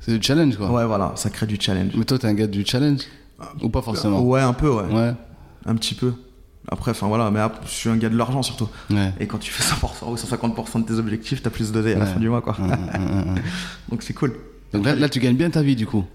[0.00, 0.70] C'est du challenge quoi.
[0.70, 1.92] ouais, voilà, ça crée du challenge.
[1.94, 3.02] Mais toi, t'es un gars du challenge?
[3.60, 4.22] Ou pas forcément?
[4.22, 4.90] Ouais, un peu, ouais.
[4.90, 5.12] Ouais.
[5.66, 6.14] Un petit peu.
[6.68, 8.70] Après, enfin voilà, mais après, je suis un gars de l'argent surtout.
[8.88, 9.12] Ouais.
[9.20, 12.06] Et quand tu fais 100% ou 150% de tes objectifs, t'as plus d'oseille à la
[12.06, 12.56] fin du mois, quoi.
[12.58, 12.68] Ouais.
[13.90, 14.32] Donc c'est cool.
[14.72, 16.06] Donc là, là, tu gagnes bien ta vie du coup.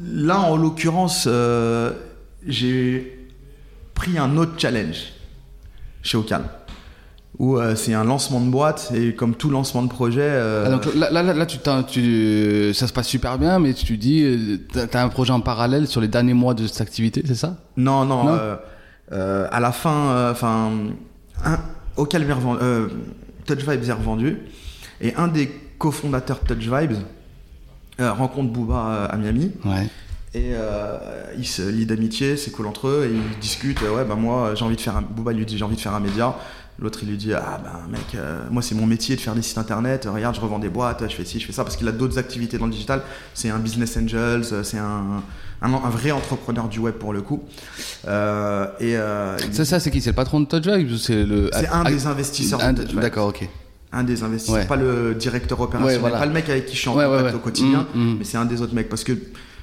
[0.00, 1.92] Là, en l'occurrence, euh,
[2.46, 3.28] j'ai
[3.94, 5.12] pris un autre challenge
[6.02, 6.42] chez Ocal.
[7.38, 10.20] Où euh, c'est un lancement de boîte, et comme tout lancement de projet.
[10.20, 11.56] euh, Ah, donc là, là, là, là, tu,
[11.88, 15.40] tu, ça se passe super bien, mais tu dis, euh, t'as t'as un projet en
[15.40, 17.56] parallèle sur les derniers mois de cette activité, c'est ça?
[17.78, 18.24] Non, non.
[18.24, 18.38] Non?
[19.12, 20.70] euh, à la fin, enfin,
[21.96, 24.36] Touch Vibes est revendu,
[25.00, 26.98] et un des cofondateurs de Touch Vibes
[27.98, 29.52] rencontre Booba à Miami.
[29.64, 29.88] Ouais.
[30.32, 30.96] Et euh,
[31.36, 33.82] ils se lient d'amitié, c'est cool entre eux, et ils discutent.
[33.82, 35.02] euh, ouais, bah moi, j'ai envie de faire un.
[35.02, 36.36] Booba lui dit j'ai envie de faire un média.
[36.78, 39.42] L'autre, il lui dit ah ben mec, euh, moi c'est mon métier de faire des
[39.42, 40.08] sites internet.
[40.10, 42.16] Regarde, je revends des boîtes, je fais ci, je fais ça, parce qu'il a d'autres
[42.16, 43.02] activités dans le digital.
[43.34, 45.22] C'est un business angels, c'est un,
[45.62, 47.42] un, un vrai entrepreneur du web pour le coup.
[48.08, 48.92] Euh, et
[49.46, 51.50] il- Ça, c'est qui C'est le patron de ou c'est le.
[51.52, 52.62] c'est un des investisseurs.
[52.62, 52.84] un de.
[52.84, 53.46] D'accord, ok.
[53.92, 54.66] Un des investisseurs, Ouais.
[54.66, 56.18] pas le directeur opérationnel, Ouais, voilà.
[56.18, 57.34] pas le mec avec qui je suis en Ouais, ouais, contact ouais.
[57.34, 58.16] au quotidien, Mm, mm.
[58.20, 59.12] mais c'est un des autres mecs parce que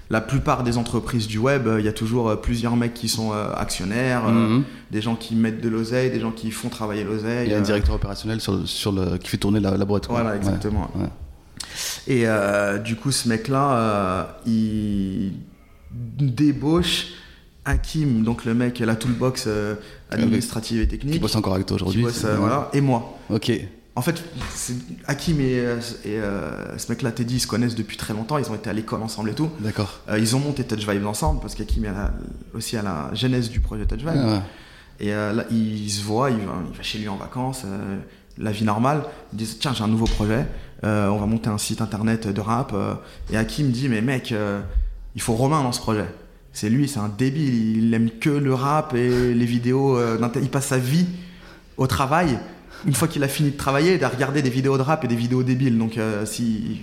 [0.10, 3.10] la plupart des entreprises du web, euh, il y a toujours euh, plusieurs mecs qui
[3.10, 4.64] sont euh, actionnaires, Mhm.
[4.92, 7.48] des gens qui mettent de l'oseille, des gens qui font travailler l'oseille.
[7.48, 10.08] Il y a un directeur opérationnel sur, sur le, qui fait tourner la, la boîte.
[10.10, 10.90] Voilà, exactement.
[10.96, 11.08] Ouais.
[12.08, 15.34] Et euh, du coup, ce mec-là, euh, il
[15.92, 17.08] débauche
[17.66, 19.76] Hakim, donc le mec, la toolbox euh,
[20.10, 22.06] administrative et technique, Qui bosse encore avec toi aujourd'hui.
[22.38, 23.18] voilà, et moi.
[23.30, 23.52] Ok.
[23.98, 24.24] En fait,
[25.08, 28.38] Hakim et, euh, et, euh, ce mec-là, Teddy, ils se connaissent depuis très longtemps.
[28.38, 29.50] Ils ont été à l'école ensemble et tout.
[29.60, 30.02] D'accord.
[30.08, 32.14] Euh, ils ont monté Touch Vibes ensemble parce qu'Hakim est à la-
[32.54, 34.10] aussi à la genèse du projet Touch Vibes.
[34.16, 34.40] Ah, ouais.
[35.00, 37.64] Et euh, là, il se voit, il va, il va chez lui en vacances,
[38.38, 39.02] la vie normale.
[39.34, 40.46] Ils disent Tiens, j'ai un nouveau projet,
[40.84, 42.76] on va monter un site internet de rap.
[43.32, 44.32] et Hakim dit Mais mec,
[45.16, 46.06] il faut Romain dans ce projet.
[46.54, 50.00] C'est lui, c'est un débile, il aime que le rap et les vidéos.
[50.40, 51.08] il passe sa vie
[51.78, 52.38] au travail.
[52.86, 55.16] Une fois qu'il a fini de travailler, de regarder des vidéos de rap et des
[55.16, 55.78] vidéos débiles.
[55.78, 56.78] Donc, euh, si.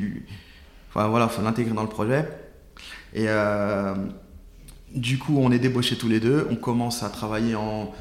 [0.91, 2.29] Enfin, voilà, faut l'intégrer dans le projet.
[3.15, 3.25] Et.
[3.29, 3.95] euh,
[4.95, 6.47] du coup, on est débauchés tous les deux.
[6.51, 7.93] On commence à travailler en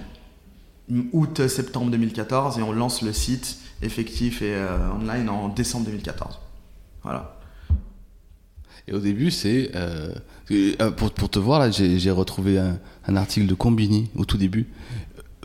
[1.11, 6.39] août-septembre 2014 et on lance le site effectif et euh, online en décembre 2014.
[7.01, 7.39] Voilà.
[8.87, 9.71] Et au début, c'est.
[10.97, 12.77] pour, pour te voir, là, j'ai j'ai retrouvé un,
[13.07, 14.67] un article de Combini au tout début.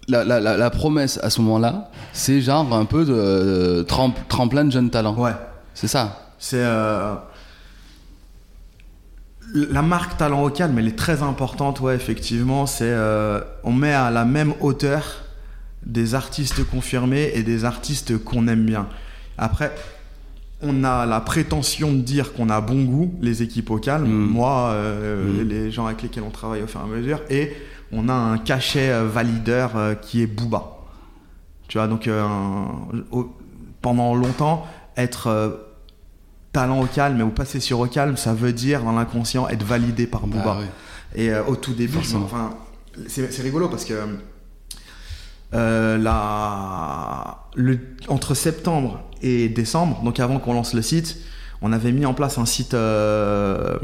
[0.08, 4.26] La, la, la, la promesse à ce moment-là, c'est genre un peu de euh, tremp-
[4.28, 5.14] tremplin de jeunes talents.
[5.16, 5.32] Ouais.
[5.74, 6.30] C'est ça.
[6.38, 7.14] C'est euh,
[9.54, 12.66] la marque talent au calme, elle est très importante, ouais, effectivement.
[12.66, 15.04] C'est euh, on met à la même hauteur
[15.86, 18.88] des artistes confirmés et des artistes qu'on aime bien.
[19.38, 19.72] Après,
[20.60, 24.26] on a la prétention de dire qu'on a bon goût, les équipes au calme, Mm.
[24.30, 25.48] moi, euh, Mm.
[25.48, 27.52] les gens avec lesquels on travaille au fur et à mesure, et
[27.92, 30.76] on a un cachet euh, valideur euh, qui est Booba.
[31.68, 32.26] Tu vois, donc euh,
[33.10, 33.34] au-
[33.82, 34.66] pendant longtemps,
[34.96, 35.64] être
[36.52, 40.06] talent au calme ou passer sur au calme, ça veut dire dans l'inconscient être validé
[40.06, 40.44] par Booba.
[40.44, 40.66] Bah, ouais.
[41.14, 42.24] Et euh, au tout début, Forcément.
[42.24, 42.54] enfin,
[43.06, 43.94] c'est c'est rigolo parce que
[45.54, 47.78] euh, la, le,
[48.08, 51.18] entre septembre et décembre, donc avant qu'on lance le site,
[51.62, 53.78] on avait mis en place un site euh,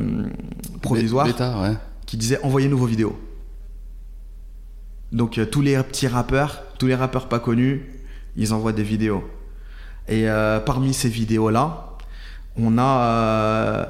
[0.83, 1.73] provisoire ouais.
[2.07, 3.19] qui disait envoyez-nous vos vidéos.
[5.15, 7.83] Donc euh, tous les petits rappeurs, tous les rappeurs pas connus,
[8.37, 9.23] ils envoient des vidéos.
[10.09, 11.97] Et euh, parmi ces vidéos-là,
[12.57, 13.85] on a euh,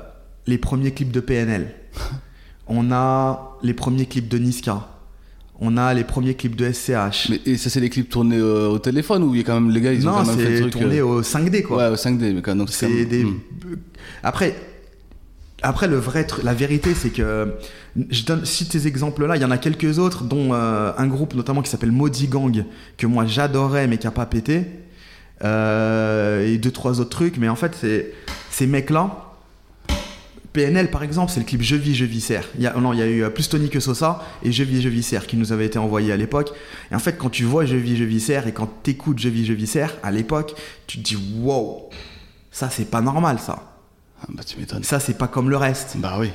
[0.47, 1.75] les premiers clips de PNL.
[2.69, 4.87] on a les premiers clips de Niska.
[5.61, 7.31] On a les premiers clips de SCH.
[7.31, 9.59] Mais, et ça, c'est les clips tournés euh, au téléphone ou il y a quand
[9.59, 11.79] même les gars, ils ont non, quand même fait le c'est tourné au 5D quoi.
[11.79, 12.35] Ouais, au 5D.
[12.35, 13.25] Mais quand, donc C'est des.
[13.25, 13.41] Hmm.
[14.23, 14.55] Après,
[15.63, 17.55] après le vrai, la vérité, c'est que
[18.11, 19.37] je cite ces exemples-là.
[19.37, 22.65] Il y en a quelques autres, dont euh, un groupe notamment qui s'appelle Maudit Gang
[22.97, 24.67] que moi j'adorais mais qui a pas pété,
[25.43, 27.39] Euh, et deux trois autres trucs.
[27.39, 27.77] Mais en fait,
[28.51, 29.21] ces mecs-là.
[30.53, 32.05] PNL par exemple, c'est le clip Je vis, je
[32.61, 34.81] y a, non, il y a eu euh, plus Tony que Sosa et Je vis,
[34.83, 36.53] je viscère qui nous avait été envoyé à l'époque.
[36.93, 39.45] Et en fait, quand tu vois Je vis, je viscère et quand t'écoutes Je vis,
[39.45, 40.55] je viscère à l'époque,
[40.87, 41.91] tu te dis wow,
[42.53, 43.74] ça c'est pas normal ça.
[44.25, 44.85] Ah, Bah, tu m'étonnes.
[44.85, 45.97] Ça c'est pas comme le reste.
[45.99, 46.31] Bah oui.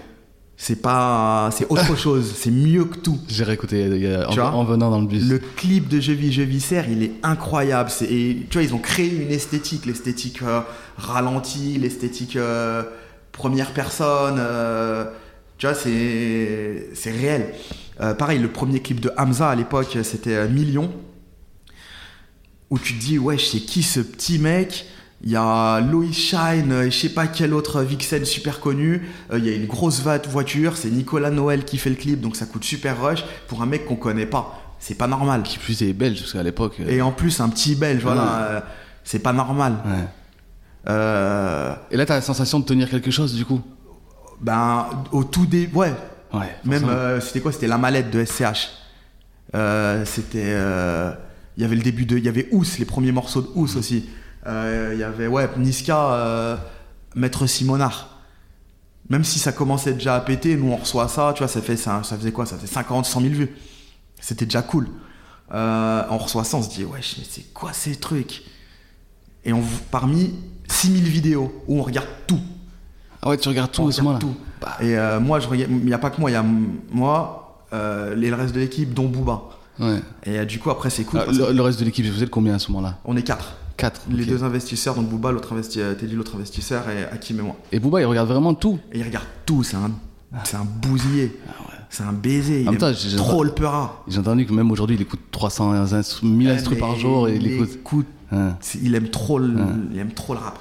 [0.62, 2.34] C'est pas, c'est autre chose.
[2.36, 3.18] C'est mieux que tout.
[3.30, 3.84] J'ai réécouté
[4.14, 5.24] a- en, Tu vois en venant dans le bus.
[5.30, 7.90] Le clip de Je vis, je viscère, il est incroyable.
[7.90, 10.60] C'est, et, tu vois, ils ont créé une esthétique, l'esthétique euh,
[10.98, 12.84] ralentie, l'esthétique euh,
[13.32, 14.36] première personne.
[14.38, 15.06] euh,
[15.58, 17.54] tu vois, c'est, c'est réel.
[18.02, 20.92] Euh, pareil, le premier clip de Hamza à l'époque, c'était euh, Million.
[22.70, 24.86] Où tu te dis, ouais, c'est qui ce petit mec?
[25.22, 29.05] Il y a Lois Shine euh, et je sais pas quel autre Vixen super connu.
[29.32, 32.36] Euh, Il y a une grosse voiture, c'est Nicolas Noël qui fait le clip, donc
[32.38, 34.61] ça coûte super rush pour un mec qu'on connaît pas.
[34.80, 35.43] C'est pas normal.
[35.43, 36.76] Qui plus est belge, parce qu'à l'époque.
[36.80, 38.30] euh, Et en plus, un petit belge, voilà, Ouais.
[38.51, 38.59] euh,
[39.03, 39.74] c'est pas normal.
[39.86, 40.05] ouais.
[41.91, 43.61] Et là, t'as la sensation de tenir quelque chose, du coup?
[44.41, 45.93] Ben, au tout début, ouais,
[46.34, 46.55] Ouais.
[46.63, 46.86] même,
[47.20, 47.51] c'était quoi?
[47.51, 48.70] C'était la mallette de SCH.
[50.05, 50.55] C'était.
[51.57, 52.17] Il y avait le début de.
[52.17, 54.05] Il y avait Ous, les premiers morceaux de Ous aussi.
[54.48, 56.58] Euh, Il y avait, ouais, Niska, euh,
[57.16, 58.18] Maître Simonard.
[59.10, 61.78] Même si ça commençait déjà à péter, nous on reçoit ça, tu vois, ça, fait,
[61.78, 62.46] ça, ça faisait quoi?
[62.46, 63.56] Ça faisait 50, 100 000 vues.
[64.20, 64.88] C'était déjà cool.
[65.52, 68.44] Euh, on reçoit ça, on se dit, wesh, mais c'est quoi ces trucs?
[69.46, 70.36] Et on, parmi
[70.68, 72.40] 6000 vidéos où on regarde tout.
[73.22, 74.20] Ah ouais, tu regardes tout On à ce moment-là.
[74.20, 74.36] tout.
[74.62, 74.78] Bah.
[74.80, 76.46] Et euh, moi, il n'y a pas que moi, il y a
[76.92, 79.42] moi euh, et le reste de l'équipe, dont Booba.
[79.80, 80.02] Ouais.
[80.24, 81.22] Et euh, du coup, après, c'est cool.
[81.24, 82.98] Ah, le, que le reste de l'équipe, vous êtes combien à ce moment-là?
[83.06, 83.56] On est quatre.
[83.80, 84.02] 4.
[84.12, 87.56] Les deux investisseurs, donc Booba, l'autre investi- Teddy, l'autre investisseur, et Hakim et moi.
[87.72, 88.78] Et Booba, il regarde vraiment tout.
[88.92, 89.92] Et ils regardent tout, c'est un,
[90.44, 91.38] c'est un bousillé.
[91.90, 92.62] C'est un baiser.
[92.62, 94.04] Il En temps, trop le peura.
[94.08, 97.48] J'ai entendu que même aujourd'hui, il écoute 300 instru- 1000 instruments par jour et il
[97.52, 97.70] écoute.
[97.74, 98.06] écoute.
[98.32, 98.56] Hein.
[98.84, 99.64] Il aime trop le, Ouais.
[99.94, 100.60] il aime trop le rap.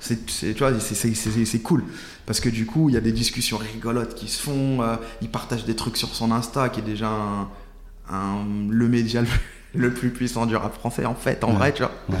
[0.00, 1.84] C'est, tu vois, c'est, cool.
[2.26, 4.80] Parce que du coup, il y a des discussions rigolotes qui se font.
[4.82, 7.48] euh, il partage des trucs sur son Insta, qui est déjà un,
[8.10, 9.28] un- le média le,
[9.74, 11.54] le plus puissant du rap français, en fait, en Ouais.
[11.56, 11.92] vrai, tu vois.
[12.10, 12.16] Ouais.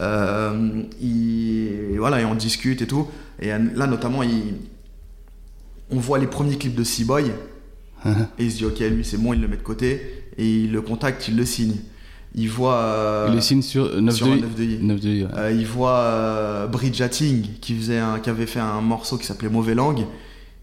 [0.00, 3.06] Euh, il- voilà, et on discute et tout.
[3.40, 4.54] Et euh, là, notamment, il,
[5.90, 7.30] on voit les premiers clips de C-Boy.
[8.06, 10.24] et il se dit, ok, lui, c'est bon, il le met de côté.
[10.38, 11.76] Et il le contacte, il le signe.
[12.34, 12.76] Il voit.
[12.76, 14.40] euh, il le signe sur 9 sur de un I.
[14.40, 14.78] 9 de I.
[14.80, 15.28] 9 de I, ouais.
[15.36, 19.26] Euh, il voit euh, Bridge Hatting qui, faisait un, qui avait fait un morceau qui
[19.26, 20.06] s'appelait Mauvais Langue.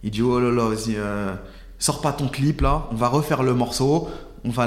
[0.03, 1.31] Il dit Oh là là, vas-y, euh,
[1.77, 4.07] sors pas ton clip là, on va refaire le morceau,
[4.43, 4.63] on va,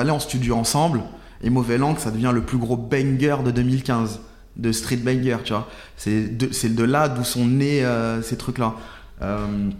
[0.00, 1.02] aller en, studio ensemble.
[1.42, 4.20] Et Mauvais Langue, ça devient le plus gros banger de 2015,
[4.56, 5.68] de street banger, tu vois.
[5.96, 8.74] C'est de, c'est de là d'où sont nés euh, ces trucs-là.
[9.22, 9.70] Euh,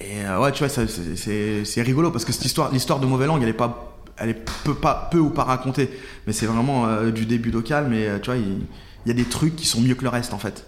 [0.00, 3.00] et euh, ouais, tu vois, ça, c'est- c'est c'est rigolo parce que cette histoire, l'histoire
[3.00, 3.92] de Mauvais Langue, elle est pas.
[4.18, 5.90] Elle est peu, pas, peu ou pas racontée,
[6.26, 8.62] mais c'est vraiment du début d'Ocal, mais tu vois, il,
[9.04, 10.64] y a des trucs qui sont mieux que le reste en fait.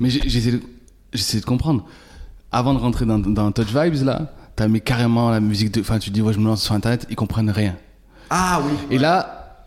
[0.00, 0.60] Mais j'essaie de,
[1.12, 1.86] j'essaie de comprendre.
[2.50, 5.80] Avant de rentrer dans, dans Touch Vibes, là, t'as mis carrément la musique de.
[5.80, 7.76] Enfin, tu dis, ouais, je me lance sur internet, ils comprennent rien.
[8.28, 8.72] Ah oui.
[8.90, 9.66] Et là,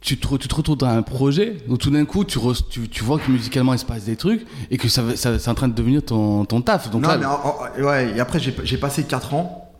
[0.00, 2.88] tu te, tu te retrouves dans un projet où tout d'un coup, tu, re- tu,
[2.88, 5.68] tu vois que musicalement il se passe des trucs et que ça, c'est en train
[5.68, 6.90] de devenir ton, ton taf.
[6.90, 9.70] Donc non, là, mais en- en- ouais, et après, j'ai j'ai passé 4 ans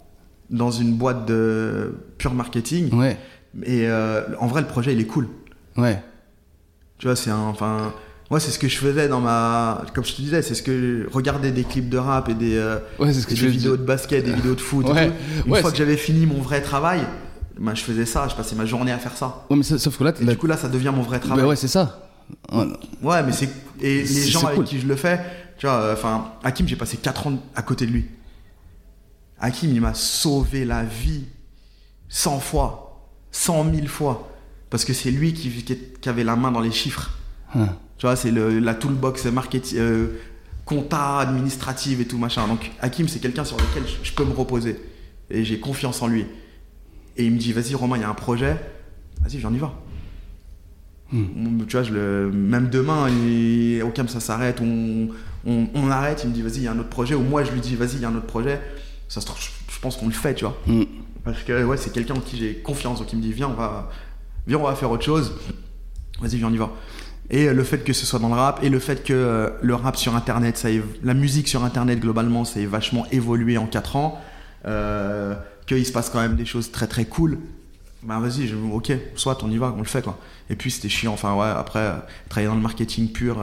[0.49, 2.95] dans une boîte de pure marketing.
[2.95, 3.19] ouais,
[3.65, 5.29] Et euh, en vrai, le projet, il est cool.
[5.77, 6.01] ouais,
[6.99, 7.49] Tu vois, c'est un.
[7.49, 7.93] Enfin.
[8.31, 9.83] Moi, c'est ce que je faisais dans ma.
[9.95, 11.09] Comme je te disais, c'est ce que.
[11.13, 13.53] Regarder des clips de rap et des, euh, ouais, c'est ce que et je des
[13.53, 14.89] vidéos de basket, des vidéos de foot.
[14.89, 15.13] Ouais.
[15.45, 17.03] Une ouais, fois que j'avais fini mon vrai travail,
[17.59, 19.47] ben, je faisais ça, je passais ma journée à faire ça.
[19.49, 21.27] Ouais, mais ça- sauf que là, Et du coup, là, ça devient mon vrai bah
[21.27, 21.45] travail.
[21.45, 22.09] ouais, c'est ça.
[22.53, 23.23] Ouais.
[23.23, 23.49] Mais c'est.
[23.81, 24.65] Et les gens avec cool.
[24.65, 25.21] qui je le fais,
[25.59, 28.07] tu vois, euh, enfin, Hakim, j'ai passé 4 ans à côté de lui.
[29.39, 31.25] Hakim, il m'a sauvé la vie
[32.09, 34.33] 100 fois, 100 000 fois.
[34.71, 35.51] Parce que c'est lui qui,
[36.01, 37.11] qui, avait la main dans les chiffres.
[37.99, 40.07] Tu vois, c'est la toolbox marketing, euh,
[40.65, 42.47] compta, administrative et tout machin.
[42.47, 44.81] Donc, Hakim, c'est quelqu'un sur lequel je, je peux me reposer.
[45.31, 46.27] Et j'ai confiance en lui.
[47.17, 48.57] Et il me dit, vas-y, Romain, il y a un projet.
[49.23, 49.75] Vas-y, j'en y va.
[51.13, 51.65] Hmm.
[51.67, 52.31] Tu vois, je le...
[52.31, 53.83] même demain, il...
[53.83, 55.09] au calme, ça s'arrête, on...
[55.49, 57.15] On, on arrête, il me dit, vas-y, il y a un autre projet.
[57.15, 58.61] Ou moi, je lui dis, vas-y, il y a un autre projet.
[59.09, 59.29] Ça se
[59.77, 60.59] je pense qu'on le fait, tu vois.
[60.67, 60.83] Mm.
[61.23, 63.55] Parce que ouais, c'est quelqu'un en qui j'ai confiance, donc il me dit viens on
[63.55, 63.91] va,
[64.47, 65.33] viens on va faire autre chose.
[66.21, 66.71] Vas-y viens on y va.
[67.31, 69.51] Et euh, le fait que ce soit dans le rap et le fait que euh,
[69.63, 70.69] le rap sur internet, ça
[71.03, 74.21] la musique sur internet globalement, ça ait vachement évolué en 4 ans,
[74.67, 75.35] euh,
[75.67, 77.39] qu'il se passe quand même des choses très très cool.
[78.03, 80.19] Ben vas-y, ok, soit on y va, on le fait quoi.
[80.49, 81.97] Et puis c'était chiant, enfin ouais, après euh,
[82.29, 83.43] travailler dans le marketing pur,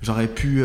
[0.00, 0.64] j'aurais pu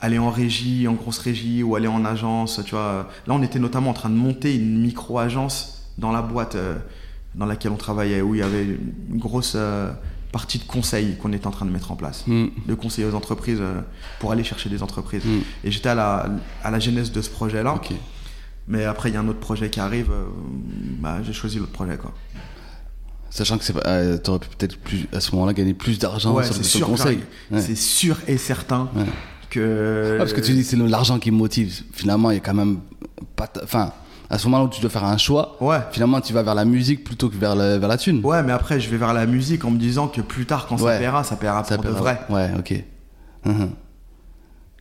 [0.00, 3.08] aller en régie, en grosse régie ou aller en agence, tu vois.
[3.26, 6.58] Là, on était notamment en train de monter une micro-agence dans la boîte
[7.34, 9.56] dans laquelle on travaillait, où il y avait une grosse
[10.38, 12.46] partie de conseil qu'on était en train de mettre en place, Mm.
[12.66, 13.80] de conseiller aux entreprises euh,
[14.18, 15.24] pour aller chercher des entreprises.
[15.24, 15.40] Mm.
[15.64, 16.26] Et j'étais à la,
[16.64, 17.80] à la genèse de ce projet-là.
[18.66, 20.24] Mais après, il y a un autre projet qui arrive, euh,
[20.98, 22.12] bah, j'ai choisi l'autre projet, quoi.
[23.30, 26.44] Sachant que pas- euh, t'aurais pu peut-être plus à ce moment-là gagner plus d'argent Ouais,
[26.44, 27.18] sur c'est le conseil.
[27.50, 27.60] Ouais.
[27.60, 29.04] c'est sûr et certain Ouais.
[29.50, 30.14] que.
[30.14, 31.82] Ah, parce que tu dis c'est l'argent qui me motive.
[31.92, 32.78] Finalement, il y a quand même
[33.36, 33.48] pas.
[33.62, 33.92] Enfin,
[34.30, 35.78] à ce moment-là où tu dois faire un choix, Ouais.
[35.92, 38.20] finalement, tu vas vers la musique plutôt que vers, la- vers la thune.
[38.24, 40.78] Ouais, mais après, je vais vers la musique en me disant que plus tard, quand
[40.78, 42.20] ça paiera, ça paiera Ça pour de vrai.
[42.30, 42.84] Ouais, ok.
[43.44, 43.70] Mhm.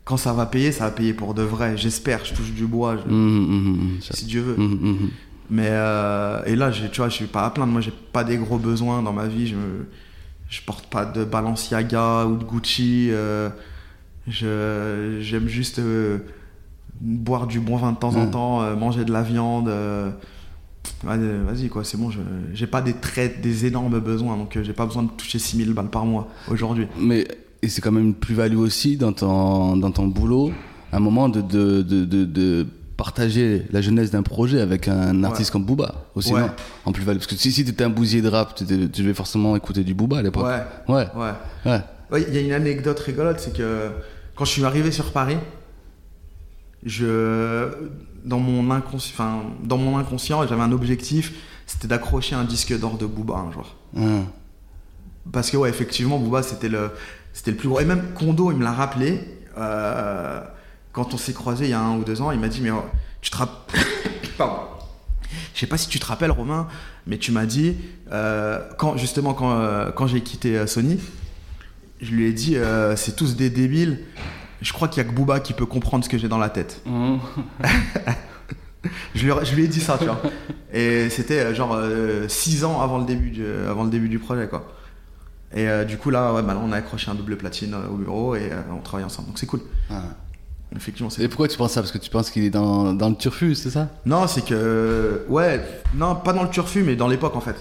[0.06, 1.78] Quand ça va payer, ça va payer pour de vrai.
[1.78, 4.02] J'espère, je touche du bois, je-.
[4.02, 4.58] Ça- si Dieu veut.
[5.50, 7.72] Mais euh, et là, tu vois, je suis pas à plaindre.
[7.72, 9.48] Moi, j'ai pas des gros besoins dans ma vie.
[9.48, 9.88] Je, me-
[10.50, 13.10] je porte pas de Balenciaga ou de Gucci.
[13.12, 13.50] euh,
[14.28, 16.20] je j'aime juste euh,
[17.04, 18.32] boire du bon vin de temps en Mm.
[18.32, 19.68] temps, euh, manger de la viande.
[19.68, 20.10] euh,
[21.04, 22.10] Vas-y, quoi, c'est bon.
[22.10, 22.20] je-
[22.54, 25.74] J'ai pas des très des énormes besoins, donc euh, j'ai pas besoin de toucher 6000
[25.74, 26.88] balles par mois aujourd'hui.
[27.00, 27.28] Mais
[27.62, 30.52] et c'est quand même une plus-value aussi dans ton, dans ton boulot,
[30.92, 35.52] un moment de, de, de, de, de partager la jeunesse d'un projet avec un artiste
[35.52, 36.42] comme Booba aussi, Ouais.
[36.42, 36.50] non
[36.86, 37.18] En plus-value.
[37.18, 39.94] Parce que si, si tu étais un bousier de rap, tu devais forcément écouter du
[39.94, 40.46] Booba à l'époque.
[40.46, 41.08] Ouais, Ouais.
[41.16, 41.32] ouais.
[41.66, 41.82] Ouais.
[42.12, 43.90] Ouais, il y a une anecdote rigolote, c'est que
[44.36, 45.38] quand je suis arrivé sur Paris,
[46.86, 47.70] je,
[48.24, 51.34] dans, mon inconscient, dans mon inconscient, j'avais un objectif,
[51.66, 53.76] c'était d'accrocher un disque d'or de Booba un jour.
[53.96, 54.26] Hum.
[55.32, 56.92] Parce que, ouais, effectivement, Booba, c'était le,
[57.34, 57.80] c'était le plus gros.
[57.80, 59.20] Et même Kondo, il me l'a rappelé,
[59.58, 60.42] euh,
[60.92, 62.72] quand on s'est croisé il y a un ou deux ans, il m'a dit, mais
[62.72, 62.84] oh,
[63.22, 63.82] tu te rappelles.
[64.38, 64.62] Pardon.
[65.54, 66.68] Je sais pas si tu te rappelles, Romain,
[67.08, 67.76] mais tu m'as dit,
[68.12, 71.00] euh, quand, justement, quand, euh, quand j'ai quitté euh, Sony,
[72.02, 74.00] je lui ai dit, euh, c'est tous des débiles.
[74.64, 76.50] Je crois qu'il y a que Booba qui peut comprendre ce que j'ai dans la
[76.50, 76.82] tête.
[76.88, 77.20] Hum.
[79.16, 80.20] Je lui, je lui ai dit ça, tu vois.
[80.74, 81.78] Et c'était euh, genre
[82.28, 84.66] 6 ans avant le, début du, avant le début du projet, quoi.
[85.54, 87.88] Et euh, du coup, là, ouais, bah, là, on a accroché un double platine euh,
[87.92, 89.28] au bureau et euh, on travaille ensemble.
[89.30, 89.62] Donc c'est cool.
[89.90, 90.02] Ah.
[90.76, 91.82] Effectivement, c'est Et pourquoi tu penses ça?
[91.82, 93.90] Parce que tu penses qu'il est dans, dans le turfu, c'est ça?
[94.06, 95.24] Non, c'est que.
[95.30, 97.56] Ouais, non, pas dans le turfu, mais dans l'époque, en fait.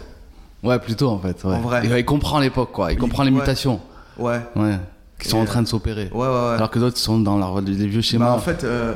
[0.63, 1.45] Ouais, plutôt en fait.
[1.45, 1.55] Ouais.
[1.55, 1.83] En vrai.
[1.85, 2.91] Il, il comprend l'époque, quoi.
[2.91, 3.39] Il Il- comprend les ouais.
[3.39, 3.81] mutations.
[4.17, 4.41] Ouais.
[4.57, 4.79] Ouais.
[5.23, 6.09] Qui sont Et, en train de s'opérer.
[6.13, 6.55] Ouais, ouais, ouais.
[6.55, 8.27] Alors que d'autres sont dans leur, les vieux schémas.
[8.27, 8.95] Bah, en fait, euh,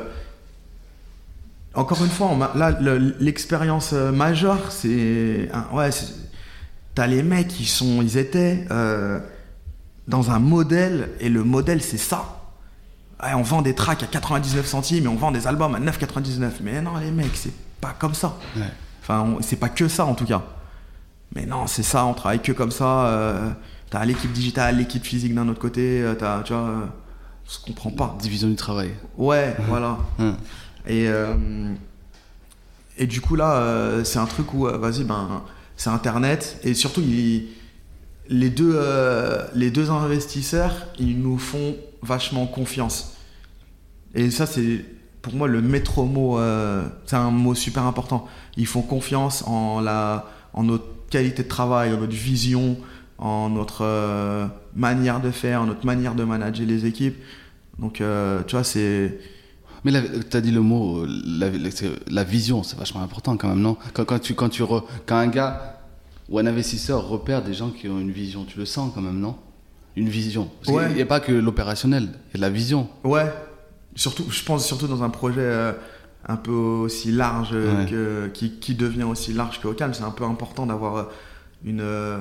[1.73, 5.49] encore une fois, on là, le- l'expérience euh, majeure, c'est.
[5.71, 5.89] Ouais,
[6.95, 9.19] t'as les mecs, ils, sont, ils étaient euh,
[10.07, 12.33] dans un modèle, et le modèle, c'est ça.
[13.23, 16.49] Ouais, on vend des tracks à 99 centimes et on vend des albums à 9,99.
[16.61, 18.35] Mais non, les mecs, c'est pas comme ça.
[18.55, 18.61] Ouais.
[19.01, 20.41] Enfin, c'est pas que ça en tout cas.
[21.35, 23.05] Mais non, c'est ça, on travaille que comme ça.
[23.07, 23.49] euh,
[23.89, 26.85] t'as l'équipe digitale, l'équipe physique d'un autre côté, euh, t'as, tu vois, euh,
[27.45, 28.17] on se comprend pas.
[28.21, 28.91] Division du travail.
[29.17, 29.97] Ouais, voilà.
[30.87, 31.73] Et, euh,
[32.97, 35.43] et du coup, là, euh, c'est un truc où, vas-y, ben,
[35.75, 36.59] c'est Internet.
[36.63, 37.47] Et surtout, il-
[38.29, 43.13] les, deux, euh, les deux investisseurs, ils nous font vachement confiance.
[44.13, 44.83] Et ça, c'est
[45.21, 46.39] pour moi le maître mot.
[47.05, 48.27] c'est un mot super important.
[48.57, 52.77] Ils font confiance en, la, en notre qualité de travail, en notre vision,
[53.17, 54.45] en notre euh,
[54.75, 57.17] manière de faire, en notre manière de manager les équipes.
[57.79, 59.19] Donc, euh, tu vois, c'est.
[59.83, 59.91] Mais
[60.29, 61.49] tu as dit le mot, euh, la,
[62.09, 63.77] la- vision, c'est vachement important quand même, non?
[63.93, 65.79] Quand, quand, tu, quand, tu re- quand un gars
[66.29, 69.19] ou un investisseur repère des gens qui ont une vision, tu le sens quand même,
[69.19, 69.35] non?
[69.95, 70.49] Une vision.
[70.67, 70.87] Ouais.
[70.87, 72.89] qu'il n'y a pas que l'opérationnel, il y a de la vision.
[73.03, 73.31] Ouais,
[73.95, 75.73] surtout, je pense surtout dans un projet euh,
[76.27, 77.89] un peu aussi large, euh, Ouais.
[77.89, 79.93] que, qui, qui devient aussi large que Ocam.
[79.93, 81.03] C'est un peu important d'avoir euh,
[81.63, 82.17] une, euh,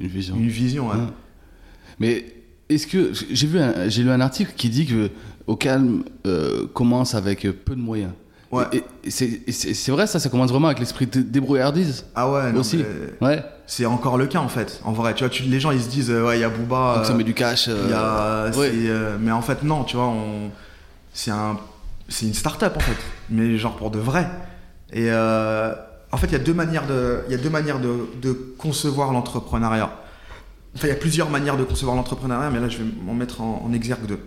[0.00, 0.36] Une vision.
[0.36, 0.88] une vision.
[0.88, 0.94] ouais.
[0.96, 1.02] Ouais.
[1.98, 2.24] Mais
[2.68, 5.10] est-ce que j'ai vu un- j'ai lu un article qui dit que
[5.46, 8.12] au calme euh, commence avec peu de moyens.
[8.50, 8.64] Ouais.
[8.72, 12.60] Et, et c'est vrai ça, ça commence vraiment avec l'esprit de débrouillardise Ah ouais, non,
[12.60, 12.82] aussi.
[13.20, 13.42] Ouais.
[13.66, 14.80] c'est encore le cas en fait.
[14.84, 16.48] En vrai, tu vois, tu- les gens ils se disent, euh, ouais, il y a
[16.48, 16.94] Booba.
[16.96, 17.66] Donc ça euh, met du cash.
[17.66, 18.70] y a, ouais.
[18.74, 20.50] euh, mais en fait, non, tu vois, on,
[21.12, 21.58] c'est un,
[22.08, 22.96] c'est une start-up en fait,
[23.28, 24.26] mais genre pour de vrai.
[24.94, 25.08] Et
[26.12, 28.32] en fait, il y a deux manières de, il y a deux manières de, de
[28.32, 29.90] concevoir l'entrepreneuriat.
[30.74, 33.40] Enfin, il y a plusieurs manières de concevoir l'entrepreneuriat, mais là, je vais m'en mettre
[33.40, 34.20] en, en exergue deux.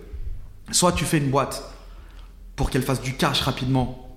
[0.70, 1.62] Soit tu fais une boîte
[2.56, 4.16] pour qu'elle fasse du cash rapidement,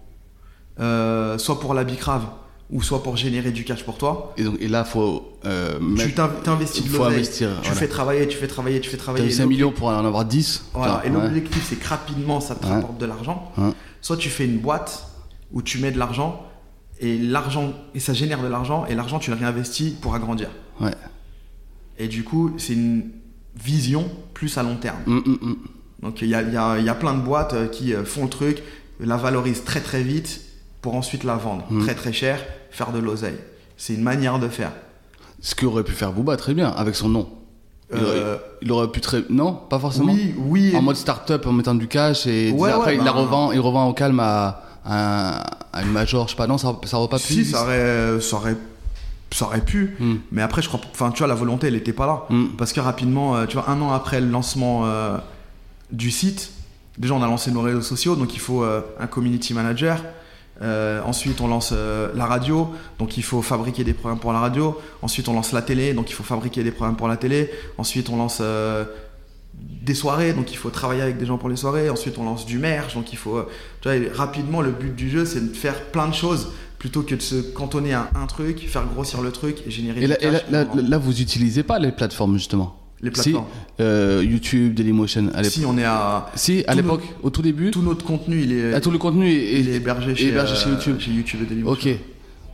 [0.80, 2.26] euh, soit pour la bicrave,
[2.72, 4.34] ou soit pour générer du cash pour toi.
[4.38, 6.14] Et donc et là faut euh, Tu
[6.44, 7.50] t'investis de faut l'oseille, investir.
[7.62, 7.76] tu voilà.
[7.76, 9.28] fais travailler, tu fais travailler, tu fais travailler.
[9.28, 10.66] Et 5 donc- millions pour en avoir 10.
[10.74, 11.14] Voilà, et ouais.
[11.14, 12.74] l'objectif c'est que rapidement ça te Ouais.
[12.74, 13.52] rapporte de l'argent.
[13.58, 13.70] Ouais.
[14.02, 15.08] Soit tu fais une boîte
[15.54, 16.42] où tu mets de l'argent
[17.00, 20.50] et l'argent et ça génère de l'argent et l'argent tu le réinvestis pour agrandir.
[20.80, 20.92] Ouais.
[21.98, 23.10] Et du coup c'est une
[23.62, 24.98] vision plus à long terme.
[25.08, 25.58] Hum, hum, hum.
[26.02, 28.24] Donc il y a, y a- y a plein de boîtes euh, qui euh, font
[28.24, 28.62] le truc,
[29.00, 30.42] la valorisent très très vite
[30.82, 31.82] pour ensuite la vendre Mm.
[31.84, 32.40] très très cher,
[32.72, 33.38] faire de l'oseille.
[33.78, 34.72] C'est une manière de faire.
[35.42, 37.30] Ce qu'aurait pu faire Booba très bien avec son nom.
[37.92, 38.02] Il, Euh,
[38.36, 40.12] aurait, il aurait pu très non pas forcément.
[40.14, 40.76] oui, oui.
[40.76, 43.60] En mode start-up en mettant du cash et Ouais, après il la bah, revend, il
[43.60, 45.44] revend au calme à, à,
[45.76, 47.34] à une major, je sais pas, non, ça, ça aurait pas pu.
[47.34, 48.58] si, ça aurait, ça aurait,
[49.32, 49.96] ça aurait pu.
[50.00, 50.16] Hmm.
[50.32, 52.24] Mais après, je crois, enfin, tu vois, la volonté, elle n'était pas là.
[52.30, 52.48] Hmm.
[52.58, 55.18] Parce que rapidement, euh, tu vois, un an après le lancement euh,
[55.92, 56.52] du site,
[56.98, 60.00] déjà on a lancé nos réseaux sociaux, donc il faut euh, un community manager.
[60.62, 64.40] Euh, ensuite, on lance euh, la radio, donc il faut fabriquer des programmes pour la
[64.40, 64.80] radio.
[65.02, 67.52] Ensuite, on lance la télé, donc il faut fabriquer des programmes pour la télé.
[67.78, 68.86] Ensuite, on lance euh,
[69.82, 71.90] des soirées, donc il faut travailler avec des gens pour les soirées.
[71.90, 73.38] Ensuite, on lance du merch, donc il faut.
[73.38, 73.48] euh,
[73.82, 76.50] tu vois, rapidement, le but du jeu, c'est de faire plein de choses
[76.80, 80.08] plutôt que de se cantonner à un truc, faire grossir le truc et générer Et
[80.08, 82.80] là, et là, vous utilisez pas les plateformes justement?
[83.02, 83.46] les plateformes.
[83.46, 85.52] Si, euh, YouTube, Dailymotion, à l'époque.
[85.52, 86.32] Si, on est à.
[86.36, 89.28] Si, à l'époque, au tout début, Tout notre contenu, il est, à tout le contenu
[89.30, 90.96] est, il est hébergé, chez, hébergé chez euh, YouTube.
[91.00, 91.92] Chez YouTube et Dailymotion.
[91.92, 91.98] Ok,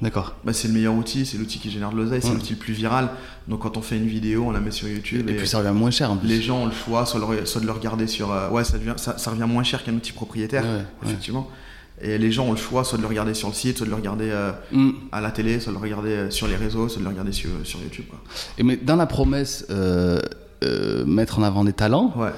[0.02, 0.36] d'accord.
[0.44, 2.74] Bah, c'est le meilleur outil, c'est l'outil qui génère de l'oseille, c'est l'outil le plus
[2.74, 3.10] viral.
[3.48, 5.60] Donc quand on fait une vidéo, on la met sur YouTube Et et, puis ça
[5.60, 6.28] revient moins cher en plus.
[6.28, 8.32] les gens ont le choix, soit, le- soit de le regarder sur.
[8.32, 10.84] euh, ouais, ça, devient, ça, ça revient moins cher qu'un outil propriétaire, Ouais, ouais.
[11.04, 11.48] effectivement.
[12.04, 13.92] Et les gens ont le choix, soit de le regarder sur le site, soit de
[13.92, 14.92] le regarder euh, Hmm.
[15.12, 17.32] à la télé, soit de le regarder euh, sur les réseaux, soit de le regarder
[17.32, 18.06] sur, sur YouTube.
[18.10, 18.20] quoi.
[18.58, 20.20] Et mais dans la promesse, euh,
[21.06, 22.32] mettre en avant des talents, Ouais.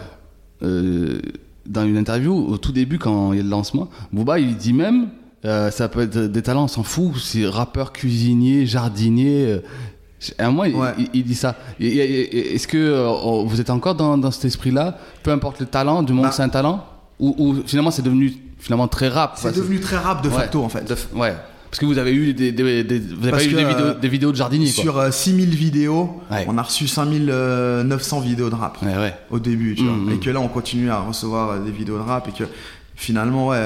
[1.66, 4.74] dans une interview, au tout début, quand il y a le lancement, Booba, il dit
[4.74, 5.10] même,
[5.46, 9.46] euh, ça peut être des talents, on s'en fout, c'est rappeur, cuisinier, jardinier.
[9.48, 9.60] euh,
[10.38, 10.90] à un moment, il, Ouais.
[10.98, 11.56] il- il dit ça.
[11.80, 16.14] Est-ce que euh, vous êtes encore dans, dans cet esprit-là Peu importe le talent, du
[16.14, 16.30] moment Bah.
[16.30, 16.86] que c'est un talent
[17.20, 20.64] ou, ou finalement c'est devenu finalement très rap C'est devenu très rap de ouais, facto
[20.64, 20.88] en fait.
[20.88, 21.34] de ouais.
[21.70, 23.94] Parce que vous avez eu des, des- des- vous avez Parce pas eu des, vidéos,
[23.96, 24.68] des vidéos de jardinier.
[24.68, 26.46] Sur euh, 6000 vidéos, Ouais.
[26.48, 28.78] on a reçu 5900 vidéos de rap.
[29.32, 29.94] Au début, tu vois.
[29.94, 30.12] Mhm.
[30.14, 32.44] Et que là, on continue à recevoir des vidéos de rap et que
[32.96, 33.58] finalement, ouais,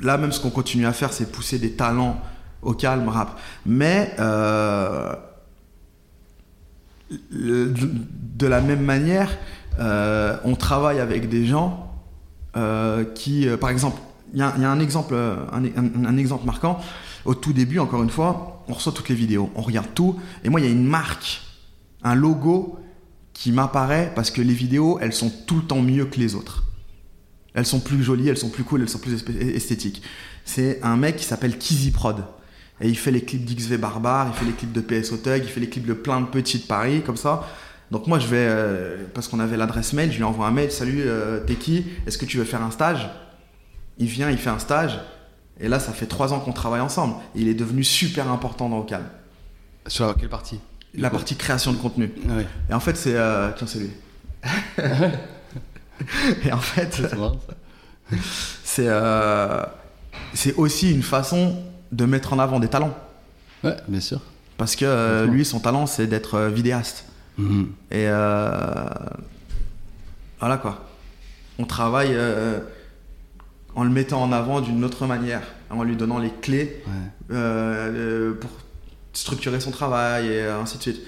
[0.00, 2.20] là, même ce qu'on continue à faire, c'est pousser des talents
[2.62, 3.38] au calme rap.
[3.66, 5.14] Mais euh,
[7.10, 9.30] de la même manière,
[9.78, 11.92] euh, on travaille avec des gens
[12.56, 14.00] euh, qui, par exemple,
[14.34, 15.14] il y, a un exemple,
[15.52, 16.78] un exemple marquant.
[17.24, 20.50] Au tout début, encore une fois, on reçoit toutes les vidéos, on regarde tout, et
[20.50, 21.40] moi, il y a une marque,
[22.02, 22.78] un logo
[23.32, 26.67] qui m'apparaît parce que les vidéos, elles sont tout le temps mieux que les autres.
[27.54, 30.02] Elles sont plus jolies, elles sont plus cool, elles sont plus esthétiques.
[30.44, 32.24] C'est un mec qui s'appelle Kizzy Prod.
[32.80, 35.48] Et il fait les clips d'XV Barbare, il fait les clips de PSO Tug, il
[35.48, 37.48] fait les clips de plein de petits de Paris, comme ça.
[37.90, 40.70] Donc moi, je vais, euh, parce qu'on avait l'adresse mail, je lui envoie un mail,
[40.70, 41.86] salut, euh, t'es qui?
[42.06, 43.08] Est-ce que tu veux faire un stage?
[43.98, 45.00] Il vient, il fait un stage.
[45.58, 47.14] Et là, ça fait trois ans qu'on travaille ensemble.
[47.34, 49.02] Et il est devenu super important dans Ocal.
[49.88, 50.60] Sur quelle partie?
[50.94, 52.12] La partie création de contenu.
[52.28, 52.46] Ouais.
[52.70, 53.16] Et en fait, c'est...
[53.16, 53.90] euh, Tiens, c'est lui.
[56.44, 57.02] Et en fait,
[58.64, 59.62] C'est euh,
[60.34, 61.56] c'est aussi une façon
[61.92, 62.96] de mettre en avant des talents.
[63.64, 64.20] Ouais, bien sûr.
[64.56, 67.04] Parce que euh, lui, son talent, c'est d'être euh, vidéaste.
[67.38, 67.70] Mhm.
[67.90, 68.84] Et euh,
[70.40, 70.84] voilà quoi.
[71.58, 72.16] On travaille
[73.74, 76.82] en le mettant en avant d'une autre manière, en lui donnant les clés
[77.28, 78.32] Ouais.
[78.40, 78.50] pour
[79.12, 81.00] structurer son travail et ainsi de suite.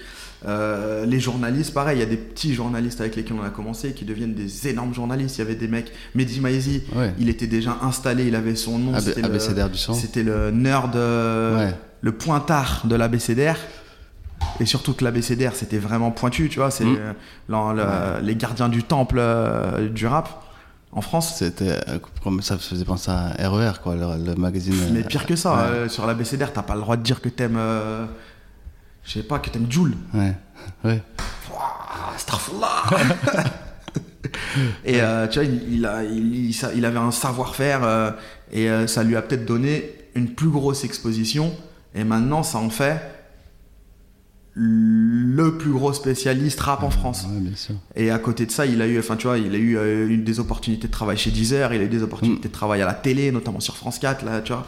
[0.47, 3.93] Euh, les journalistes, pareil, il y a des petits journalistes avec lesquels on a commencé
[3.93, 5.37] qui deviennent des énormes journalistes.
[5.37, 7.13] Il y avait des mecs, Mehdi Maizi, Ouais.
[7.19, 8.93] il était déjà installé, il avait son nom.
[8.95, 9.93] AB- c'était le- ABCDR du sang.
[9.93, 11.75] C'était le nerd, euh, Ouais.
[12.01, 13.57] le pointard de l'ABCDR.
[14.61, 16.71] Et surtout que l'ABCDR, c'était vraiment pointu, tu vois.
[16.71, 16.97] C'est Mm.
[16.99, 17.73] euh,
[18.21, 20.43] le- les gardiens du temple euh, du rap
[20.93, 21.35] en France.
[21.39, 21.79] C'était
[22.23, 24.75] comme ça faisait penser à RER, quoi, le, le magazine.
[24.93, 25.59] Mais pire que ça, Ouais.
[25.63, 27.57] euh, sur l'ABCDR, t'as pas le droit de dire que t'aimes.
[27.59, 28.07] euh,
[29.05, 29.95] je sais pas, que t'aimes Joule.
[30.15, 30.35] Ouais.
[30.85, 31.03] Ouais.
[31.59, 32.83] Ah, Astaghfirullah.
[34.85, 38.11] Et euh, tu vois, il, il a- il- il- ça- il avait un savoir-faire euh,
[38.53, 41.55] et euh, ça lui a peut-être donné une plus grosse exposition.
[41.95, 43.01] Et maintenant, ça en fait
[44.55, 47.25] le plus gros spécialiste rap en France.
[47.31, 47.77] Ouais, bien sûr.
[47.95, 50.17] Et à côté de ça, il a eu, enfin, tu vois, il a eu euh,
[50.17, 52.95] des opportunités de travail chez Deezer, il a eu des opportunités de travail à la
[52.95, 54.67] télé, notamment sur France 4, là, tu vois.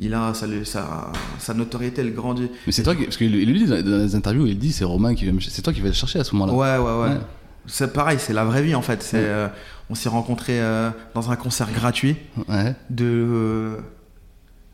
[0.00, 2.48] Il a, lui- ça- sa notoriété, elle grandit.
[2.66, 3.04] Mais c'est toi qui.
[3.04, 5.40] Parce qu'il il lui dit dans les interviews, il dit c'est Romain qui vient me
[5.40, 6.52] ch- C'est toi qui vas le chercher à ce moment-là.
[6.52, 7.14] Ouais, ouais, ouais.
[7.14, 7.20] Ouais.
[7.66, 9.02] C'est pareil, c'est la vraie vie en fait.
[9.02, 9.22] C'est, Ouais.
[9.24, 9.48] euh,
[9.88, 12.16] on s'est rencontrés euh, dans un concert gratuit
[12.48, 12.74] Ouais.
[12.90, 13.76] de, euh,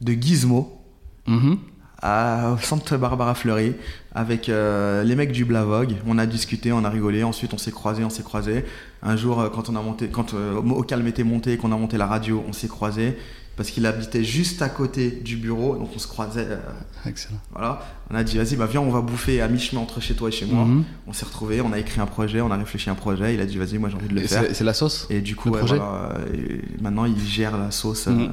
[0.01, 0.81] de Gizmo
[1.27, 1.59] Mhm.
[2.03, 3.75] à Santa Barbara Fleury
[4.14, 5.97] avec les mecs du Blavog.
[6.07, 7.23] On a discuté, on a rigolé.
[7.25, 8.64] Ensuite, on s'est croisés, on s'est croisés.
[9.03, 12.07] Un jour, quand on a monté, quand au calme était monté, qu'on a monté la
[12.07, 13.16] radio, on s'est croisés
[13.61, 16.47] parce qu'il habitait juste à côté du bureau, donc on se croisait.
[16.49, 16.57] euh,
[17.05, 17.37] Excellent.
[17.53, 17.83] voilà.
[18.11, 20.33] On a dit, vas-y, bah viens, on va bouffer à mi-chemin entre chez toi et
[20.33, 20.65] chez moi.
[20.65, 20.83] Mhm.
[21.07, 23.35] On s'est retrouvés, on a écrit un projet, on a réfléchi à un projet.
[23.35, 24.45] Il a dit, vas-y, moi j'ai envie de le Et faire.
[24.47, 27.59] C'est c'est la sauce Et du coup, Le ouais, projet voilà, et maintenant, il gère
[27.59, 28.07] la sauce.
[28.09, 28.33] euh, Mhm.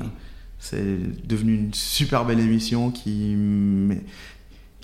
[0.59, 3.35] C'est devenu une super belle émission qui,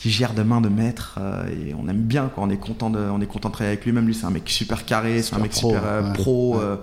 [0.06, 1.18] gère de main de maître.
[1.22, 2.44] euh, et on aime bien, quoi.
[2.44, 3.94] On est content de, on est content de travailler avec lui.
[3.94, 6.14] Même lui, c'est un mec super carré, c'est un mec pro, super euh, ouais.
[6.14, 6.56] pro.
[6.58, 6.64] Ouais.
[6.64, 6.76] euh,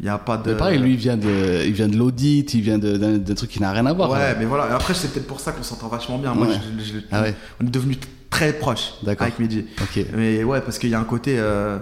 [0.00, 0.52] Il y a pas de.
[0.52, 3.34] Mais pareil, lui, il vient de, il vient de l'audit, il vient de- d'un d'un
[3.34, 4.10] truc qui n'a rien à voir.
[4.10, 4.74] Ouais, mais voilà.
[4.74, 6.32] Après, c'est peut-être pour ça qu'on s'entend vachement bien.
[6.34, 6.54] Moi, Ouais.
[6.78, 7.34] je- je- Ah ouais.
[7.62, 7.96] on est devenu
[8.30, 9.26] très proches D'accord.
[9.26, 9.66] avec Mehdi.
[9.82, 10.04] Ok.
[10.16, 11.36] Mais ouais, parce qu'il y a un côté.
[11.38, 11.78] euh,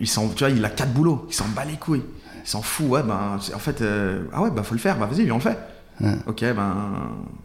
[0.00, 1.26] il s'en, tu vois, il a quatre boulots.
[1.28, 2.02] Il s'en bat les couilles.
[2.44, 2.86] Il s'en fout.
[2.88, 4.98] Ouais, ben, en fait, euh, ah ouais, bah faut le faire.
[4.98, 5.58] Bah vas-y, viens, on le fait.
[6.00, 6.16] Ouais.
[6.26, 6.74] Ok, ben,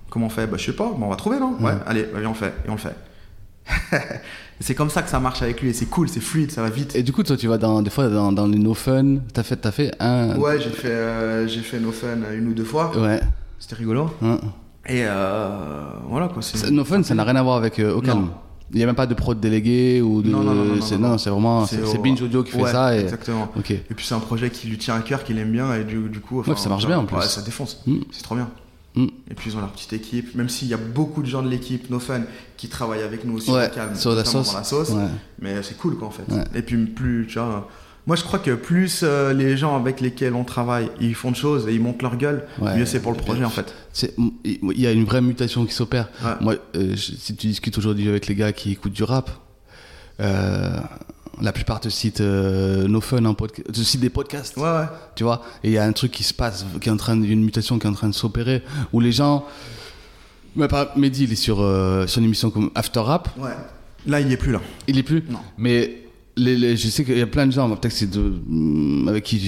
[0.09, 0.47] comment on fait?
[0.47, 0.85] Bah je sais pas.
[0.97, 1.55] Bon, on va trouver, non?
[1.59, 2.53] Ouais, allez, bah, viens, on le fait.
[2.65, 2.95] Et on le fait.
[4.59, 5.69] c'est comme ça que ça marche avec lui.
[5.69, 6.95] Et c'est cool, c'est fluide, ça va vite.
[6.95, 9.17] Et du coup, toi, tu vas dans, des fois dans, dans les no fun.
[9.33, 10.35] T'as fait, t'as fait un.
[10.37, 12.91] Ouais, j'ai fait, euh, j'ai fait No Fun une ou deux fois.
[12.97, 13.19] Ouais.
[13.59, 14.09] C'était rigolo.
[14.21, 14.39] Hein.
[14.87, 16.41] Et euh, voilà quoi.
[16.41, 18.21] c'est- No fun, ça n'a rien à voir avec euh, Au Calme.
[18.21, 18.29] Non.
[18.71, 20.29] Il n'y a même pas de prod délégué ou de.
[20.29, 21.17] Non, non, non, c'est, non.
[21.17, 21.65] c'est vraiment.
[21.65, 22.97] C'est Binge Audio qui fait Ouais, ça.
[22.97, 23.01] Et...
[23.01, 23.49] Exactement.
[23.57, 23.71] Ok.
[23.71, 26.09] Et puis c'est un projet qui lui tient à cœur, qu'il aime bien, et du,
[26.09, 26.41] du coup.
[26.41, 27.15] Ouais, ça marche bien, en plus.
[27.15, 27.81] Ouais, ça défonce.
[27.87, 27.99] Mm.
[28.11, 28.49] C'est trop bien.
[28.97, 29.07] Mm.
[29.29, 31.49] Et puis ils ont leur petite équipe, même s'il y a beaucoup de gens de
[31.49, 32.21] l'équipe, No Fun,
[32.57, 34.51] qui travaillent avec nous aussi Ouais, calme, sur la sauce.
[34.51, 34.89] dans la sauce.
[34.89, 35.05] Ouais.
[35.39, 36.23] Mais c'est cool quoi en fait.
[36.33, 36.43] Ouais.
[36.55, 37.69] Et puis plus, tu vois,
[38.07, 41.35] moi je crois que plus euh, les gens avec lesquels on travaille, ils font de
[41.35, 43.73] choses et ils montent leur gueule, mieux c'est pour le projet en fait.
[44.43, 46.09] Il y a une vraie mutation qui s'opère.
[46.41, 49.29] Moi, euh, si tu discutes aujourd'hui avec les gars qui écoutent du rap,
[50.19, 50.79] euh,
[51.41, 54.85] la plupart te citent euh, No Fun en podcast, te citent des podcasts, Ouais, ouais.
[55.15, 55.41] tu vois.
[55.63, 57.77] Et il y a un truc qui se passe, qui est en train, une mutation
[57.79, 58.63] qui est en train de s'opérer,
[58.93, 59.45] où les gens,
[60.55, 63.51] mais par Mehdi, il est sur euh, sur une émission comme After Rap, ouais.
[64.05, 64.61] Là il est plus là.
[64.87, 65.23] il est plus?
[65.29, 65.39] Non.
[65.57, 66.03] Mais
[66.37, 69.07] les, les- je sais qu'il y a plein de gens, peut-être que c'est de, mm,
[69.09, 69.39] avec qui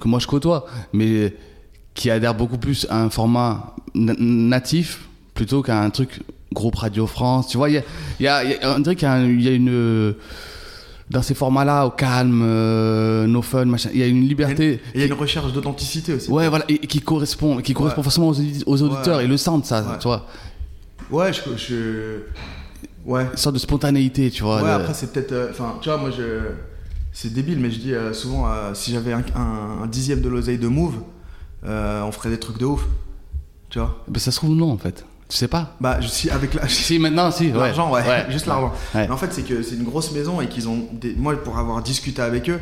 [0.00, 1.34] que moi je côtoie, mais
[1.94, 6.20] qui adhèrent beaucoup plus à un format na- natif plutôt qu'à un truc
[6.52, 7.48] groupe Radio France.
[7.48, 7.82] Tu vois, il y a,
[8.20, 10.14] y a- y a- on dirait qu'il y a une
[11.10, 14.80] dans ces formats-là, au calme, euh, no fun, machin, il y a une Et liberté.
[14.94, 16.30] il y a une recherche d'authenticité aussi.
[16.30, 19.18] Ouais, voilà, et, et qui correspond, qui correspond forcément aux, audi- aux auditeurs.
[19.18, 19.24] Ouais.
[19.24, 19.98] Ils le sentent, ça, Ouais.
[19.98, 20.26] tu vois.
[21.10, 21.40] Ouais, je.
[21.56, 22.18] je...
[23.04, 23.24] Ouais.
[23.30, 24.56] Une sorte de spontanéité, tu vois.
[24.62, 25.32] Ouais, le- après c'est peut-être.
[25.32, 26.40] euh, Enfin, tu vois, moi je.
[27.12, 30.28] C'est débile, mais je dis euh, souvent, euh, si j'avais un, un- un dixième de
[30.28, 30.94] l'oseille de Move,
[31.64, 32.86] on ferait des trucs de ouf.
[33.68, 35.04] Tu vois Ben, ça se trouve non, en fait.
[35.34, 35.74] Tu sais pas.
[35.80, 36.68] Bah, je suis avec la.
[36.68, 37.50] Si, maintenant, si.
[37.50, 38.26] L'argent, ouais, Ouais.
[38.30, 38.72] juste l'argent.
[38.94, 39.08] Ouais.
[39.08, 40.86] Mais en fait, c'est que c'est une grosse maison et qu'ils ont.
[40.92, 41.12] Des...
[41.16, 42.60] Moi, pour avoir discuté avec eux,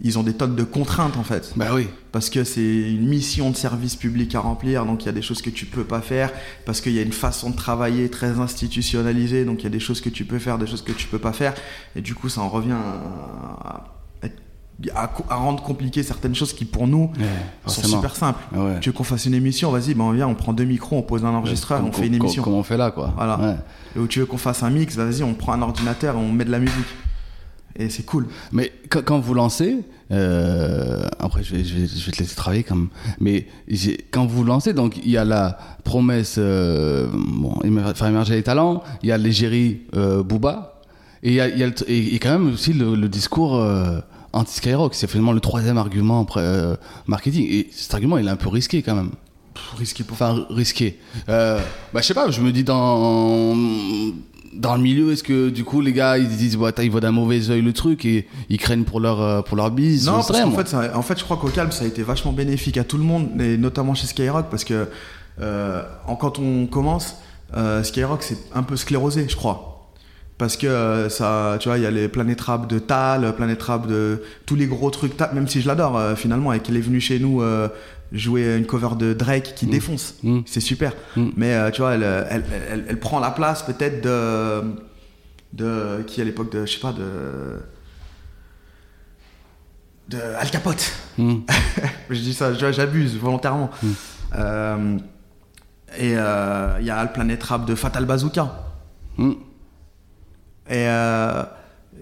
[0.00, 1.52] ils ont des tonnes de contraintes en fait.
[1.56, 1.88] Bah oui.
[2.10, 5.20] Parce que c'est une mission de service public à remplir, donc il y a des
[5.20, 6.32] choses que tu peux pas faire.
[6.64, 9.78] Parce qu'il y a une façon de travailler très institutionnalisée, donc il y a des
[9.78, 11.52] choses que tu peux faire, des choses que tu peux pas faire.
[11.96, 12.78] Et du coup, ça en revient
[13.62, 13.99] à,
[14.94, 18.40] à rendre compliqué certaines choses qui pour nous Ouais, sont super simples.
[18.54, 18.80] Ah ouais.
[18.80, 21.02] Tu veux qu'on fasse une émission, vas-y, ben on vient, on prend deux micros, on
[21.02, 22.42] pose un enregistreur, on fait une émission.
[22.42, 23.12] Comme on fait là, quoi.
[23.16, 23.58] Voilà.
[23.94, 26.44] Et où tu veux qu'on fasse un mix, vas-y, on prend un ordinateur on met
[26.44, 26.86] de la musique.
[27.76, 28.26] Et c'est cool.
[28.52, 29.78] Mais quand, quand vous lancez,
[30.10, 32.88] euh, après je vais, je, vais, je vais te laisser travailler quand même,
[33.20, 33.46] mais
[34.10, 37.54] quand vous lancez, donc il y a la promesse, euh, bon,
[37.94, 40.80] faire émerger les talents, il y a l'égérie euh, Booba,
[41.22, 44.00] et il y a, y quand même aussi le, le discours euh,
[44.32, 46.76] anti-Skyrock, c'est finalement le troisième argument après, euh,
[47.06, 49.10] marketing, et cet argument il est un peu risqué quand même.
[49.54, 50.98] Pff, risqué pour Enfin, risqué.
[51.28, 51.60] Euh,
[51.92, 53.54] bah, je sais pas, je me dis dans.
[54.54, 57.50] dans le milieu, est-ce que du coup les gars ils disent ils voient d'un mauvais
[57.50, 60.50] œil le truc et ils craignent pour leur euh, pour leur bise Non, parce qu'en
[60.52, 62.98] fait, ça- en fait, je crois qu'au calme, ça a été vachement bénéfique à tout
[62.98, 64.88] le monde, et notamment chez Skyrock, parce que
[65.40, 65.82] euh,
[66.20, 67.16] quand on commence,
[67.82, 69.69] Skyrock, c'est un peu sclérosé, je crois.
[70.40, 73.62] Parce que euh, ça, tu vois, il y a les Planet Rap de Tal, Planet
[73.62, 76.80] Rap de tous les gros trucs, même si je l'adore, euh, finalement, et qu'il est
[76.80, 77.68] venu chez nous euh,
[78.10, 79.70] jouer une cover de Drake qui Mm.
[79.70, 80.14] défonce.
[80.22, 80.38] Mm.
[80.46, 80.94] C'est super.
[81.14, 81.28] Mm.
[81.36, 84.62] Mais euh, tu vois, elle, elle, elle- elle prend la place peut-être de,
[85.52, 86.02] de.
[86.06, 86.64] Qui à l'époque de.
[86.64, 87.60] Je sais pas, de.
[90.08, 90.90] De Al Capote.
[91.18, 93.70] Je dis ça, j'abuse volontairement.
[94.36, 94.96] Euh,
[95.98, 98.50] et euh, il y a le Planet Rap de Fatal Bazooka.
[100.70, 101.42] Et euh,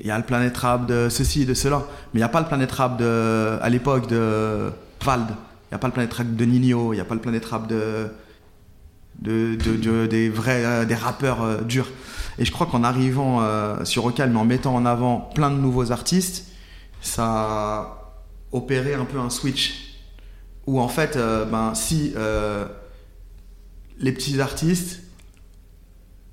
[0.01, 1.79] il y a le Planet Rap de ceci, de cela.
[2.13, 4.71] Mais il n'y a pas le Planet Rap de, à l'époque de
[5.03, 5.27] Vald.
[5.31, 6.93] Il n'y a pas le Planet Rap de Nino.
[6.93, 8.09] Il n'y a pas le Planet Rap de,
[9.21, 11.89] de, de- de- des vrais euh, des rappeurs euh, durs.
[12.39, 15.91] Et je crois qu'en arrivant euh, sur Ocalm, en mettant en avant plein de nouveaux
[15.91, 16.45] artistes,
[17.01, 17.95] ça a
[18.53, 19.97] opéré un peu un switch.
[20.67, 22.67] Où en fait, euh, ben, si euh,
[23.99, 25.01] les petits artistes,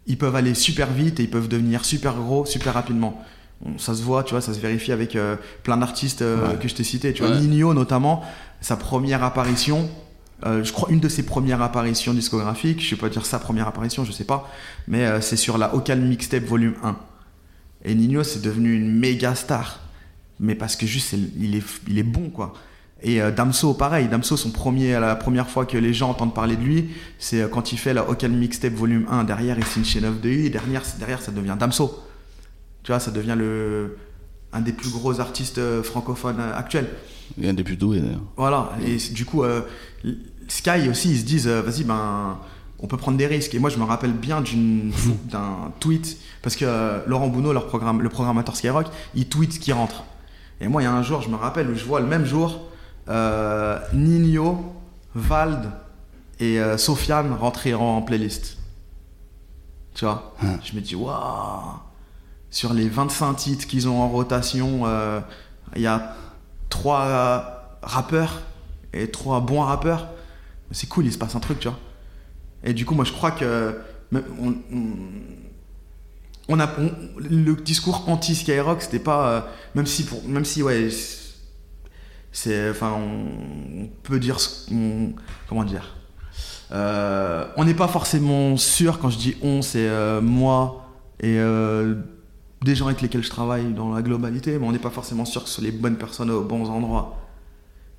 [0.07, 3.23] ils peuvent aller super vite et ils peuvent devenir super gros super rapidement.
[3.77, 6.59] Ça se voit, tu vois, ça se vérifie avec euh, plein d'artistes euh, Ouais.
[6.59, 7.13] que je t'ai cités.
[7.13, 7.39] Tu vois, Ouais.
[7.41, 8.21] Nino notamment,
[8.61, 9.89] sa première apparition,
[10.45, 13.67] euh, je crois une de ses premières apparitions discographiques, je vais pas dire sa première
[13.67, 14.51] apparition, je sais pas,
[14.87, 16.95] mais c'est sur la Ocal Mixtape Volume 1.
[17.85, 19.79] Et Nino, c'est devenu une méga star.
[20.39, 22.53] Mais parce que juste, il est, il est bon, quoi.
[23.07, 24.07] Et euh, Damso, pareil.
[24.07, 27.47] Damso, son premier, la première fois que les gens entendent parler de lui, c'est euh,
[27.47, 29.23] quand il fait la Ocal Mixtape Volume 1.
[29.25, 30.45] Derrière, il signe chez 9 de U.
[30.45, 32.03] Et derrière, derrière, ça devient Damso.
[32.83, 33.97] Tu vois, ça devient le,
[34.53, 36.87] un des plus gros artistes euh, francophones actuels.
[37.37, 38.21] Y a des plus doués d'ailleurs.
[38.37, 38.71] Voilà.
[38.85, 39.61] Et du coup, euh,
[40.47, 42.37] Sky aussi, ils se disent, vas-y, ben,
[42.79, 43.53] on peut prendre des risques.
[43.55, 44.91] Et moi, je me rappelle bien d'une-
[45.31, 49.59] d'un tweet, parce que euh, Laurent Bounot, leur programme, le programmateur Skyrock, il tweet ce
[49.59, 50.03] qui rentre.
[50.61, 52.25] Et moi, il y a un jour, je me rappelle, où je vois le même
[52.25, 52.61] jour,
[53.09, 54.73] euh, Nino,
[55.13, 55.71] Vald
[56.39, 58.57] et euh, Sofiane rentrer en playlist.
[59.93, 60.33] Tu vois?
[60.43, 60.57] Hein.
[60.63, 61.61] Je me dis, waouh
[62.49, 65.19] Sur les 25 titres qu'ils ont en rotation, euh,
[65.75, 66.15] il y a
[66.69, 67.39] trois euh,
[67.81, 68.41] rappeurs
[68.93, 70.07] et trois bons rappeurs.
[70.71, 71.77] C'est cool, il se passe un truc, tu vois.
[72.63, 73.79] Et du coup, moi, je crois que
[74.13, 74.95] on, on-
[76.47, 80.89] on a on- le discours anti-Skyrock, c'était pas même si pour même si ouais,
[82.35, 84.69] c'est enfin on, on peut dire ce-
[85.47, 85.95] comment dire.
[86.71, 90.85] Euh, on n'est pas forcément sûr quand je dis on, c'est euh, moi
[91.19, 91.95] et euh,
[92.63, 95.43] des gens avec lesquels je travaille dans la globalité, mais on n'est pas forcément sûr
[95.43, 97.17] que ce sont les bonnes personnes aux bons endroits.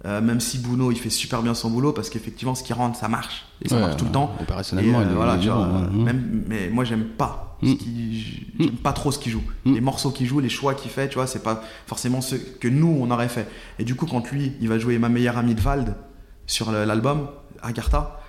[0.04, 3.08] Même si Bouno il fait super bien son boulot parce qu'effectivement ce qui rentre ça
[3.08, 4.32] marche et ça Ouais, marche tout le temps.
[4.40, 5.88] Opérationnellement, Et, il voilà, ouais.
[6.04, 8.66] même, mais moi j'aime pas Mm.
[8.82, 9.42] pas trop ce qu'il joue.
[9.64, 9.74] Mm.
[9.74, 12.68] Les morceaux qu'il joue, les choix qu'il fait, tu vois, c'est pas forcément ce que
[12.68, 13.48] nous on aurait fait.
[13.78, 15.94] Et du coup, quand lui, il va jouer ma meilleure amie de Vald
[16.46, 17.28] sur l'album
[17.62, 18.20] Agartha,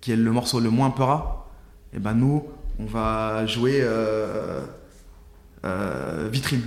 [0.00, 1.48] qui est le morceau le moins peura,
[1.92, 2.44] et ben nous,
[2.78, 4.60] on va jouer euh,
[5.64, 6.62] euh, Vitrine,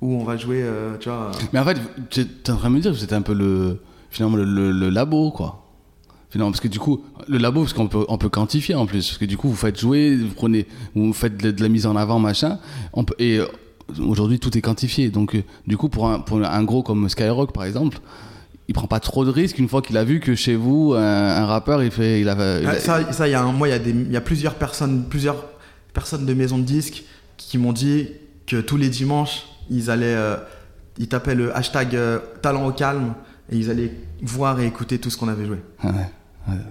[0.00, 1.30] où on va jouer, euh, tu vois.
[1.52, 1.78] Mais en fait,
[2.10, 4.72] tu es en train de me dire que c'était un peu le, finalement, le, le-
[4.72, 5.59] le labo, quoi.
[6.30, 9.06] Finalement, parce que du coup, le labo, parce qu'on peut, on peut quantifier en plus,
[9.08, 11.86] parce que du coup, vous faites jouer, vous prenez, vous faites de, de la mise
[11.86, 12.58] en avant, machin,
[12.92, 13.40] on peut, et
[13.98, 15.10] aujourd'hui, tout est quantifié.
[15.10, 17.98] Donc, euh, du coup, pour un, pour un gros comme Skyrock, par exemple,
[18.68, 21.00] il prend pas trop de risques une fois qu'il a vu que chez vous, un,
[21.02, 23.50] un rappeur, il fait, il a, il a- Ah, ça, ça, il y a un,
[23.50, 25.44] moi, il y a des, il y a plusieurs personnes, plusieurs
[25.92, 27.02] personnes de maisons de disques
[27.36, 28.06] qui m'ont dit
[28.46, 30.36] que tous les dimanches, ils allaient, euh,
[30.98, 33.14] ils tapaient le hashtag euh, talent au calme
[33.50, 33.92] et ils allaient
[34.22, 35.56] voir et écouter tout ce qu'on avait joué.
[35.82, 35.94] Ah ouais.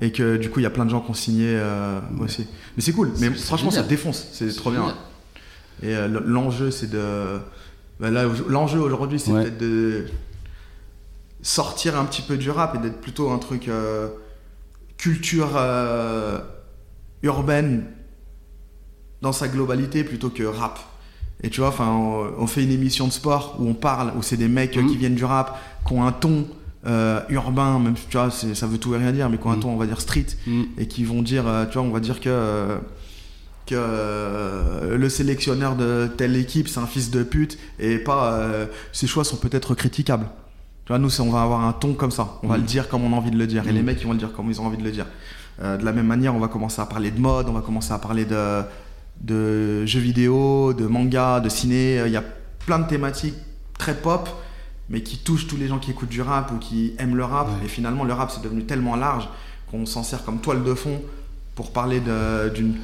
[0.01, 2.47] Et que du coup, il y a plein de gens qui ont signé euh, aussi.
[2.75, 3.11] Mais c'est cool.
[3.19, 4.27] Mais franchement, ça défonce.
[4.33, 4.95] C'est trop bien.
[5.81, 7.39] Et euh, l'enjeu, c'est de.
[7.99, 10.05] bah là, l'enjeu aujourd'hui, c'est peut-être de
[11.41, 14.09] sortir un petit peu du rap et d'être plutôt un truc euh,
[14.97, 15.57] culture
[17.23, 17.85] urbaine
[19.21, 20.79] dans sa globalité plutôt que rap.
[21.41, 24.21] Et tu vois, enfin, on, on fait une émission de sport où on parle, où
[24.21, 24.89] c'est des mecs Mhm.
[24.89, 26.45] qui viennent du rap, qui ont un ton
[26.87, 29.55] euh, urbain, même tu vois, ça veut tout et rien dire, mais qui ont un
[29.55, 29.61] Mhm.
[29.61, 30.61] ton, on va dire street, Mm.
[30.77, 32.77] et qui vont dire, euh, tu vois, on va dire que euh,
[33.65, 39.07] que le sélectionneur de telle équipe c'est un fils de pute et pas euh, ses
[39.07, 40.25] choix sont peut-être critiquables.
[40.85, 42.61] Tu vois, nous on va avoir un ton comme ça, on va Mm.
[42.61, 43.75] le dire comme on a envie de le dire et Mm.
[43.75, 45.05] les mecs ils vont le dire comme ils ont envie de le dire.
[45.61, 47.91] Euh, de la même manière, on va commencer à parler de mode, on va commencer
[47.93, 48.61] à parler de
[49.21, 52.01] de jeux vidéo, de manga, de ciné.
[52.05, 52.23] Il y a
[52.65, 53.35] plein de thématiques
[53.77, 54.29] très pop,
[54.89, 57.47] mais qui touchent tous les gens qui écoutent du rap ou qui aiment le rap.
[57.47, 57.65] Ouais.
[57.65, 59.27] Et finalement, le rap c'est devenu tellement large
[59.71, 61.01] qu'on s'en sert comme toile de fond
[61.55, 62.01] pour parler
[62.55, 62.75] d'une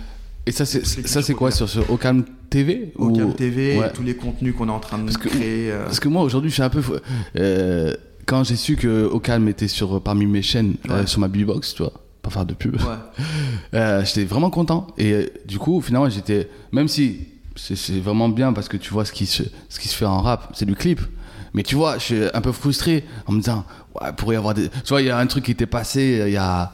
[0.45, 3.91] Et ça, c'est L'écriture ça, c'est quoi sur, sur Ocam TV ou- Ocam TV, Ouais.
[3.91, 5.72] tous les contenus qu'on est en train de Parce que- créer.
[5.72, 6.82] euh, Parce que moi, aujourd'hui, je suis un peu.
[7.38, 7.94] euh,
[8.27, 11.82] quand j'ai su que Ocam était sur, parmi mes chaînes, euh, sur ma Beatbox, tu
[11.84, 12.82] vois, pas faire de pub, ouais.
[13.73, 14.88] euh, j'étais vraiment content.
[14.98, 16.49] Et euh, du coup, finalement, j'étais.
[16.72, 19.88] Même si c'est c'est vraiment bien parce que tu vois ce qui se, ce qui
[19.88, 21.02] se fait en rap, c'est du clip.
[21.56, 23.64] Mais tu vois, je suis un peu frustré en me disant,
[23.99, 24.69] ouais, pourrait y avoir des.
[24.69, 26.73] Tu vois, il y a un truc qui était passé euh, il y a.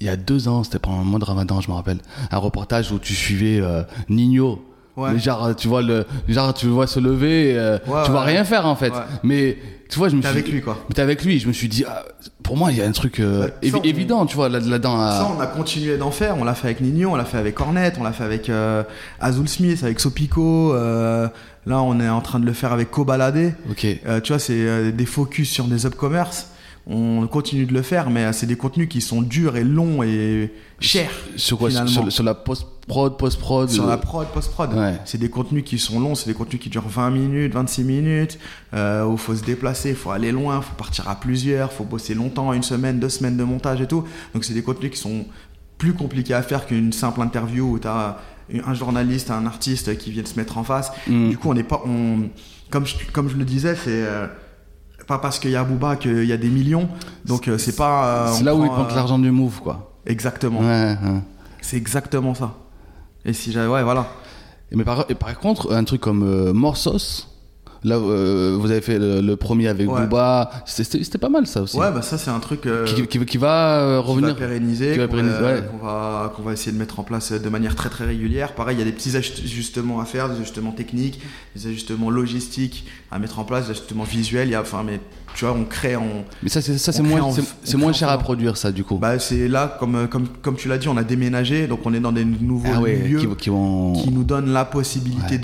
[0.00, 1.98] Il y a deux ans, c'était pendant le mois de Ramadan, je me rappelle,
[2.30, 4.64] un reportage où tu suivais euh, Nino.
[4.96, 5.18] Ouais.
[5.18, 8.32] Genre, tu vois le, genre, tu le vois se lever, euh, Ouais, tu vois ouais.
[8.32, 8.90] rien faire en fait.
[8.90, 8.98] Ouais.
[9.24, 9.58] Mais
[9.88, 10.28] tu vois, je me suis.
[10.30, 10.78] avec lui, quoi.
[10.88, 11.38] Mais t'es avec lui.
[11.40, 12.04] Je me suis dit, ah,
[12.44, 14.48] pour moi, il y a un truc euh, Ouais, ça, évi- on- évident, tu vois,
[14.48, 14.98] là- là-dedans.
[14.98, 16.36] Ça, on a continué d'en faire.
[16.38, 18.50] On l'a fait avec Nino, on l'a fait avec Cornet, on l'a fait avec
[19.20, 20.74] Azul Smith, avec Sopico.
[21.68, 23.54] Là, on est en train de le faire avec Kobalade.
[23.70, 23.86] Ok.
[24.06, 26.48] Euh, tu vois, c'est euh, des focus sur des upcommerce.
[26.90, 30.02] On continue de le faire, mais euh, c'est des contenus qui sont durs et longs
[30.02, 30.50] et
[30.80, 31.10] chers.
[31.36, 31.70] Sur quoi?
[31.70, 34.72] Sur, sur la post-prod, post-prod Sur la prod, post-prod.
[34.72, 34.94] Ouais.
[35.04, 38.38] C'est des contenus qui sont longs, c'est des contenus qui durent 20 minutes, 26 minutes,
[38.72, 41.70] euh, où il faut se déplacer, il faut aller loin, il faut partir à plusieurs,
[41.70, 44.04] il faut bosser longtemps, une semaine, deux semaines de montage et tout.
[44.32, 45.26] Donc c'est des contenus qui sont
[45.76, 48.16] plus compliqués à faire qu'une simple interview où tu as
[48.66, 50.90] un journaliste, un artiste qui viennent se mettre en face.
[51.06, 51.30] Mm.
[51.30, 51.82] Du coup, on n'est pas.
[51.86, 52.28] On,
[52.70, 53.88] comme, je, comme je le disais, c'est.
[53.88, 54.26] euh,
[55.06, 56.86] pas parce qu'il y a Booba qu'il y a des millions,
[57.24, 58.26] donc euh, c'est pas.
[58.28, 59.94] euh, C'est là où il prend, compte euh, l'argent du move, quoi.
[60.04, 60.60] Exactement.
[60.60, 61.20] Ouais, ouais.
[61.62, 62.54] C'est exactement ça.
[63.24, 63.68] Et si j'avais.
[63.68, 64.06] Ouais, voilà.
[64.70, 67.26] Mais par, et par contre, un truc comme Morsos,
[67.84, 70.02] là, euh, vous avez fait le, le premier avec Ouais.
[70.02, 71.76] Booba, c'était pas mal ça aussi.
[71.76, 72.66] Ouais, bah ça, c'est un truc.
[72.66, 74.28] euh, qui, qui- qui va euh, qui revenir.
[74.30, 76.30] va pérenniser, qui va qu'on pérenniser, va, ouais.
[76.34, 78.54] qu'on va, essayer de mettre en place de manière très très régulière.
[78.54, 81.20] Pareil, il y a des petits ajustements à faire, des ajustements techniques,
[81.56, 84.48] des ajustements logistiques à mettre en place, des ajustements visuels.
[84.48, 85.00] Il y a, enfin, mais
[85.34, 86.24] tu vois, on crée en.
[86.42, 88.72] Mais ça, c'est ça, c'est On crée moins, c'est- on moins cher à produire ça,
[88.72, 88.96] du coup.
[88.98, 92.00] Bah, c'est là, comme, comme, comme tu l'as dit, on a déménagé, donc on est
[92.00, 93.92] dans des nouveaux ah ouais, lieux qui, qui vont.
[93.92, 95.38] qui nous donnent la possibilité Ouais.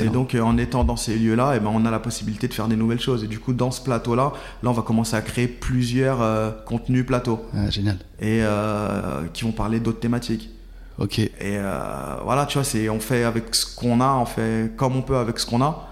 [0.00, 2.54] Et donc, euh, en étant dans ces lieux-là, eh ben, on a la possibilité de
[2.54, 3.24] faire des nouvelles choses.
[3.24, 4.32] Et du coup, dans ce plateau-là,
[4.62, 7.96] là, on va commencer à créer plusieurs euh, contenus plateaux Ah, génial.
[8.20, 10.50] et euh, qui vont parler d'autres thématiques.
[10.98, 11.18] Ok.
[11.18, 14.94] Et euh, voilà, tu vois, c'est on fait avec ce qu'on a, on fait comme
[14.94, 15.88] on peut avec ce qu'on a.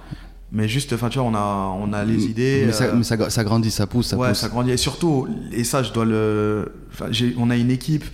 [0.53, 2.65] Mais juste, enfin, tu vois, on a, on a les idées.
[2.67, 4.39] Mais, ça, mais ça, ça grandit, ça pousse, ça ouais, pousse.
[4.39, 4.73] ça grandit.
[4.73, 6.73] Et surtout, et ça, je dois le.
[6.93, 8.05] enfin, j'ai- on a une équipe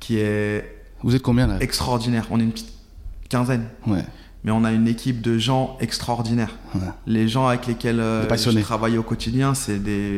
[0.00, 0.64] qui est
[1.02, 1.56] Vous êtes combien là?
[1.60, 2.26] extraordinaire.
[2.30, 2.72] On est une petite
[3.28, 3.64] quinzaine.
[3.86, 4.04] Ouais.
[4.44, 6.56] Mais on a une équipe de gens extraordinaires.
[6.74, 6.80] ouais.
[7.06, 10.16] Les gens avec lesquels euh, je travaille au quotidien, c'est des,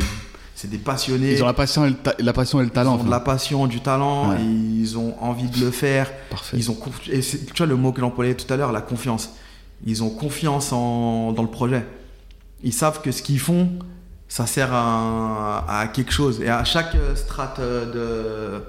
[0.54, 1.32] c'est des passionnés.
[1.34, 2.96] Ils ont la passion et le, ta- la passion et le talent.
[2.98, 4.36] Ils ont de la passion, du talent, Ouais.
[4.40, 6.08] ils ont envie de le faire.
[6.30, 6.56] Parfait.
[6.56, 6.76] Ils ont
[7.10, 9.30] et c'est- tu vois le mot que j'employais tout à l'heure, la confiance.
[9.84, 11.84] Ils ont confiance en, dans le projet.
[12.62, 13.70] Ils savent que ce qu'ils font,
[14.28, 16.40] ça sert à, à quelque chose.
[16.40, 18.62] Et à chaque euh, strate euh, de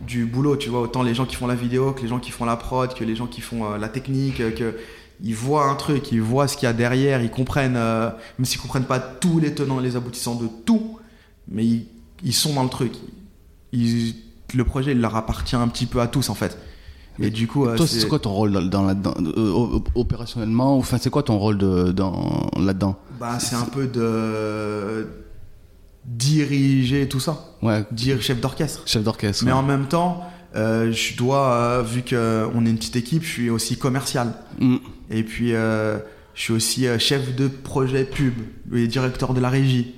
[0.00, 2.30] du boulot, tu vois, autant les gens qui font la vidéo, que les gens qui
[2.30, 4.74] font la prod, que les gens qui font euh, la technique, euh, que
[5.22, 8.08] ils voient un truc, ils voient ce qu'il y a derrière, ils comprennent, euh,
[8.38, 10.98] même s'ils comprennent pas tous les tenants et les aboutissants de tout,
[11.48, 11.86] mais ils,
[12.24, 12.92] ils sont dans le truc.
[13.72, 14.14] Ils-
[14.54, 16.58] le projet, il leur appartient un petit peu à tous en fait.
[17.22, 20.76] Et du coup, Toi, c'est- quoi ton rôle dans, dans là-dedans op- opérationnellement?
[20.78, 22.96] Enfin, c'est quoi ton rôle de, dans, là-dedans?
[23.20, 25.06] Bah, c'est un peu de
[26.04, 28.82] diriger tout ça, Ouais, dire chef d'orchestre.
[28.86, 29.44] chef d'orchestre.
[29.44, 29.58] Mais ouais.
[29.58, 30.24] en même temps,
[30.56, 34.32] euh, je dois, euh, vu qu'on est une petite équipe, je suis aussi commercial.
[34.58, 34.76] Mm.
[35.10, 35.98] Et puis, euh,
[36.34, 38.34] je suis aussi euh, chef de projet pub
[38.74, 39.94] et directeur de la régie.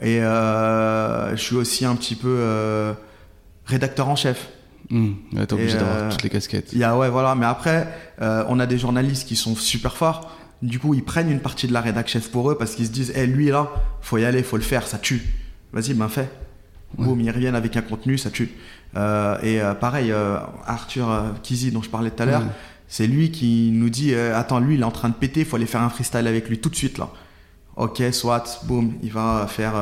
[0.00, 2.92] Et euh, je suis aussi un petit peu euh,
[3.64, 4.48] rédacteur en chef.
[4.90, 5.12] Mm.
[5.34, 6.72] Ouais, T'es obligé d'avoir euh, toutes les casquettes.
[6.72, 7.34] Y a, ouais, voilà.
[7.34, 7.88] Mais après,
[8.22, 10.30] euh, on a des journalistes qui sont super forts.
[10.62, 12.90] Du coup, ils prennent une partie de la rédac chef pour eux parce qu'ils se
[12.92, 13.70] disent, Eh, lui là,
[14.00, 15.22] faut y aller, faut le faire, ça tue.
[15.72, 16.28] Vas-y, ben fais.
[16.96, 18.50] Boum, ils reviennent avec un contenu, ça tue.
[18.96, 22.46] Euh, et euh, pareil, euh, Arthur Kizi, dont je parlais tout à l'heure, Ouais.
[22.88, 25.66] c'est lui qui nous dit Attends, lui, il est en train de péter, faut aller
[25.66, 27.10] faire un freestyle avec lui tout de suite là.
[27.76, 29.74] Ok, soit, boum, il va faire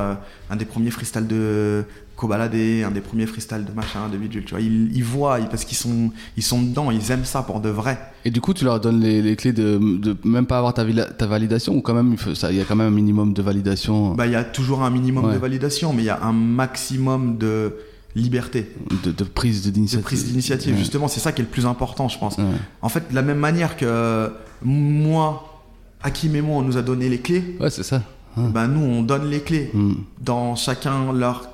[0.50, 1.84] un des premiers freestyles de
[2.16, 4.60] Kobalade, un des premiers freestyles de machin, de bidule, tu vois.
[4.60, 7.68] Ils, ils voient, ils- parce qu'ils sont, ils sont dedans, ils aiment ça pour de
[7.68, 7.98] vrai.
[8.24, 10.84] Et du coup, tu leur donnes les, les clés de, de même pas avoir ta,
[10.84, 12.14] ta validation ou quand même
[12.50, 14.90] il y a quand même un minimum de validation Bah, il y a toujours un
[14.90, 15.34] minimum Ouais.
[15.34, 17.74] de validation, mais il y a un maximum de
[18.16, 18.70] liberté,
[19.02, 20.04] de, de prise de d'initiative.
[20.04, 20.72] prise d'initiative.
[20.74, 20.78] Ouais.
[20.78, 22.36] Justement, c'est ça qui est le plus important, je pense.
[22.38, 22.44] Ouais.
[22.80, 24.30] En fait, de la même manière que
[24.62, 25.62] moi,
[26.02, 28.02] Hakim et moi, on nous a donné les clés, Ouais, c'est ça.
[28.36, 29.92] Bah, nous, on donne les clés Mm.
[30.20, 31.48] dans chacun leur,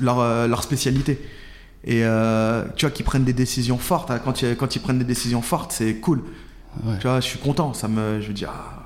[0.00, 1.20] leur, euh, leur spécialité.
[1.84, 4.10] Et euh, tu vois, qu'ils prennent des décisions fortes.
[4.10, 4.20] hein.
[4.22, 6.22] Quand, ils, quand ils prennent des décisions fortes, c'est cool.
[6.84, 6.94] Ouais.
[7.00, 7.72] Tu vois, je suis content.
[7.74, 8.76] Ça me, je veux dire, ah.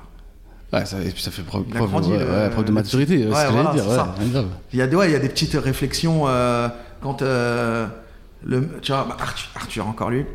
[0.77, 3.51] Ouais, ça, et puis ça fait preuve, grandi, ouais, preuve de maturité, c'est ce que
[3.53, 3.85] voilà, dire.
[3.85, 4.15] ça.
[4.73, 6.67] Il y a des, il y a des petites réflexions euh,
[7.01, 7.87] quand euh,
[8.43, 10.25] le, tu vois, bah, Arthur, Arthur, encore lui,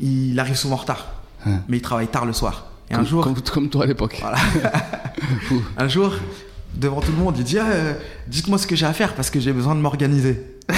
[0.00, 1.06] il arrive souvent en retard,
[1.46, 1.60] Hein.
[1.68, 2.66] mais il travaille tard le soir.
[2.90, 4.16] Et un jour, comme, comme toi à l'époque.
[4.20, 4.38] voilà.
[5.78, 6.14] un jour,
[6.76, 7.94] devant tout le monde, il dit Ah, euh,
[8.26, 10.42] Dites-moi ce que j'ai à faire parce que j'ai besoin de m'organiser.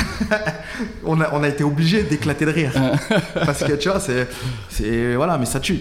[1.04, 2.72] on, a, on a été obligé d'éclater de rire.
[3.34, 5.14] parce que tu vois, c'est.
[5.14, 5.80] Voilà, mais ça tue.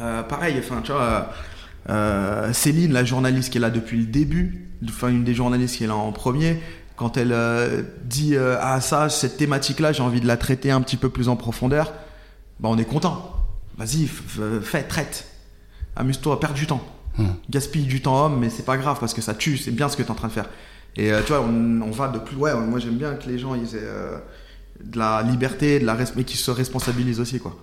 [0.00, 1.32] Euh, pareil, enfin, tu vois,
[1.88, 5.84] euh, Céline, la journaliste qui est là depuis le début, enfin, une des journalistes qui
[5.84, 6.60] est là en premier,
[6.96, 7.34] quand elle
[8.04, 11.36] dit Ah, ça, cette thématique-là, j'ai envie de la traiter un petit peu plus en
[11.36, 11.92] profondeur,
[12.60, 13.34] bah, on est content.
[13.76, 14.08] Vas-y,
[14.62, 15.26] fais, traite.
[15.94, 16.82] Amuse-toi, perds du temps.
[17.18, 17.26] Hum.
[17.50, 19.96] Gaspille du temps homme, mais c'est pas grave parce que ça tue, c'est bien ce
[19.96, 20.48] que tu es en train de faire.
[20.96, 22.36] Et euh, tu vois, on, on va de plus.
[22.36, 24.18] Ouais, moi j'aime bien que les gens ils aient euh,
[24.84, 27.56] de la liberté, de la mais qu'ils se responsabilisent aussi, quoi.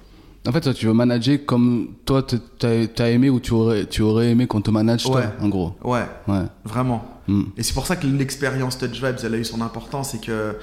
[0.47, 4.03] En fait, toi, tu veux manager comme toi, t'as t'as aimé ou tu aurais, tu
[4.03, 5.29] aurais aimé qu'on te manage, toi, Ouais.
[5.41, 5.75] en gros.
[5.83, 6.43] Ouais, Ouais.
[6.63, 7.03] vraiment.
[7.27, 7.43] Mm.
[7.57, 10.55] Et c'est pour ça que l'expérience Touch Vibes, elle a eu son importance et que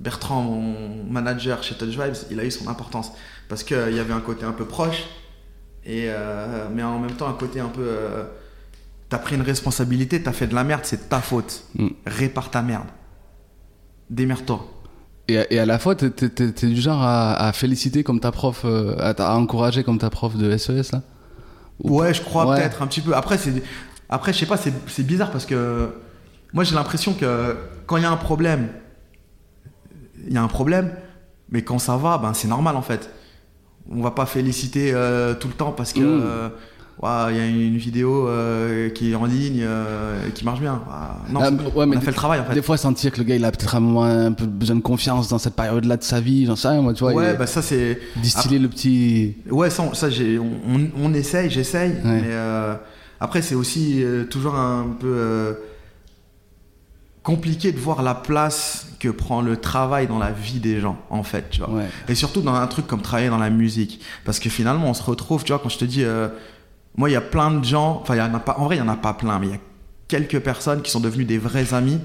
[0.00, 3.12] Bertrand, mon manager chez Touch Vibes, il a eu son importance.
[3.48, 5.04] Parce qu'il y avait un côté un peu proche,
[5.88, 7.82] et, euh, mais en même temps un côté un peu...
[7.82, 8.24] euh,
[9.08, 11.64] t'as pris une responsabilité, t'as fait de la merde, c'est ta faute.
[11.76, 11.88] Mm.
[12.06, 12.86] Répare ta merde.
[14.10, 14.66] Démerde-toi.
[15.28, 18.02] Et, à- et à la fois, t'es t'es- t'es- t'es du genre à, à féliciter
[18.04, 21.02] comme ta prof, euh, à, à encourager comme ta prof de SES, là?
[21.84, 22.56] Ou Ouais, je crois Ouais.
[22.56, 23.14] peut-être un petit peu.
[23.14, 23.62] Après, c'est,
[24.08, 25.90] après, je sais pas, c'est, c'est bizarre parce que
[26.54, 27.56] moi j'ai l'impression que
[27.86, 28.68] quand il y a un problème,
[30.26, 30.92] il y a un problème,
[31.50, 33.10] mais quand ça va, ben c'est normal en fait.
[33.90, 36.48] On va pas féliciter euh, tout le temps parce que euh,
[37.30, 40.82] il y a une vidéo euh, qui est en ligne euh, et qui marche bien.
[41.30, 42.54] Non, Ah, ouais, on mais a fait le travail en fait.
[42.54, 44.80] Des fois, sentir que le gars, il a peut-être un, moment un peu besoin de
[44.82, 47.12] confiance dans cette période-là de sa vie, j'en sais rien, moi, tu vois.
[47.14, 47.98] ouais, bah ça c'est.
[48.16, 49.36] distiller le petit.
[49.50, 52.22] Ouais, ça, on- ça j'ai, on, essaye, j'essaye, Ouais.
[52.22, 52.34] mais
[53.20, 55.56] après c'est aussi toujours un peu
[57.22, 61.22] compliqué de voir la place que prend le travail dans la vie des gens, en
[61.22, 61.70] fait, tu vois.
[61.70, 61.86] Ouais.
[62.08, 65.02] Et surtout dans un truc comme travailler dans la musique, parce que finalement on se
[65.02, 66.28] retrouve, tu vois, quand je te dis, euh,
[66.96, 68.76] moi il y a plein de gens, enfin il y en a pas, en vrai
[68.76, 69.60] il y en a pas plein, mais il y a
[70.08, 72.00] quelques personnes qui sont devenues des vrais amis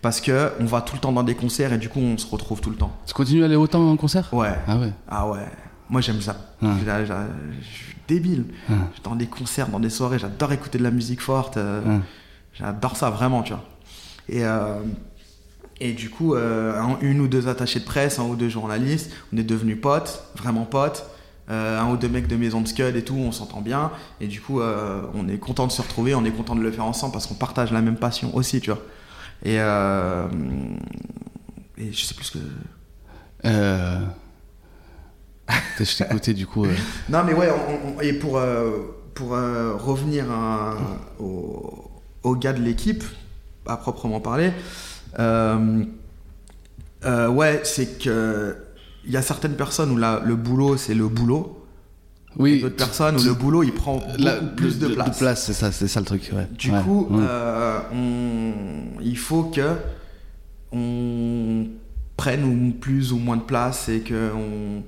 [0.00, 2.26] parce que on va tout le temps dans des concerts et du coup on se
[2.26, 2.90] retrouve tout le temps.
[3.06, 4.28] Tu continues à aller autant en concert?
[4.32, 4.54] Ouais.
[4.66, 4.92] Ah ouais.
[5.08, 5.46] Ah ouais,
[5.88, 6.36] moi j'aime ça.
[6.60, 6.70] Ouais.
[6.84, 8.46] J'a- Je suis débile.
[8.68, 8.76] Ouais.
[9.04, 11.56] Dans des concerts, dans des soirées, j'adore écouter de la musique forte.
[11.56, 12.00] euh, Ouais.
[12.54, 13.62] J'adore ça vraiment, tu vois.
[14.28, 14.80] Et, euh,
[15.88, 19.10] et du coup, euh, un- une ou deux attachés de presse, un ou deux journalistes,
[19.32, 21.06] on est devenus potes, vraiment potes.
[21.50, 23.90] Euh, un ou deux mecs de maison de Scud et tout, on s'entend bien.
[24.20, 26.70] Et du coup, euh, on est content de se retrouver, on est content de le
[26.70, 28.80] faire ensemble parce qu'on partage la même passion aussi, tu vois.
[29.44, 30.28] Et, euh,
[31.76, 32.38] et je sais plus ce que.
[33.44, 33.98] Euh...
[35.78, 36.64] Je t'écoutais du coup.
[37.08, 38.40] Non, mais ouais, on- on- et pour,
[39.14, 40.76] pour revenir à-
[41.18, 41.90] au,
[42.22, 43.02] au gars de l'équipe,
[43.66, 44.52] à proprement parler,
[47.30, 48.56] ouais, c'est que
[49.04, 51.58] il y a certaines personnes où le boulot, c'est le boulot.
[52.38, 52.62] Oui.
[52.62, 55.44] d'autres personnes où le boulot, il prend beaucoup La- plus de, place.
[55.44, 56.30] c'est ça, c'est ça le truc.
[56.32, 56.46] Ouais.
[56.56, 56.80] Du Ouais.
[56.82, 57.22] coup, Ouais.
[57.28, 59.76] euh, on- il faut que
[60.72, 61.66] on
[62.16, 64.82] prenne ou plus ou moins de place et que on,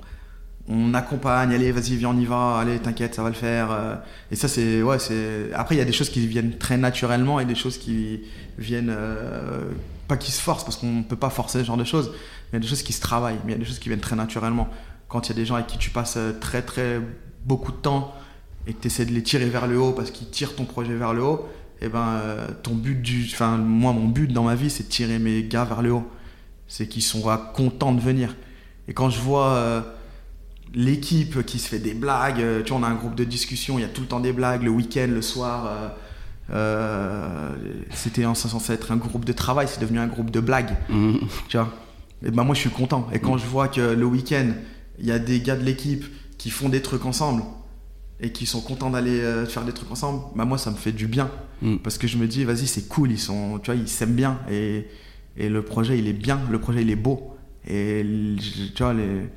[0.73, 1.53] on accompagne.
[1.53, 2.57] Allez, vas-y, viens, on y va.
[2.59, 3.69] Allez, t'inquiète, ça va le faire.
[3.71, 3.95] euh.
[4.31, 5.51] Et ça, c'est ouais, c'est.
[5.53, 8.21] Après, il y a des choses qui viennent très naturellement et des choses qui
[8.57, 9.61] viennent euh,
[10.07, 12.11] pas qui se forcent parce qu'on peut pas forcer ce genre de choses.
[12.11, 13.79] Mais il y a des choses qui se travaillent, mais il y a des choses
[13.79, 14.69] qui viennent très naturellement.
[15.07, 16.99] Quand il y a des gens avec qui tu passes euh, très très
[17.45, 18.13] beaucoup de temps
[18.67, 20.93] et que tu essaies de les tirer vers le haut parce qu'ils tirent ton projet
[20.93, 21.47] vers le haut,
[21.81, 24.89] et ben euh, ton but du enfin moi mon but dans ma vie c'est de
[24.89, 26.09] tirer mes gars vers le haut.
[26.67, 27.21] C'est qu'ils sont
[27.53, 28.35] contents de venir.
[28.87, 29.81] Et quand je vois euh,
[30.73, 33.81] l'équipe qui se fait des blagues, tu vois on a un groupe de discussion, il
[33.81, 35.93] y a tout le temps des blagues le week-end, le soir
[36.51, 37.49] euh,
[37.91, 41.19] c'était censé être un groupe de travail, c'est devenu un groupe de blagues Mhm.
[41.49, 41.73] tu vois?
[42.25, 43.07] Et ben moi je suis content.
[43.13, 44.51] Et quand je vois que le week-end,
[44.99, 46.05] il y a des gars de l'équipe
[46.37, 47.43] qui font des trucs ensemble
[48.21, 50.91] et qui sont contents d'aller euh, faire des trucs ensemble, bah moi ça me fait
[50.93, 51.29] du bien.
[51.61, 51.77] Mm.
[51.77, 54.39] Parce que je me dis, vas-y, c'est cool, ils sont, tu vois, ils s'aiment bien
[54.49, 54.87] et,
[55.37, 57.35] et le projet il est bien, le projet il est beau.
[57.67, 58.05] Et
[58.75, 59.27] tu vois, les,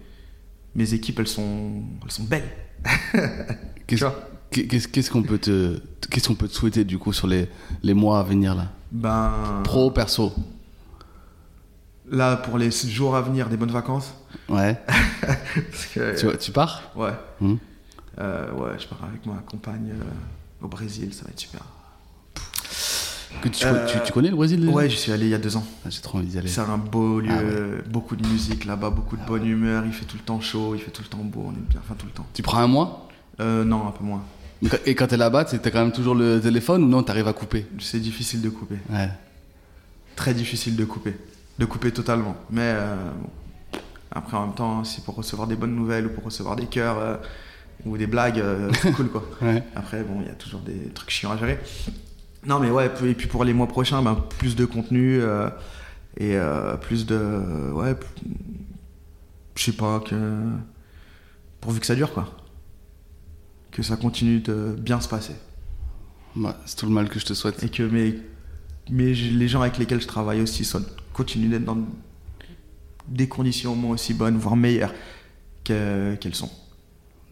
[0.74, 2.48] mes équipes elles sont, elles sont belles.
[3.86, 4.04] Qu'est-ce.
[4.50, 5.80] Qu'est-ce- qu'on peut te
[6.10, 7.48] qu'est-ce qu'on peut te souhaiter du coup sur les,
[7.82, 8.66] les mois à venir là?
[8.92, 9.30] Ben,
[9.64, 10.32] Pro perso?
[12.10, 14.14] là pour les jours à venir, des bonnes vacances.
[14.48, 14.80] Ouais.
[15.20, 16.82] Parce que- tu, tu pars?
[16.96, 17.12] Ouais.
[17.40, 17.56] Hmm.
[18.18, 21.60] Euh, ouais, je pars avec ma compagne euh, au Brésil, ça va être super.
[23.42, 24.72] Que tu, Euh, tu, tu connais le Brésil déjà?
[24.72, 25.64] Ouais, j'y suis allé il y a deux ans.
[25.84, 26.48] Ah, J'ai trop envie d'y aller.
[26.48, 27.82] C'est un beau lieu, Ah ouais.
[27.90, 29.84] beaucoup de musique là-bas, beaucoup de bonne humeur.
[29.86, 31.80] Il fait tout le temps chaud, il fait tout le temps beau, on est bien,
[31.84, 32.26] enfin tout le temps.
[32.34, 33.06] Tu prends un mois?
[33.40, 34.22] Euh, non, un peu moins.
[34.86, 37.66] Et quand t'es là-bas, t'as quand même toujours le téléphone ou non T'arrives à couper?
[37.78, 39.08] C'est difficile de couper, Ouais.
[40.16, 41.16] très difficile de couper,
[41.58, 42.36] de couper totalement.
[42.50, 42.96] Mais euh,
[43.72, 43.78] bon,
[44.10, 46.98] Après, en même temps, si pour recevoir des bonnes nouvelles ou pour recevoir des cœurs
[46.98, 47.16] euh,
[47.86, 49.22] ou des blagues, euh, c'est cool quoi.
[49.42, 49.62] Ouais.
[49.76, 51.60] Après, bon, il y a toujours des trucs chiants à gérer.
[52.44, 55.20] Non, mais ouais, et puis pour les mois prochains, ben, plus de contenu
[56.18, 56.36] et
[56.80, 57.70] plus de.
[57.72, 57.94] Ouais,
[59.54, 60.16] je sais pas, que.
[61.60, 62.28] Pourvu que ça dure, quoi.
[63.70, 65.34] Que ça continue de bien se passer.
[66.36, 67.62] Bah, c'est tout le mal que je te souhaite.
[67.62, 68.18] Et que mes,
[68.90, 70.68] mes, les gens avec lesquels je travaille aussi
[71.12, 71.78] continuent d'être dans
[73.08, 74.92] des conditions au moins aussi bonnes, voire meilleures
[75.64, 76.50] que- qu'elles sont.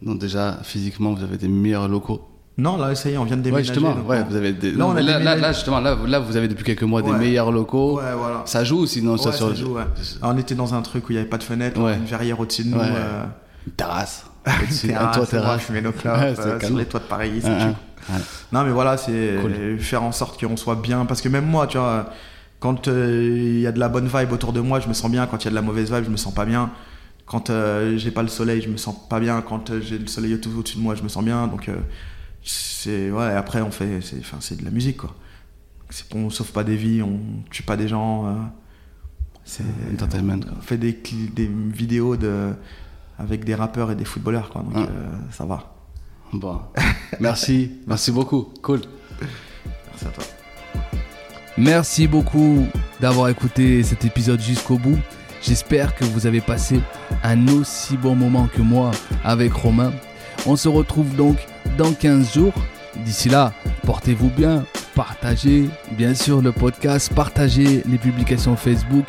[0.01, 2.27] Donc déjà, physiquement, vous avez des meilleurs locaux.
[2.59, 3.67] Non, là, ça y est, on vient de Ouais, déménager.
[3.73, 3.95] justement.
[4.07, 4.71] Ouais, on- vous avez des...
[4.71, 5.41] Là, on a là, là, déménagé.
[5.41, 7.97] là, justement, là, là, vous avez depuis quelques mois des meilleurs locaux.
[7.97, 8.43] Ouais, voilà.
[8.45, 9.77] Ça joue sinon ça Ouais, sur ça joue.
[9.77, 9.89] Alors,
[10.23, 12.63] on était dans un truc où il n'y avait pas de fenêtre, une verrière au-dessus
[12.63, 12.79] de nous.
[12.79, 13.23] Euh,
[13.67, 14.25] une terrasse.
[14.47, 15.61] Terrasse, un toit terrasse.
[15.61, 16.77] fumait nos clopes, Ouais, c'est euh, sur canon.
[16.77, 17.41] les toits de Paris.
[17.41, 17.51] chill.
[17.51, 18.15] ouais.
[18.51, 19.79] Non, mais voilà, c'est Cool.
[19.79, 21.05] faire en sorte qu'on soit bien.
[21.05, 22.11] Parce que même moi, tu vois,
[22.59, 25.11] quand euh, il y a de la bonne vibe autour de moi, je me sens
[25.11, 25.27] bien.
[25.27, 26.71] Quand il y a de la mauvaise vibe, je me sens pas bien.
[27.25, 29.41] Quand euh, j'ai pas le soleil, je me sens pas bien.
[29.41, 31.47] Quand euh, j'ai le soleil tout au-dessus de moi, je me sens bien.
[31.47, 31.75] Donc, euh,
[32.43, 33.11] c'est.
[33.11, 33.99] Ouais, après, on fait.
[34.01, 35.13] C'est enfin, c'est de la musique, quoi.
[36.15, 37.19] On sauve pas des vies, on
[37.49, 38.27] tue pas des gens.
[38.27, 38.31] euh,
[39.43, 39.63] c'est.
[39.93, 40.53] Entertainment, quoi.
[40.57, 40.97] On fait des
[41.73, 42.53] vidéos de,
[43.19, 44.61] avec des rappeurs et des footballeurs, quoi.
[44.61, 44.83] Donc, Ouais.
[44.83, 45.73] euh, ça va.
[46.33, 46.59] Bon.
[47.19, 47.71] Merci.
[47.87, 48.49] Merci beaucoup.
[48.61, 48.81] Cool.
[49.91, 50.23] Merci à toi.
[51.57, 52.67] Merci beaucoup
[52.99, 54.99] d'avoir écouté cet épisode jusqu'au bout.
[55.41, 56.79] J'espère que vous avez passé
[57.23, 58.91] un aussi bon moment que moi
[59.23, 59.91] avec Romain.
[60.45, 61.37] On se retrouve donc
[61.77, 62.53] dans 15 jours.
[63.05, 63.53] D'ici là,
[63.85, 64.65] portez-vous bien,
[64.95, 69.05] partagez bien sûr le podcast, partagez les publications Facebook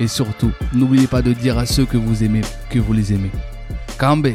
[0.00, 3.30] et surtout, n'oubliez pas de dire à ceux que vous aimez que vous les aimez.
[3.98, 4.28] Kambe